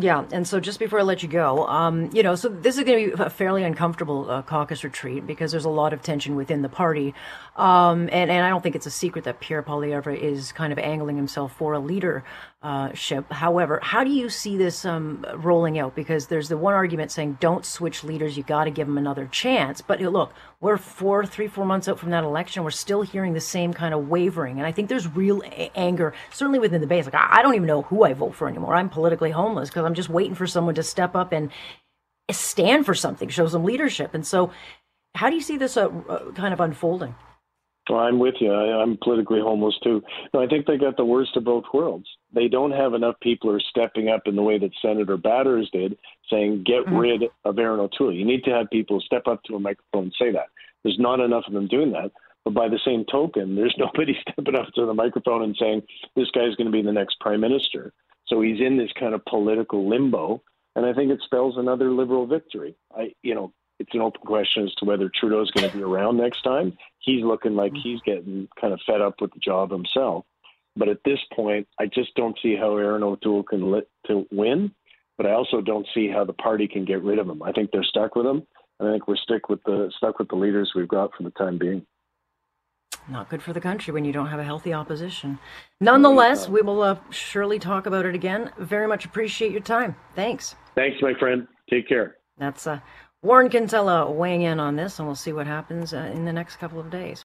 Yeah, 0.00 0.24
and 0.32 0.48
so 0.48 0.58
just 0.58 0.78
before 0.78 1.00
I 1.00 1.02
let 1.02 1.22
you 1.22 1.28
go, 1.28 1.66
um, 1.66 2.08
you 2.14 2.22
know, 2.22 2.34
so 2.34 2.48
this 2.48 2.78
is 2.78 2.84
going 2.84 3.10
to 3.10 3.16
be 3.16 3.22
a 3.22 3.28
fairly 3.28 3.62
uncomfortable 3.62 4.30
uh, 4.30 4.40
caucus 4.40 4.84
retreat 4.84 5.26
because 5.26 5.50
there's 5.50 5.66
a 5.66 5.70
lot 5.70 5.92
of 5.92 6.00
tension 6.00 6.34
within 6.34 6.62
the 6.62 6.70
party, 6.70 7.12
um, 7.56 8.08
and 8.10 8.30
and 8.30 8.42
I 8.42 8.48
don't 8.48 8.62
think 8.62 8.74
it's 8.74 8.86
a 8.86 8.90
secret 8.90 9.24
that 9.24 9.40
Pierre 9.40 9.62
Poilievre 9.62 10.18
is 10.18 10.50
kind 10.50 10.72
of 10.72 10.78
angling 10.78 11.16
himself 11.16 11.54
for 11.54 11.74
a 11.74 11.78
leader 11.78 12.24
uh, 12.62 12.92
ship. 12.94 13.30
However, 13.32 13.80
how 13.82 14.04
do 14.04 14.10
you 14.10 14.28
see 14.28 14.56
this 14.56 14.84
um, 14.84 15.26
rolling 15.34 15.78
out? 15.78 15.94
Because 15.94 16.28
there's 16.28 16.48
the 16.48 16.56
one 16.56 16.74
argument 16.74 17.10
saying 17.10 17.38
don't 17.40 17.64
switch 17.64 18.04
leaders, 18.04 18.36
you 18.36 18.42
got 18.42 18.64
to 18.64 18.70
give 18.70 18.86
them 18.86 18.98
another 18.98 19.26
chance. 19.26 19.80
But 19.80 20.00
look, 20.00 20.32
we're 20.60 20.76
four, 20.76 21.26
three, 21.26 21.48
four 21.48 21.64
months 21.64 21.88
out 21.88 21.98
from 21.98 22.10
that 22.10 22.24
election. 22.24 22.62
We're 22.62 22.70
still 22.70 23.02
hearing 23.02 23.32
the 23.32 23.40
same 23.40 23.72
kind 23.72 23.92
of 23.92 24.08
wavering, 24.08 24.58
and 24.58 24.66
I 24.66 24.72
think 24.72 24.88
there's 24.88 25.08
real 25.08 25.42
a- 25.44 25.70
anger, 25.74 26.14
certainly 26.32 26.58
within 26.60 26.80
the 26.80 26.86
base. 26.86 27.04
Like 27.04 27.14
I, 27.14 27.38
I 27.38 27.42
don't 27.42 27.54
even 27.54 27.66
know 27.66 27.82
who 27.82 28.04
I 28.04 28.12
vote 28.12 28.34
for 28.34 28.48
anymore. 28.48 28.74
I'm 28.74 28.88
politically 28.88 29.30
homeless 29.30 29.68
because 29.68 29.84
I'm 29.84 29.94
just 29.94 30.08
waiting 30.08 30.34
for 30.34 30.46
someone 30.46 30.76
to 30.76 30.82
step 30.82 31.16
up 31.16 31.32
and 31.32 31.50
stand 32.30 32.86
for 32.86 32.94
something, 32.94 33.28
show 33.28 33.48
some 33.48 33.64
leadership. 33.64 34.14
And 34.14 34.26
so, 34.26 34.52
how 35.14 35.28
do 35.28 35.36
you 35.36 35.42
see 35.42 35.56
this 35.56 35.76
uh, 35.76 35.88
uh, 36.08 36.30
kind 36.32 36.54
of 36.54 36.60
unfolding? 36.60 37.14
Well, 37.90 38.00
I'm 38.00 38.18
with 38.18 38.34
you. 38.40 38.52
I, 38.52 38.80
I'm 38.80 38.96
politically 39.02 39.40
homeless 39.40 39.74
too. 39.82 40.02
No, 40.32 40.42
I 40.42 40.46
think 40.46 40.66
they 40.66 40.78
got 40.78 40.96
the 40.96 41.04
worst 41.04 41.36
of 41.36 41.44
both 41.44 41.64
worlds. 41.74 42.06
They 42.32 42.48
don't 42.48 42.70
have 42.70 42.94
enough 42.94 43.16
people 43.20 43.50
who 43.50 43.56
are 43.56 43.60
stepping 43.60 44.08
up 44.08 44.22
in 44.26 44.36
the 44.36 44.42
way 44.42 44.58
that 44.58 44.70
Senator 44.80 45.16
Batters 45.16 45.68
did, 45.72 45.98
saying, 46.30 46.64
get 46.64 46.86
mm-hmm. 46.86 46.96
rid 46.96 47.22
of 47.44 47.58
Erin 47.58 47.80
O'Toole. 47.80 48.14
You 48.14 48.24
need 48.24 48.44
to 48.44 48.50
have 48.50 48.70
people 48.70 49.00
step 49.00 49.26
up 49.26 49.42
to 49.44 49.56
a 49.56 49.60
microphone 49.60 50.04
and 50.04 50.14
say 50.18 50.30
that. 50.32 50.46
There's 50.82 50.98
not 50.98 51.20
enough 51.20 51.44
of 51.46 51.54
them 51.54 51.66
doing 51.68 51.92
that. 51.92 52.12
But 52.44 52.54
by 52.54 52.68
the 52.68 52.80
same 52.84 53.04
token, 53.10 53.56
there's 53.56 53.74
nobody 53.78 54.14
stepping 54.28 54.56
up 54.56 54.68
to 54.74 54.86
the 54.86 54.94
microphone 54.94 55.42
and 55.42 55.56
saying, 55.58 55.82
this 56.14 56.30
guy's 56.30 56.54
going 56.54 56.66
to 56.66 56.72
be 56.72 56.82
the 56.82 56.92
next 56.92 57.18
prime 57.20 57.40
minister. 57.40 57.92
So 58.26 58.40
he's 58.40 58.60
in 58.60 58.76
this 58.76 58.90
kind 58.98 59.14
of 59.14 59.24
political 59.24 59.88
limbo. 59.88 60.42
And 60.74 60.86
I 60.86 60.94
think 60.94 61.10
it 61.10 61.20
spells 61.24 61.58
another 61.58 61.90
liberal 61.90 62.26
victory. 62.26 62.74
I, 62.96 63.12
you 63.22 63.34
know, 63.34 63.52
it's 63.82 63.94
an 63.94 64.00
open 64.00 64.20
question 64.20 64.64
as 64.64 64.74
to 64.76 64.84
whether 64.84 65.08
Trudeau's 65.08 65.50
going 65.50 65.68
to 65.68 65.76
be 65.76 65.82
around 65.82 66.16
next 66.16 66.42
time. 66.42 66.78
He's 67.00 67.24
looking 67.24 67.56
like 67.56 67.72
he's 67.74 68.00
getting 68.02 68.48
kind 68.60 68.72
of 68.72 68.80
fed 68.86 69.00
up 69.00 69.20
with 69.20 69.32
the 69.32 69.40
job 69.40 69.72
himself. 69.72 70.24
But 70.76 70.88
at 70.88 71.00
this 71.04 71.18
point, 71.34 71.66
I 71.80 71.86
just 71.86 72.14
don't 72.14 72.38
see 72.40 72.54
how 72.56 72.76
Erin 72.76 73.02
O'Toole 73.02 73.42
can 73.42 73.72
lit 73.72 73.90
to 74.06 74.24
win. 74.30 74.72
But 75.18 75.26
I 75.26 75.32
also 75.32 75.60
don't 75.60 75.86
see 75.92 76.08
how 76.08 76.24
the 76.24 76.32
party 76.32 76.68
can 76.68 76.84
get 76.84 77.02
rid 77.02 77.18
of 77.18 77.28
him. 77.28 77.42
I 77.42 77.50
think 77.50 77.70
they're 77.70 77.82
stuck 77.82 78.14
with 78.14 78.24
him, 78.24 78.46
and 78.78 78.88
I 78.88 78.92
think 78.92 79.08
we're 79.08 79.16
stuck 79.16 79.48
with 79.48 79.62
the 79.64 79.92
stuck 79.96 80.18
with 80.18 80.28
the 80.28 80.36
leaders 80.36 80.72
we've 80.74 80.88
got 80.88 81.10
for 81.16 81.24
the 81.24 81.30
time 81.32 81.58
being. 81.58 81.84
Not 83.08 83.28
good 83.28 83.42
for 83.42 83.52
the 83.52 83.60
country 83.60 83.92
when 83.92 84.04
you 84.04 84.12
don't 84.12 84.28
have 84.28 84.38
a 84.38 84.44
healthy 84.44 84.72
opposition. 84.72 85.38
Nonetheless, 85.80 86.48
we 86.48 86.62
will 86.62 86.82
uh, 86.82 86.96
surely 87.10 87.58
talk 87.58 87.86
about 87.86 88.06
it 88.06 88.14
again. 88.14 88.52
Very 88.58 88.86
much 88.86 89.04
appreciate 89.04 89.50
your 89.50 89.60
time. 89.60 89.96
Thanks. 90.14 90.54
Thanks, 90.76 91.02
my 91.02 91.12
friend. 91.18 91.48
Take 91.68 91.88
care. 91.88 92.16
That's 92.38 92.66
uh, 92.66 92.80
Warren 93.24 93.50
Kinsella 93.50 94.10
weighing 94.10 94.42
in 94.42 94.58
on 94.58 94.74
this, 94.74 94.98
and 94.98 95.06
we'll 95.06 95.14
see 95.14 95.32
what 95.32 95.46
happens 95.46 95.94
uh, 95.94 96.10
in 96.12 96.24
the 96.24 96.32
next 96.32 96.56
couple 96.56 96.80
of 96.80 96.90
days. 96.90 97.22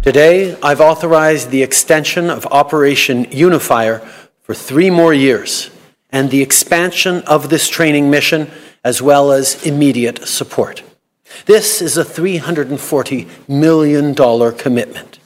Today, 0.00 0.56
I've 0.62 0.80
authorized 0.80 1.50
the 1.50 1.64
extension 1.64 2.30
of 2.30 2.46
Operation 2.46 3.26
Unifier 3.32 3.98
for 4.42 4.54
three 4.54 4.90
more 4.90 5.12
years 5.12 5.70
and 6.10 6.30
the 6.30 6.40
expansion 6.40 7.22
of 7.22 7.50
this 7.50 7.68
training 7.68 8.10
mission 8.10 8.48
as 8.84 9.02
well 9.02 9.32
as 9.32 9.66
immediate 9.66 10.24
support. 10.28 10.84
This 11.46 11.82
is 11.82 11.98
a 11.98 12.04
$340 12.04 13.28
million 13.48 14.14
commitment. 14.54 15.18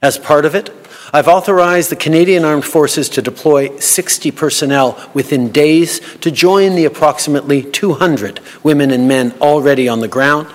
As 0.00 0.16
part 0.16 0.44
of 0.44 0.54
it, 0.54 0.70
I've 1.12 1.28
authorized 1.28 1.90
the 1.90 1.96
Canadian 1.96 2.44
Armed 2.44 2.64
Forces 2.64 3.08
to 3.10 3.22
deploy 3.22 3.76
60 3.78 4.30
personnel 4.32 5.10
within 5.14 5.52
days 5.52 6.00
to 6.18 6.30
join 6.30 6.74
the 6.74 6.84
approximately 6.84 7.62
200 7.62 8.40
women 8.62 8.90
and 8.90 9.06
men 9.06 9.32
already 9.40 9.88
on 9.88 10.00
the 10.00 10.08
ground, 10.08 10.48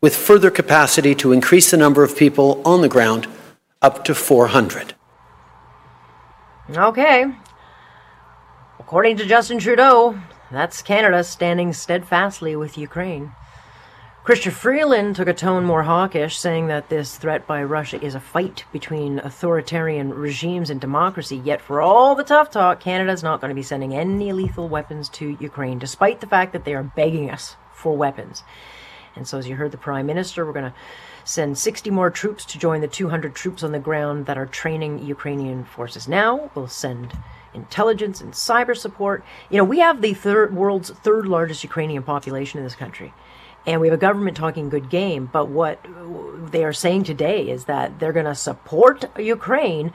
with 0.00 0.16
further 0.16 0.50
capacity 0.50 1.14
to 1.16 1.32
increase 1.32 1.70
the 1.70 1.76
number 1.76 2.02
of 2.02 2.16
people 2.16 2.62
on 2.64 2.80
the 2.80 2.88
ground 2.88 3.26
up 3.82 4.04
to 4.04 4.14
400. 4.14 4.94
Okay. 6.74 7.26
According 8.78 9.18
to 9.18 9.26
Justin 9.26 9.58
Trudeau, 9.58 10.18
that's 10.50 10.82
Canada 10.82 11.22
standing 11.24 11.72
steadfastly 11.72 12.56
with 12.56 12.78
Ukraine. 12.78 13.32
Chrystia 14.22 14.52
Freeland 14.52 15.16
took 15.16 15.28
a 15.28 15.32
tone 15.32 15.64
more 15.64 15.84
hawkish, 15.84 16.38
saying 16.38 16.66
that 16.66 16.90
this 16.90 17.16
threat 17.16 17.46
by 17.46 17.64
Russia 17.64 17.98
is 18.04 18.14
a 18.14 18.20
fight 18.20 18.64
between 18.70 19.18
authoritarian 19.20 20.12
regimes 20.12 20.68
and 20.68 20.78
democracy. 20.78 21.38
Yet, 21.38 21.62
for 21.62 21.80
all 21.80 22.14
the 22.14 22.22
tough 22.22 22.50
talk, 22.50 22.80
Canada's 22.80 23.22
not 23.22 23.40
going 23.40 23.48
to 23.48 23.54
be 23.54 23.62
sending 23.62 23.96
any 23.96 24.30
lethal 24.32 24.68
weapons 24.68 25.08
to 25.08 25.38
Ukraine, 25.40 25.78
despite 25.78 26.20
the 26.20 26.26
fact 26.26 26.52
that 26.52 26.66
they 26.66 26.74
are 26.74 26.82
begging 26.82 27.30
us 27.30 27.56
for 27.72 27.96
weapons. 27.96 28.44
And 29.16 29.26
so, 29.26 29.38
as 29.38 29.48
you 29.48 29.56
heard 29.56 29.72
the 29.72 29.78
Prime 29.78 30.04
Minister, 30.04 30.44
we're 30.44 30.52
going 30.52 30.70
to 30.70 30.74
send 31.24 31.56
60 31.56 31.88
more 31.88 32.10
troops 32.10 32.44
to 32.44 32.58
join 32.58 32.82
the 32.82 32.88
200 32.88 33.34
troops 33.34 33.62
on 33.62 33.72
the 33.72 33.78
ground 33.78 34.26
that 34.26 34.36
are 34.36 34.44
training 34.44 34.98
Ukrainian 34.98 35.64
forces 35.64 36.06
now. 36.06 36.50
We'll 36.54 36.68
send 36.68 37.16
intelligence 37.54 38.20
and 38.20 38.34
cyber 38.34 38.76
support. 38.76 39.24
You 39.48 39.56
know, 39.56 39.64
we 39.64 39.78
have 39.78 40.02
the 40.02 40.12
third 40.12 40.54
world's 40.54 40.90
third 40.90 41.26
largest 41.26 41.64
Ukrainian 41.64 42.02
population 42.02 42.58
in 42.58 42.64
this 42.64 42.76
country 42.76 43.14
and 43.66 43.80
we 43.80 43.88
have 43.88 43.94
a 43.94 44.00
government 44.00 44.36
talking 44.36 44.68
good 44.68 44.90
game. 44.90 45.28
But 45.32 45.48
what 45.48 45.84
they 46.50 46.64
are 46.64 46.72
saying 46.72 47.04
today 47.04 47.48
is 47.48 47.66
that 47.66 47.98
they're 47.98 48.12
going 48.12 48.26
to 48.26 48.34
support 48.34 49.04
Ukraine, 49.18 49.92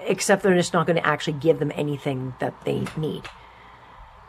except 0.00 0.42
they're 0.42 0.54
just 0.54 0.72
not 0.72 0.86
going 0.86 0.96
to 0.96 1.06
actually 1.06 1.38
give 1.38 1.58
them 1.58 1.72
anything 1.74 2.34
that 2.40 2.64
they 2.64 2.86
need. 2.96 3.24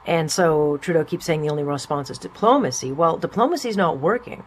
And 0.05 0.31
so 0.31 0.77
Trudeau 0.77 1.03
keeps 1.03 1.25
saying 1.25 1.41
the 1.41 1.49
only 1.49 1.63
response 1.63 2.09
is 2.09 2.17
diplomacy. 2.17 2.91
Well, 2.91 3.17
diplomacy 3.17 3.69
is 3.69 3.77
not 3.77 3.99
working. 3.99 4.43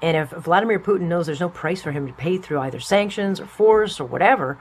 And 0.00 0.16
if 0.16 0.30
Vladimir 0.30 0.78
Putin 0.78 1.02
knows 1.02 1.26
there's 1.26 1.40
no 1.40 1.48
price 1.48 1.82
for 1.82 1.92
him 1.92 2.06
to 2.06 2.12
pay 2.12 2.38
through 2.38 2.60
either 2.60 2.80
sanctions 2.80 3.40
or 3.40 3.46
force 3.46 4.00
or 4.00 4.04
whatever, 4.06 4.58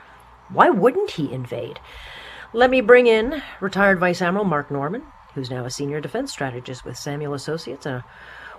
why 0.49 0.69
wouldn't 0.69 1.11
he 1.11 1.31
invade? 1.31 1.79
Let 2.53 2.69
me 2.69 2.81
bring 2.81 3.07
in 3.07 3.41
retired 3.59 3.99
Vice 3.99 4.21
Admiral 4.21 4.45
Mark 4.45 4.71
Norman, 4.71 5.03
who's 5.33 5.49
now 5.49 5.65
a 5.65 5.69
senior 5.69 5.99
defense 5.99 6.31
strategist 6.31 6.85
with 6.85 6.97
Samuel 6.97 7.33
Associates 7.33 7.85
and 7.85 7.95
a 7.95 8.05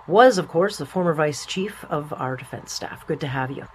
was, 0.07 0.37
of 0.37 0.47
course, 0.47 0.77
the 0.77 0.85
former 0.85 1.13
vice 1.13 1.45
chief 1.45 1.85
of 1.89 2.13
our 2.13 2.35
defense 2.35 2.71
staff. 2.71 3.05
Good 3.07 3.19
to 3.21 3.27
have 3.27 3.51
you. 3.51 3.67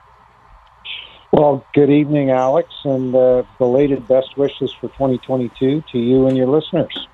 Well, 1.33 1.65
good 1.75 1.91
evening, 1.91 2.31
Alex, 2.31 2.69
and 2.85 3.15
uh, 3.15 3.45
belated 3.59 4.07
best 4.07 4.37
wishes 4.37 4.73
for 4.73 4.89
2022 4.89 5.83
to 5.93 5.99
you 5.99 6.27
and 6.27 6.37
your 6.37 6.47
listeners. 6.47 7.07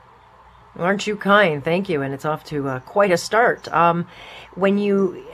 Aren't 0.76 1.06
you 1.06 1.16
kind? 1.16 1.62
Thank 1.62 1.88
you, 1.88 2.02
and 2.02 2.12
it's 2.12 2.24
off 2.24 2.44
to 2.44 2.68
uh, 2.68 2.80
quite 2.80 3.12
a 3.12 3.16
start. 3.16 3.72
Um, 3.72 4.06
when 4.54 4.76
you, 4.76 5.24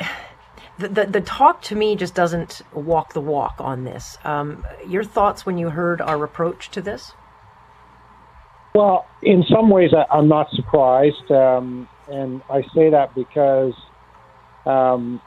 the, 0.79 0.89
the, 0.89 1.07
the 1.07 1.21
talk 1.23 1.63
to 1.63 1.75
me 1.75 1.97
just 1.97 2.15
doesn't 2.15 2.61
walk 2.75 3.15
the 3.15 3.21
walk 3.23 3.57
on 3.59 3.85
this. 3.85 4.19
Um, 4.25 4.65
your 4.87 5.05
thoughts 5.05 5.47
when 5.47 5.57
you 5.57 5.71
heard 5.71 6.03
our 6.03 6.23
approach 6.23 6.71
to 6.73 6.83
this? 6.83 7.13
Well, 8.75 9.07
in 9.23 9.45
some 9.49 9.71
ways, 9.71 9.93
I, 9.95 10.19
am 10.19 10.29
not 10.29 10.51
surprised. 10.51 11.31
Um, 11.31 11.89
and 12.09 12.43
I 12.51 12.63
say 12.75 12.91
that 12.91 13.15
because 13.15 13.75
um, 14.67 15.21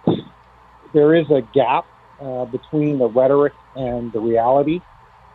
there 0.94 1.16
is 1.16 1.30
a 1.30 1.42
gap 1.54 1.86
uh, 2.22 2.46
between 2.46 3.00
the 3.00 3.08
rhetoric 3.08 3.54
and 3.76 4.12
the 4.12 4.20
reality, 4.20 4.82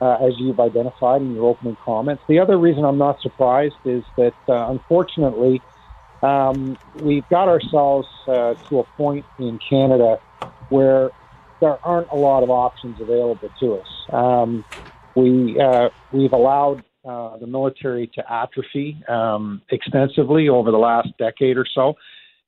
uh, 0.00 0.16
as 0.26 0.32
you've 0.38 0.58
identified 0.58 1.22
in 1.22 1.34
your 1.34 1.44
opening 1.44 1.76
comments. 1.84 2.22
The 2.28 2.40
other 2.40 2.58
reason 2.58 2.84
I'm 2.84 2.98
not 2.98 3.20
surprised 3.20 3.76
is 3.84 4.02
that, 4.16 4.34
uh, 4.48 4.70
unfortunately, 4.70 5.60
um, 6.22 6.76
we've 7.00 7.28
got 7.28 7.48
ourselves 7.48 8.08
uh, 8.26 8.54
to 8.68 8.80
a 8.80 8.84
point 8.96 9.24
in 9.38 9.58
Canada 9.68 10.18
where 10.68 11.10
there 11.60 11.78
aren't 11.84 12.10
a 12.10 12.16
lot 12.16 12.42
of 12.42 12.50
options 12.50 13.00
available 13.00 13.50
to 13.60 13.74
us. 13.74 13.86
Um, 14.12 14.64
we 15.14 15.60
uh, 15.60 15.90
we've 16.12 16.32
allowed 16.32 16.82
uh, 17.04 17.36
the 17.38 17.46
military 17.46 18.06
to 18.14 18.32
atrophy 18.32 19.02
um, 19.08 19.60
extensively 19.70 20.48
over 20.48 20.70
the 20.70 20.78
last 20.78 21.08
decade 21.18 21.56
or 21.56 21.66
so, 21.74 21.94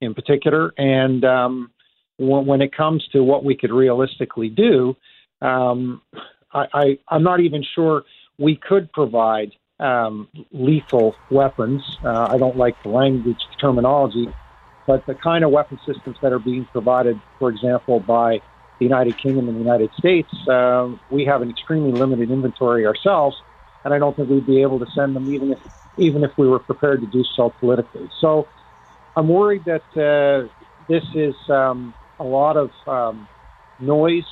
in 0.01 0.15
particular. 0.15 0.73
And 0.79 1.25
um, 1.25 1.71
when, 2.19 2.47
when, 2.47 2.63
it 2.63 2.73
comes 2.73 3.05
to 3.13 3.23
what 3.23 3.45
we 3.45 3.57
could 3.57 3.73
realistically 3.73 4.49
do, 4.49 4.97
um, 5.41 6.03
I, 6.53 6.99
am 7.11 7.25
not 7.25 7.41
even 7.41 7.65
sure 7.75 8.05
we 8.39 8.55
could 8.55 8.93
provide 8.93 9.53
um, 9.81 10.29
lethal 10.53 11.17
weapons. 11.31 11.83
Uh, 12.05 12.29
I 12.31 12.39
don't 12.39 12.57
like 12.57 12.81
the 12.85 12.91
language 12.91 13.39
the 13.51 13.57
terminology, 13.61 14.29
but 14.87 15.05
the 15.07 15.15
kind 15.15 15.43
of 15.43 15.51
weapon 15.51 15.81
systems 15.85 16.17
that 16.23 16.33
are 16.33 16.39
being 16.39 16.65
provided, 16.67 17.21
for 17.41 17.51
example, 17.51 17.99
by 17.99 18.39
the 18.79 18.85
United 18.85 19.19
Kingdom 19.19 19.49
and 19.49 19.57
the 19.57 19.63
United 19.63 19.91
States, 19.99 20.29
uh, 20.49 20.89
we 21.11 21.25
have 21.25 21.43
an 21.43 21.51
extremely 21.51 21.93
limited 21.93 22.31
inventory 22.31 22.87
ourselves 22.87 23.37
and 23.85 23.93
I 23.93 23.99
don't 23.99 24.17
think 24.17 24.29
we'd 24.29 24.47
be 24.47 24.63
able 24.63 24.79
to 24.79 24.87
send 24.95 25.15
them 25.15 25.33
even 25.33 25.53
if 25.53 25.59
even 25.97 26.25
if 26.25 26.33
we 26.37 26.49
were 26.49 26.59
prepared 26.59 27.01
to 27.03 27.07
do 27.07 27.23
so 27.37 27.55
politically. 27.61 28.11
So 28.21 28.49
I'm 29.15 29.29
worried 29.29 29.65
that 29.67 29.85
uh, 29.95 30.49
this 30.89 31.05
is 31.15 31.35
um, 31.49 31.95
a 32.19 32.25
lot 32.25 32.57
of 32.57 32.71
um, 32.87 33.29
noise 33.79 34.27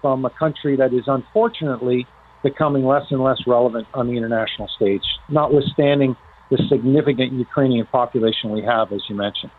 from 0.00 0.24
a 0.24 0.30
country 0.30 0.76
that 0.76 0.94
is 0.94 1.04
unfortunately 1.06 2.06
becoming 2.42 2.84
less 2.84 3.02
and 3.10 3.22
less 3.22 3.38
relevant 3.46 3.86
on 3.92 4.06
the 4.06 4.16
international 4.16 4.68
stage, 4.76 5.02
notwithstanding 5.28 6.16
the 6.50 6.58
significant 6.68 7.32
Ukrainian 7.32 7.86
population 7.86 8.50
we 8.50 8.62
have, 8.62 8.92
as 8.92 9.02
you 9.08 9.16
mentioned. 9.16 9.50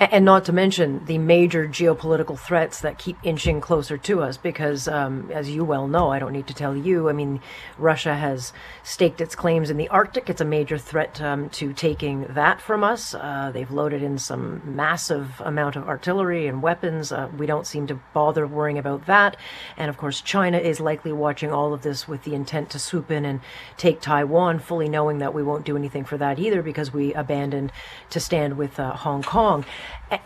And 0.00 0.24
not 0.24 0.46
to 0.46 0.52
mention 0.54 1.04
the 1.04 1.18
major 1.18 1.68
geopolitical 1.68 2.38
threats 2.38 2.80
that 2.80 2.96
keep 2.96 3.18
inching 3.22 3.60
closer 3.60 3.98
to 3.98 4.22
us, 4.22 4.38
because 4.38 4.88
um, 4.88 5.30
as 5.30 5.50
you 5.50 5.62
well 5.62 5.86
know, 5.86 6.10
I 6.10 6.18
don't 6.18 6.32
need 6.32 6.46
to 6.46 6.54
tell 6.54 6.74
you. 6.74 7.10
I 7.10 7.12
mean, 7.12 7.42
Russia 7.76 8.14
has 8.14 8.54
staked 8.82 9.20
its 9.20 9.34
claims 9.34 9.68
in 9.68 9.76
the 9.76 9.88
Arctic. 9.88 10.30
It's 10.30 10.40
a 10.40 10.46
major 10.46 10.78
threat 10.78 11.20
um, 11.20 11.50
to 11.50 11.74
taking 11.74 12.24
that 12.30 12.62
from 12.62 12.82
us. 12.82 13.14
Uh, 13.14 13.50
they've 13.52 13.70
loaded 13.70 14.02
in 14.02 14.16
some 14.16 14.62
massive 14.64 15.38
amount 15.44 15.76
of 15.76 15.86
artillery 15.86 16.46
and 16.46 16.62
weapons. 16.62 17.12
Uh, 17.12 17.28
we 17.36 17.44
don't 17.44 17.66
seem 17.66 17.86
to 17.88 18.00
bother 18.14 18.46
worrying 18.46 18.78
about 18.78 19.04
that. 19.04 19.36
And 19.76 19.90
of 19.90 19.98
course, 19.98 20.22
China 20.22 20.56
is 20.56 20.80
likely 20.80 21.12
watching 21.12 21.52
all 21.52 21.74
of 21.74 21.82
this 21.82 22.08
with 22.08 22.24
the 22.24 22.34
intent 22.34 22.70
to 22.70 22.78
swoop 22.78 23.10
in 23.10 23.26
and 23.26 23.40
take 23.76 24.00
Taiwan, 24.00 24.60
fully 24.60 24.88
knowing 24.88 25.18
that 25.18 25.34
we 25.34 25.42
won't 25.42 25.66
do 25.66 25.76
anything 25.76 26.06
for 26.06 26.16
that 26.16 26.38
either 26.38 26.62
because 26.62 26.90
we 26.90 27.12
abandoned 27.12 27.70
to 28.08 28.18
stand 28.18 28.56
with 28.56 28.80
uh, 28.80 28.94
Hong 28.94 29.22
Kong. 29.22 29.66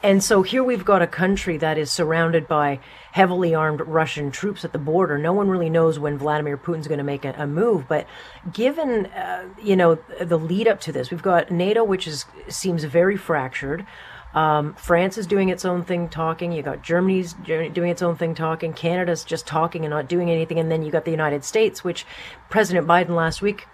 And 0.03 0.23
so 0.23 0.43
here 0.43 0.65
we've 0.65 0.85
got 0.85 1.03
a 1.03 1.07
country 1.07 1.57
that 1.59 1.77
is 1.77 1.91
surrounded 1.91 2.49
by 2.49 2.81
heavily 3.13 3.55
armed 3.55 3.81
Russian 3.83 4.31
troops 4.31 4.65
at 4.65 4.73
the 4.73 4.79
border. 4.79 5.19
No 5.19 5.33
one 5.33 5.49
really 5.49 5.71
knows 5.71 5.99
when 5.99 6.19
Vladimir 6.19 6.57
Putin's 6.57 6.89
going 6.89 6.99
to 6.99 7.05
make 7.05 7.25
a, 7.25 7.35
a, 7.37 7.47
move. 7.47 7.87
But 7.87 8.07
given, 8.53 9.07
uh, 9.07 9.49
you 9.63 9.77
know, 9.77 9.99
the 10.21 10.39
lead 10.39 10.69
up 10.69 10.81
to 10.81 10.93
this, 10.93 11.11
we've 11.11 11.23
got 11.23 11.51
NATO, 11.51 11.85
which 11.85 12.07
is 12.07 12.25
seems 12.49 12.85
very 12.85 13.17
fractured. 13.17 13.87
Um, 14.35 14.75
France 14.75 15.17
is 15.17 15.27
doing 15.27 15.49
its 15.49 15.65
own 15.65 15.85
thing 15.85 16.09
talking. 16.09 16.51
You 16.51 16.63
got 16.63 16.83
Germany's 16.83 17.35
doing 17.35 17.89
its 17.89 18.03
own 18.03 18.17
thing 18.17 18.35
talking. 18.35 18.73
Canada's 18.73 19.23
just 19.23 19.47
talking 19.47 19.85
and 19.85 19.91
not 19.91 20.09
doing 20.09 20.29
anything. 20.29 20.59
And 20.59 20.71
then 20.71 20.83
you 20.83 20.91
got 20.91 21.05
the 21.05 21.13
United 21.13 21.45
States, 21.45 21.85
which 21.85 22.05
President 22.51 22.87
Biden 22.87 23.11
last 23.11 23.41
week 23.41 23.69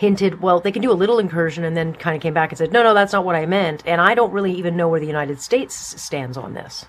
hinted, 0.00 0.40
well, 0.40 0.60
they 0.60 0.72
can 0.72 0.80
do 0.80 0.90
a 0.90 0.94
little 0.96 1.18
incursion 1.18 1.62
and 1.62 1.76
then 1.76 1.92
kind 1.92 2.16
of 2.16 2.22
came 2.22 2.32
back 2.32 2.50
and 2.50 2.56
said, 2.56 2.72
no, 2.72 2.82
no, 2.82 2.94
that's 2.94 3.12
not 3.12 3.22
what 3.22 3.36
I 3.36 3.44
meant. 3.44 3.82
And 3.86 4.00
I 4.00 4.14
don't 4.14 4.32
really 4.32 4.52
even 4.52 4.74
know 4.74 4.88
where 4.88 4.98
the 4.98 5.06
United 5.06 5.42
States 5.42 5.74
stands 6.00 6.38
on 6.38 6.54
this. 6.54 6.86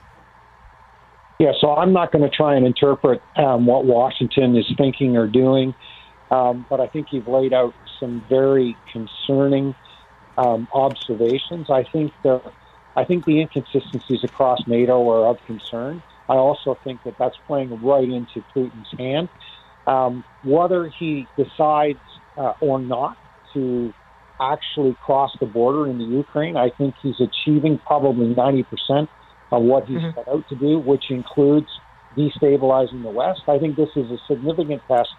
Yeah, 1.38 1.52
so 1.60 1.76
I'm 1.76 1.92
not 1.92 2.14
going 2.14 2.24
to 2.24 2.34
try 2.34 2.56
and 2.56 2.66
interpret 2.66 3.22
um, 3.36 3.66
what 3.66 3.84
Washington 3.84 4.56
is 4.56 4.66
thinking 4.78 5.18
or 5.18 5.28
doing, 5.28 5.76
um, 6.30 6.66
but 6.70 6.80
I 6.80 6.88
think 6.88 7.08
you've 7.12 7.28
laid 7.28 7.52
out 7.52 7.74
some 8.00 8.24
very 8.30 8.78
concerning 8.94 9.76
um, 10.38 10.70
observations. 10.74 11.70
I 11.70 11.84
think 11.84 12.14
the 12.24 12.42
I 12.96 13.04
think 13.04 13.26
the 13.26 13.42
inconsistencies 13.42 14.24
across 14.24 14.60
NATO 14.68 15.10
are 15.10 15.28
of 15.28 15.38
concern. 15.46 16.02
I 16.30 16.36
also 16.36 16.78
think 16.84 17.04
that 17.04 17.18
that's 17.18 17.38
playing 17.48 17.82
right 17.82 18.08
into 18.08 18.44
Putin's 18.56 18.92
hand. 18.98 19.28
Um, 19.88 20.24
whether 20.44 20.88
he 20.88 21.28
decides 21.38 22.00
uh, 22.38 22.54
or 22.62 22.80
not 22.80 23.18
to 23.54 23.94
actually 24.40 24.96
cross 25.06 25.32
the 25.40 25.46
border 25.46 25.88
into 25.90 26.06
Ukraine. 26.06 26.58
I 26.58 26.70
think 26.78 26.96
he's 27.02 27.20
achieving 27.20 27.80
probably 27.86 28.34
90% 28.34 29.08
of 29.52 29.64
what 29.64 29.86
he's 29.86 29.98
mm-hmm. 29.98 30.18
set 30.18 30.28
out 30.28 30.48
to 30.50 30.56
do, 30.56 30.80
which 30.80 31.06
includes 31.10 31.68
destabilizing 32.18 33.04
the 33.04 33.10
West. 33.10 33.42
I 33.48 33.60
think 33.60 33.76
this 33.76 33.90
is 33.96 34.10
a 34.10 34.18
significant 34.28 34.82
test 34.88 35.10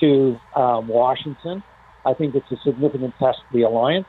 to 0.00 0.36
um, 0.56 0.88
Washington. 0.88 1.62
I 2.06 2.14
think 2.14 2.34
it's 2.34 2.50
a 2.50 2.56
significant 2.64 3.14
test 3.18 3.38
to 3.50 3.58
the 3.58 3.62
alliance. 3.62 4.06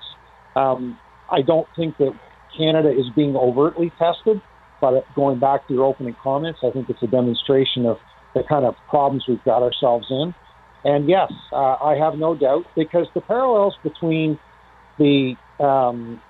Um, 0.56 0.98
I 1.32 1.42
don't 1.42 1.68
think 1.76 1.98
that 1.98 2.14
Canada 2.58 2.90
is 2.90 3.06
being 3.16 3.36
overtly 3.36 3.92
tested, 3.98 4.42
but 4.80 5.04
going 5.16 5.40
back 5.40 5.68
to 5.68 5.74
your 5.74 5.86
opening 5.86 6.16
comments, 6.22 6.60
I 6.64 6.72
think 6.72 6.90
it's 6.90 7.02
a 7.04 7.08
demonstration 7.08 7.86
of 7.86 7.98
the 8.34 8.44
kind 8.48 8.66
of 8.66 8.76
problems 8.90 9.26
we've 9.28 9.44
got 9.44 9.64
ourselves 9.64 10.08
in. 10.10 10.34
And 10.86 11.10
yes, 11.10 11.32
uh, 11.52 11.78
I 11.84 11.98
have 12.00 12.16
no 12.16 12.36
doubt 12.36 12.66
because 12.76 13.08
the 13.16 13.22
parallels 13.22 13.76
between 13.84 14.40
the 15.00 15.36
um, 15.60 16.22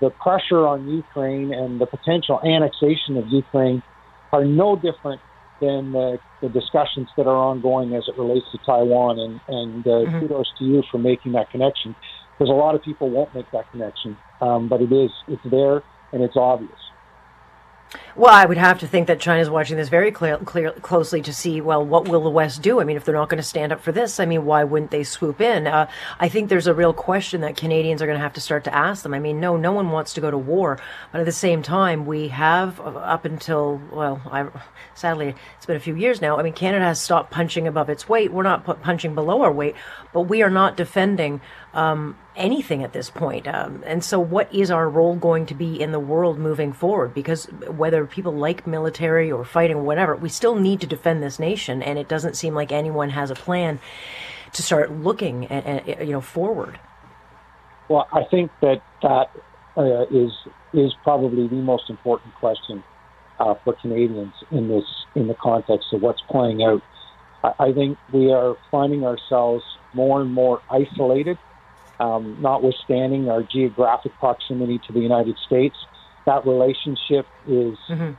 the 0.00 0.10
pressure 0.10 0.66
on 0.66 0.88
Ukraine 0.88 1.52
and 1.52 1.80
the 1.80 1.86
potential 1.86 2.40
annexation 2.44 3.16
of 3.16 3.28
Ukraine 3.28 3.82
are 4.32 4.44
no 4.44 4.74
different 4.74 5.20
than 5.60 5.92
the, 5.92 6.18
the 6.42 6.48
discussions 6.48 7.08
that 7.16 7.26
are 7.26 7.36
ongoing 7.36 7.94
as 7.94 8.04
it 8.08 8.18
relates 8.18 8.46
to 8.52 8.58
Taiwan. 8.64 9.18
And, 9.18 9.40
and 9.46 9.86
uh, 9.86 9.90
mm-hmm. 9.90 10.20
kudos 10.20 10.50
to 10.58 10.64
you 10.64 10.82
for 10.90 10.98
making 10.98 11.32
that 11.32 11.50
connection 11.50 11.94
because 12.32 12.50
a 12.50 12.54
lot 12.56 12.74
of 12.74 12.82
people 12.82 13.10
won't 13.10 13.32
make 13.34 13.50
that 13.52 13.70
connection, 13.70 14.16
um, 14.40 14.68
but 14.68 14.80
it 14.80 14.90
is 14.90 15.10
it's 15.28 15.42
there 15.50 15.82
and 16.12 16.22
it's 16.22 16.36
obvious. 16.36 16.80
Well, 18.14 18.32
I 18.32 18.44
would 18.44 18.56
have 18.56 18.78
to 18.80 18.86
think 18.86 19.08
that 19.08 19.18
China's 19.18 19.50
watching 19.50 19.76
this 19.76 19.88
very 19.88 20.12
clear, 20.12 20.36
clear, 20.38 20.70
closely 20.70 21.22
to 21.22 21.34
see, 21.34 21.60
well, 21.60 21.84
what 21.84 22.06
will 22.06 22.22
the 22.22 22.30
West 22.30 22.62
do? 22.62 22.80
I 22.80 22.84
mean, 22.84 22.96
if 22.96 23.04
they're 23.04 23.14
not 23.14 23.28
going 23.28 23.42
to 23.42 23.48
stand 23.48 23.72
up 23.72 23.80
for 23.80 23.90
this, 23.90 24.20
I 24.20 24.26
mean, 24.26 24.44
why 24.44 24.62
wouldn't 24.62 24.92
they 24.92 25.02
swoop 25.02 25.40
in? 25.40 25.66
Uh, 25.66 25.88
I 26.20 26.28
think 26.28 26.48
there's 26.48 26.68
a 26.68 26.74
real 26.74 26.92
question 26.92 27.40
that 27.40 27.56
Canadians 27.56 28.00
are 28.00 28.06
going 28.06 28.18
to 28.18 28.22
have 28.22 28.34
to 28.34 28.40
start 28.40 28.62
to 28.64 28.74
ask 28.74 29.02
them. 29.02 29.12
I 29.12 29.18
mean, 29.18 29.40
no, 29.40 29.56
no 29.56 29.72
one 29.72 29.90
wants 29.90 30.14
to 30.14 30.20
go 30.20 30.30
to 30.30 30.38
war, 30.38 30.78
but 31.10 31.20
at 31.20 31.26
the 31.26 31.32
same 31.32 31.62
time, 31.62 32.06
we 32.06 32.28
have 32.28 32.78
uh, 32.78 32.84
up 32.84 33.24
until, 33.24 33.80
well, 33.90 34.22
I, 34.30 34.46
sadly, 34.94 35.34
it's 35.56 35.66
been 35.66 35.76
a 35.76 35.80
few 35.80 35.96
years 35.96 36.20
now. 36.20 36.38
I 36.38 36.44
mean, 36.44 36.52
Canada 36.52 36.84
has 36.84 37.00
stopped 37.00 37.32
punching 37.32 37.66
above 37.66 37.90
its 37.90 38.08
weight. 38.08 38.32
We're 38.32 38.44
not 38.44 38.82
punching 38.82 39.16
below 39.16 39.42
our 39.42 39.52
weight, 39.52 39.74
but 40.12 40.22
we 40.22 40.42
are 40.42 40.50
not 40.50 40.76
defending 40.76 41.40
um, 41.72 42.16
anything 42.36 42.82
at 42.82 42.92
this 42.92 43.10
point. 43.10 43.46
Um, 43.46 43.82
and 43.86 44.02
so, 44.02 44.18
what 44.18 44.52
is 44.54 44.70
our 44.70 44.88
role 44.88 45.14
going 45.14 45.46
to 45.46 45.54
be 45.54 45.80
in 45.80 45.92
the 45.92 46.00
world 46.00 46.38
moving 46.38 46.72
forward? 46.72 47.14
Because 47.14 47.46
whether 47.68 48.06
people 48.06 48.32
like 48.32 48.66
military 48.66 49.30
or 49.30 49.44
fighting 49.44 49.76
or 49.76 49.82
whatever, 49.82 50.16
we 50.16 50.28
still 50.28 50.56
need 50.56 50.80
to 50.80 50.86
defend 50.86 51.22
this 51.22 51.38
nation, 51.38 51.82
and 51.82 51.98
it 51.98 52.08
doesn't 52.08 52.36
seem 52.36 52.54
like 52.54 52.72
anyone 52.72 53.10
has 53.10 53.30
a 53.30 53.34
plan 53.34 53.78
to 54.52 54.62
start 54.62 54.90
looking 54.90 55.50
at, 55.50 55.64
at 55.88 56.06
you 56.06 56.12
know 56.12 56.20
forward. 56.20 56.78
Well, 57.88 58.08
I 58.12 58.24
think 58.24 58.50
that 58.60 58.82
that 59.02 59.30
uh, 59.76 60.06
is 60.10 60.32
is 60.72 60.92
probably 61.02 61.46
the 61.48 61.56
most 61.56 61.88
important 61.88 62.34
question 62.34 62.82
uh, 63.38 63.54
for 63.64 63.74
Canadians 63.74 64.32
in 64.50 64.68
this 64.68 64.84
in 65.14 65.28
the 65.28 65.34
context 65.34 65.88
of 65.92 66.02
what's 66.02 66.22
playing 66.28 66.62
out. 66.62 66.82
I, 67.44 67.66
I 67.66 67.72
think 67.72 67.96
we 68.12 68.32
are 68.32 68.56
finding 68.72 69.04
ourselves 69.04 69.64
more 69.94 70.20
and 70.20 70.32
more 70.32 70.62
isolated 70.70 71.38
um, 72.00 72.38
notwithstanding 72.40 73.28
our 73.28 73.42
geographic 73.42 74.12
proximity 74.18 74.80
to 74.86 74.92
the 74.92 75.00
United 75.00 75.36
States, 75.46 75.76
that 76.26 76.46
relationship 76.46 77.26
is 77.46 77.76
mm-hmm. 77.88 78.12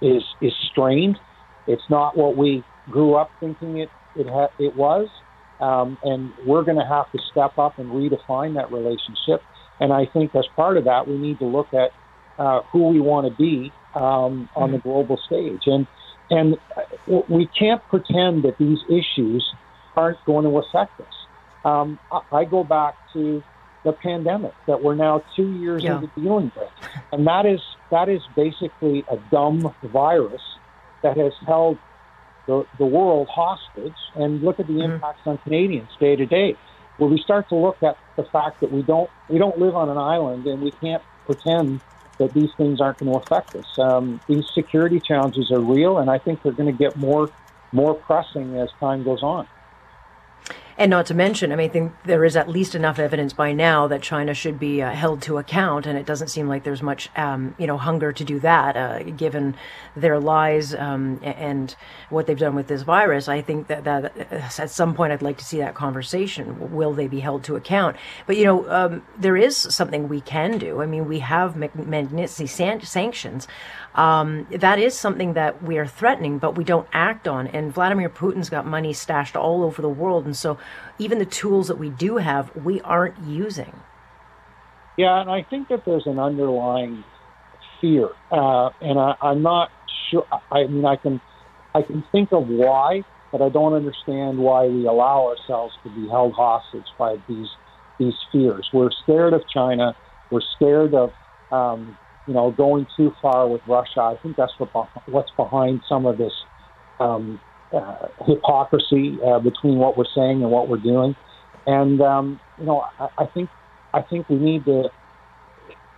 is 0.00 0.22
is 0.40 0.52
strained. 0.70 1.18
It's 1.66 1.82
not 1.90 2.16
what 2.16 2.36
we 2.36 2.64
grew 2.90 3.14
up 3.14 3.30
thinking 3.40 3.78
it 3.78 3.88
it 4.14 4.26
ha- 4.28 4.52
it 4.58 4.76
was, 4.76 5.08
um, 5.60 5.98
and 6.04 6.32
we're 6.46 6.62
going 6.62 6.78
to 6.78 6.86
have 6.86 7.10
to 7.12 7.18
step 7.30 7.58
up 7.58 7.78
and 7.78 7.90
redefine 7.90 8.54
that 8.54 8.70
relationship. 8.72 9.42
And 9.80 9.92
I 9.92 10.06
think 10.06 10.34
as 10.34 10.46
part 10.54 10.76
of 10.76 10.84
that, 10.84 11.06
we 11.06 11.18
need 11.18 11.38
to 11.40 11.46
look 11.46 11.68
at 11.74 11.90
uh, 12.38 12.62
who 12.72 12.88
we 12.88 13.00
want 13.00 13.30
to 13.30 13.36
be 13.36 13.72
um, 13.94 14.48
on 14.54 14.68
mm-hmm. 14.68 14.72
the 14.72 14.78
global 14.78 15.18
stage, 15.26 15.62
and 15.66 15.86
and 16.30 16.56
we 17.28 17.48
can't 17.58 17.82
pretend 17.88 18.44
that 18.44 18.56
these 18.58 18.78
issues 18.88 19.44
aren't 19.96 20.22
going 20.26 20.44
to 20.44 20.58
affect 20.58 21.00
us. 21.00 21.15
Um, 21.66 21.98
I 22.30 22.44
go 22.44 22.62
back 22.62 22.94
to 23.14 23.42
the 23.84 23.92
pandemic 23.92 24.54
that 24.68 24.82
we're 24.82 24.94
now 24.94 25.24
two 25.34 25.50
years 25.58 25.82
yeah. 25.82 25.96
into 25.96 26.08
dealing 26.20 26.52
with, 26.56 26.70
and 27.12 27.26
that 27.26 27.44
is 27.44 27.60
that 27.90 28.08
is 28.08 28.22
basically 28.36 29.04
a 29.10 29.16
dumb 29.32 29.74
virus 29.82 30.42
that 31.02 31.16
has 31.16 31.32
held 31.44 31.78
the, 32.46 32.64
the 32.78 32.86
world 32.86 33.28
hostage. 33.28 33.96
And 34.14 34.42
look 34.42 34.60
at 34.60 34.68
the 34.68 34.74
mm-hmm. 34.74 34.92
impacts 34.92 35.26
on 35.26 35.38
Canadians 35.38 35.90
day 35.98 36.14
to 36.14 36.24
day. 36.24 36.56
Where 36.98 37.10
we 37.10 37.20
start 37.20 37.48
to 37.50 37.56
look 37.56 37.82
at 37.82 37.98
the 38.16 38.24
fact 38.24 38.60
that 38.60 38.70
we 38.72 38.82
don't 38.82 39.10
we 39.28 39.38
don't 39.38 39.58
live 39.58 39.74
on 39.74 39.88
an 39.88 39.98
island 39.98 40.46
and 40.46 40.62
we 40.62 40.70
can't 40.70 41.02
pretend 41.26 41.80
that 42.18 42.32
these 42.32 42.50
things 42.56 42.80
aren't 42.80 42.98
going 42.98 43.12
to 43.12 43.18
affect 43.18 43.54
us. 43.56 43.78
Um, 43.78 44.20
these 44.28 44.44
security 44.54 45.00
challenges 45.00 45.50
are 45.50 45.60
real, 45.60 45.98
and 45.98 46.08
I 46.08 46.18
think 46.18 46.42
they're 46.42 46.52
going 46.52 46.72
to 46.72 46.78
get 46.78 46.96
more 46.96 47.28
more 47.72 47.94
pressing 47.94 48.56
as 48.56 48.70
time 48.78 49.02
goes 49.02 49.22
on. 49.22 49.46
And 50.78 50.90
not 50.90 51.06
to 51.06 51.14
mention, 51.14 51.52
I 51.52 51.56
mean, 51.56 51.70
I 51.70 51.72
think 51.72 51.92
there 52.04 52.22
is 52.22 52.36
at 52.36 52.50
least 52.50 52.74
enough 52.74 52.98
evidence 52.98 53.32
by 53.32 53.52
now 53.52 53.86
that 53.86 54.02
China 54.02 54.34
should 54.34 54.58
be 54.58 54.82
uh, 54.82 54.90
held 54.90 55.22
to 55.22 55.38
account, 55.38 55.86
and 55.86 55.98
it 55.98 56.04
doesn't 56.04 56.28
seem 56.28 56.48
like 56.48 56.64
there's 56.64 56.82
much, 56.82 57.08
um, 57.16 57.54
you 57.58 57.66
know, 57.66 57.78
hunger 57.78 58.12
to 58.12 58.24
do 58.24 58.38
that, 58.40 58.76
uh, 58.76 59.02
given 59.04 59.54
their 59.96 60.20
lies 60.20 60.74
um, 60.74 61.18
and 61.22 61.76
what 62.10 62.26
they've 62.26 62.38
done 62.38 62.54
with 62.54 62.66
this 62.66 62.82
virus. 62.82 63.26
I 63.26 63.40
think 63.40 63.68
that, 63.68 63.84
that 63.84 64.04
uh, 64.30 64.62
at 64.62 64.70
some 64.70 64.94
point 64.94 65.14
I'd 65.14 65.22
like 65.22 65.38
to 65.38 65.44
see 65.46 65.58
that 65.58 65.74
conversation. 65.74 66.74
Will 66.74 66.92
they 66.92 67.06
be 67.06 67.20
held 67.20 67.42
to 67.44 67.56
account? 67.56 67.96
But 68.26 68.36
you 68.36 68.44
know, 68.44 68.70
um, 68.70 69.02
there 69.18 69.36
is 69.36 69.56
something 69.56 70.08
we 70.08 70.20
can 70.20 70.58
do. 70.58 70.82
I 70.82 70.86
mean, 70.86 71.08
we 71.08 71.20
have 71.20 71.54
Magnitsky 71.54 72.86
sanctions. 72.86 73.48
Um, 73.94 74.46
that 74.50 74.78
is 74.78 74.94
something 74.94 75.32
that 75.32 75.62
we 75.62 75.78
are 75.78 75.86
threatening, 75.86 76.38
but 76.38 76.54
we 76.54 76.64
don't 76.64 76.86
act 76.92 77.26
on. 77.26 77.46
And 77.46 77.72
Vladimir 77.72 78.10
Putin's 78.10 78.50
got 78.50 78.66
money 78.66 78.92
stashed 78.92 79.36
all 79.36 79.64
over 79.64 79.80
the 79.80 79.88
world, 79.88 80.26
and 80.26 80.36
so 80.36 80.58
even 80.98 81.18
the 81.18 81.26
tools 81.26 81.68
that 81.68 81.76
we 81.76 81.90
do 81.90 82.16
have, 82.16 82.54
we 82.56 82.80
aren't 82.80 83.18
using. 83.20 83.72
Yeah, 84.96 85.20
and 85.20 85.30
I 85.30 85.42
think 85.42 85.68
that 85.68 85.84
there's 85.84 86.06
an 86.06 86.18
underlying 86.18 87.04
fear, 87.80 88.08
uh, 88.30 88.70
and 88.80 88.98
I, 88.98 89.14
I'm 89.20 89.42
not 89.42 89.70
sure. 90.10 90.26
I 90.50 90.66
mean, 90.66 90.84
I 90.86 90.96
can 90.96 91.20
I 91.74 91.82
can 91.82 92.02
think 92.10 92.32
of 92.32 92.48
why, 92.48 93.02
but 93.30 93.42
I 93.42 93.50
don't 93.50 93.74
understand 93.74 94.38
why 94.38 94.66
we 94.66 94.86
allow 94.86 95.28
ourselves 95.28 95.74
to 95.84 95.90
be 95.90 96.08
held 96.08 96.32
hostage 96.32 96.86
by 96.98 97.16
these 97.28 97.48
these 97.98 98.14
fears. 98.32 98.66
We're 98.72 98.90
scared 99.02 99.34
of 99.34 99.42
China. 99.52 99.94
We're 100.30 100.40
scared 100.56 100.94
of 100.94 101.12
um, 101.50 101.96
you 102.26 102.34
know, 102.34 102.50
going 102.50 102.86
too 102.96 103.12
far 103.22 103.46
with 103.48 103.60
Russia. 103.68 104.00
I 104.00 104.16
think 104.22 104.36
that's 104.36 104.52
what 104.58 104.70
what's 105.06 105.30
behind 105.36 105.82
some 105.88 106.06
of 106.06 106.18
this 106.18 106.32
um, 106.98 107.40
uh, 107.72 108.08
hypocrisy 108.26 109.18
uh, 109.26 109.38
between 109.38 109.78
what 109.78 109.96
we're 109.96 110.04
saying 110.14 110.42
and 110.42 110.50
what 110.50 110.68
we're 110.68 110.78
doing. 110.78 111.16
And 111.66 112.00
um, 112.00 112.40
you 112.58 112.66
know, 112.66 112.84
I, 112.98 113.08
I 113.18 113.26
think 113.26 113.50
I 113.92 114.02
think 114.02 114.28
we 114.28 114.36
need 114.36 114.64
to 114.66 114.90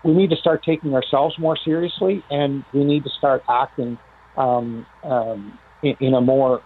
we 0.04 0.14
need 0.14 0.30
to 0.30 0.36
start 0.36 0.62
taking 0.64 0.94
ourselves 0.94 1.38
more 1.38 1.56
seriously, 1.62 2.24
and 2.30 2.64
we 2.72 2.84
need 2.84 3.04
to 3.04 3.10
start 3.10 3.42
acting 3.48 3.98
um, 4.36 4.86
um, 5.02 5.58
in, 5.82 5.96
in, 6.00 6.14
a 6.14 6.20
more 6.20 6.62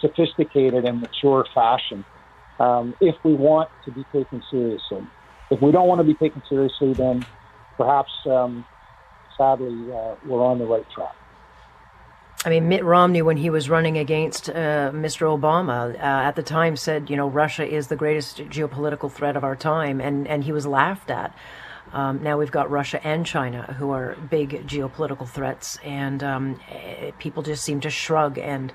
sophisticated 0.00 0.84
and 0.84 1.00
mature 1.00 1.44
fashion 1.52 2.04
um, 2.60 2.94
if 3.00 3.16
we 3.24 3.34
want 3.34 3.68
to 3.84 3.90
be 3.90 4.04
taken 4.12 4.42
seriously. 4.50 5.02
If 5.50 5.60
we 5.60 5.72
don't 5.72 5.88
want 5.88 6.00
to 6.00 6.04
be 6.04 6.14
taken 6.14 6.42
seriously, 6.48 6.94
then 6.94 7.26
perhaps 7.76 8.10
um, 8.26 8.64
sadly, 9.36 9.92
uh, 9.92 10.14
we're 10.24 10.44
on 10.44 10.58
the 10.58 10.64
right 10.64 10.86
track. 10.94 11.14
I 12.44 12.50
mean, 12.50 12.68
Mitt 12.68 12.84
Romney, 12.84 13.22
when 13.22 13.36
he 13.36 13.50
was 13.50 13.68
running 13.68 13.98
against 13.98 14.50
uh, 14.50 14.92
Mr. 14.92 15.26
Obama, 15.26 15.94
uh, 15.94 15.98
at 15.98 16.36
the 16.36 16.42
time 16.42 16.76
said, 16.76 17.10
you 17.10 17.16
know, 17.16 17.28
Russia 17.28 17.66
is 17.66 17.88
the 17.88 17.96
greatest 17.96 18.38
geopolitical 18.38 19.10
threat 19.10 19.36
of 19.36 19.42
our 19.42 19.56
time, 19.56 20.00
and, 20.00 20.28
and 20.28 20.44
he 20.44 20.52
was 20.52 20.66
laughed 20.66 21.10
at. 21.10 21.34
Um, 21.92 22.22
now 22.22 22.38
we've 22.38 22.50
got 22.50 22.70
Russia 22.70 23.04
and 23.06 23.24
China, 23.24 23.74
who 23.78 23.90
are 23.90 24.16
big 24.30 24.66
geopolitical 24.66 25.28
threats, 25.28 25.78
and 25.84 26.22
um, 26.22 26.60
eh, 26.70 27.12
people 27.18 27.42
just 27.42 27.64
seem 27.64 27.80
to 27.80 27.90
shrug. 27.90 28.38
And 28.38 28.72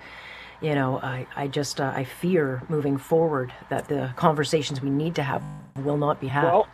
you 0.62 0.76
know, 0.76 0.98
I, 0.98 1.28
I 1.36 1.48
just 1.48 1.82
uh, 1.82 1.92
I 1.94 2.04
fear 2.04 2.62
moving 2.70 2.98
forward 2.98 3.54
that 3.70 3.88
the 3.88 4.14
conversations 4.16 4.82
we 4.82 4.90
need 4.90 5.16
to 5.16 5.24
have 5.24 5.44
will 5.78 5.98
not 5.98 6.22
be 6.22 6.28
had. 6.28 6.46
Well, 6.46 6.68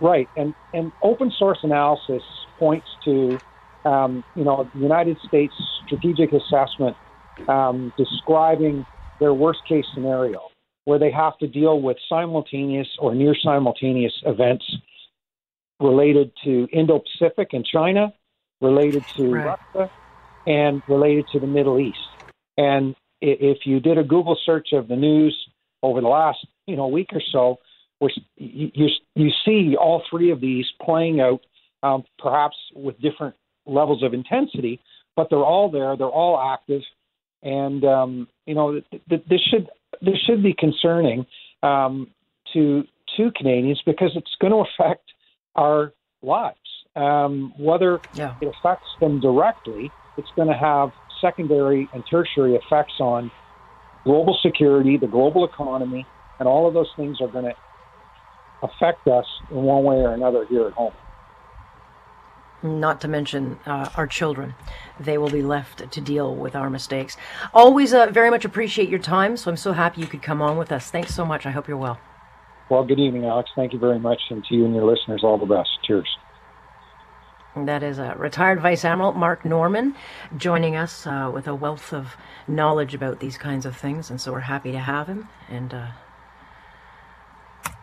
right, 0.00 0.28
and 0.36 0.54
and 0.74 0.90
open 1.02 1.30
source 1.38 1.58
analysis 1.62 2.22
points 2.58 2.88
to, 3.04 3.38
um, 3.84 4.24
you 4.34 4.44
know, 4.44 4.70
the 4.72 4.80
United 4.80 5.18
States 5.26 5.54
strategic 5.84 6.32
assessment 6.32 6.96
um, 7.48 7.92
describing 7.96 8.86
their 9.18 9.34
worst 9.34 9.60
case 9.66 9.84
scenario, 9.94 10.40
where 10.84 10.98
they 10.98 11.10
have 11.10 11.36
to 11.38 11.46
deal 11.46 11.80
with 11.80 11.96
simultaneous 12.08 12.88
or 12.98 13.14
near 13.14 13.34
simultaneous 13.34 14.12
events 14.24 14.64
related 15.78 16.32
to 16.44 16.68
Indo 16.72 17.00
Pacific 17.00 17.50
and 17.52 17.64
China, 17.64 18.12
related 18.60 19.04
to 19.16 19.32
right. 19.32 19.58
Russia, 19.74 19.90
and 20.46 20.82
related 20.86 21.28
to 21.28 21.40
the 21.40 21.46
Middle 21.46 21.78
East. 21.78 21.98
And 22.56 22.94
if 23.20 23.58
you 23.64 23.80
did 23.80 23.98
a 23.98 24.04
Google 24.04 24.38
search 24.44 24.68
of 24.72 24.88
the 24.88 24.96
news 24.96 25.36
over 25.82 26.00
the 26.00 26.08
last 26.08 26.46
you 26.66 26.76
know 26.76 26.88
week 26.88 27.10
or 27.12 27.22
so, 27.32 27.58
you, 28.36 28.70
you, 28.74 28.88
you 29.14 29.30
see 29.44 29.76
all 29.76 30.02
three 30.10 30.30
of 30.30 30.40
these 30.40 30.66
playing 30.82 31.20
out 31.20 31.40
um, 31.82 32.04
perhaps 32.18 32.56
with 32.74 33.00
different 33.00 33.34
levels 33.70 34.02
of 34.02 34.12
intensity, 34.12 34.80
but 35.16 35.28
they're 35.30 35.38
all 35.38 35.70
there. 35.70 35.96
They're 35.96 36.06
all 36.06 36.38
active, 36.38 36.82
and 37.42 37.84
um, 37.84 38.28
you 38.46 38.54
know 38.54 38.80
th- 38.90 39.02
th- 39.08 39.24
this 39.28 39.40
should 39.50 39.68
this 40.02 40.16
should 40.26 40.42
be 40.42 40.54
concerning 40.58 41.26
um, 41.62 42.08
to 42.52 42.84
to 43.16 43.30
Canadians 43.36 43.80
because 43.86 44.12
it's 44.14 44.34
going 44.40 44.52
to 44.52 44.64
affect 44.68 45.04
our 45.54 45.92
lives. 46.22 46.56
Um, 46.96 47.52
whether 47.58 48.02
yeah. 48.12 48.34
it 48.40 48.48
affects 48.48 48.88
them 49.00 49.20
directly, 49.20 49.94
it's 50.16 50.30
going 50.36 50.48
to 50.48 50.54
have 50.54 50.90
secondary 51.20 51.88
and 51.92 52.04
tertiary 52.10 52.56
effects 52.56 52.94
on 52.98 53.30
global 54.04 54.36
security, 54.42 54.96
the 54.96 55.06
global 55.06 55.44
economy, 55.44 56.08
and 56.38 56.48
all 56.48 56.66
of 56.66 56.74
those 56.74 56.90
things 56.96 57.20
are 57.20 57.28
going 57.28 57.44
to 57.44 57.54
affect 58.62 59.06
us 59.06 59.24
in 59.50 59.56
one 59.56 59.84
way 59.84 59.96
or 59.96 60.12
another 60.12 60.46
here 60.48 60.66
at 60.66 60.72
home 60.72 60.94
not 62.62 63.00
to 63.00 63.08
mention 63.08 63.58
uh, 63.66 63.90
our 63.96 64.06
children. 64.06 64.54
They 64.98 65.18
will 65.18 65.30
be 65.30 65.42
left 65.42 65.90
to 65.90 66.00
deal 66.00 66.34
with 66.34 66.54
our 66.54 66.70
mistakes. 66.70 67.16
Always 67.54 67.94
uh, 67.94 68.06
very 68.06 68.30
much 68.30 68.44
appreciate 68.44 68.88
your 68.88 68.98
time, 68.98 69.36
so 69.36 69.50
I'm 69.50 69.56
so 69.56 69.72
happy 69.72 70.00
you 70.00 70.06
could 70.06 70.22
come 70.22 70.42
on 70.42 70.56
with 70.56 70.72
us. 70.72 70.90
Thanks 70.90 71.14
so 71.14 71.24
much. 71.24 71.46
I 71.46 71.50
hope 71.50 71.68
you're 71.68 71.76
well. 71.76 71.98
Well, 72.68 72.84
good 72.84 73.00
evening, 73.00 73.24
Alex. 73.24 73.50
Thank 73.56 73.72
you 73.72 73.78
very 73.78 73.98
much, 73.98 74.20
and 74.30 74.44
to 74.44 74.54
you 74.54 74.64
and 74.64 74.74
your 74.74 74.84
listeners, 74.84 75.22
all 75.24 75.38
the 75.38 75.46
best. 75.46 75.70
Cheers. 75.82 76.08
That 77.56 77.82
is 77.82 77.98
a 77.98 78.14
retired 78.16 78.60
Vice 78.60 78.84
Admiral 78.84 79.12
Mark 79.12 79.44
Norman 79.44 79.96
joining 80.36 80.76
us 80.76 81.04
uh, 81.04 81.28
with 81.34 81.48
a 81.48 81.54
wealth 81.54 81.92
of 81.92 82.16
knowledge 82.46 82.94
about 82.94 83.18
these 83.18 83.36
kinds 83.36 83.66
of 83.66 83.76
things, 83.76 84.08
and 84.08 84.20
so 84.20 84.30
we're 84.30 84.40
happy 84.40 84.70
to 84.70 84.78
have 84.78 85.08
him 85.08 85.28
and 85.48 85.74
uh, 85.74 85.86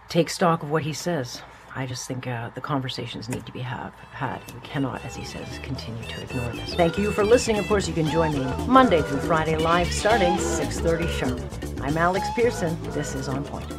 take 0.07 0.29
stock 0.29 0.63
of 0.63 0.71
what 0.71 0.83
he 0.83 0.93
says. 0.93 1.41
I 1.77 1.85
just 1.85 2.07
think 2.07 2.25
uh, 2.25 2.49
the 2.55 2.61
conversations 2.61 3.29
need 3.29 3.45
to 3.45 3.51
be 3.51 3.59
have, 3.59 3.93
had. 4.09 4.41
We 4.51 4.59
cannot, 4.61 5.05
as 5.05 5.15
he 5.15 5.23
says, 5.23 5.59
continue 5.59 6.01
to 6.05 6.21
ignore 6.23 6.51
this. 6.53 6.73
Thank 6.73 6.97
you 6.97 7.11
for 7.11 7.23
listening. 7.23 7.59
Of 7.59 7.67
course, 7.67 7.87
you 7.87 7.93
can 7.93 8.07
join 8.07 8.33
me 8.33 8.65
Monday 8.65 9.03
through 9.03 9.19
Friday 9.19 9.57
live 9.57 9.93
starting 9.93 10.33
6.30 10.37 11.07
sharp. 11.07 11.83
I'm 11.83 11.95
Alex 11.95 12.25
Pearson. 12.35 12.75
This 12.93 13.13
is 13.13 13.27
On 13.27 13.43
Point. 13.43 13.71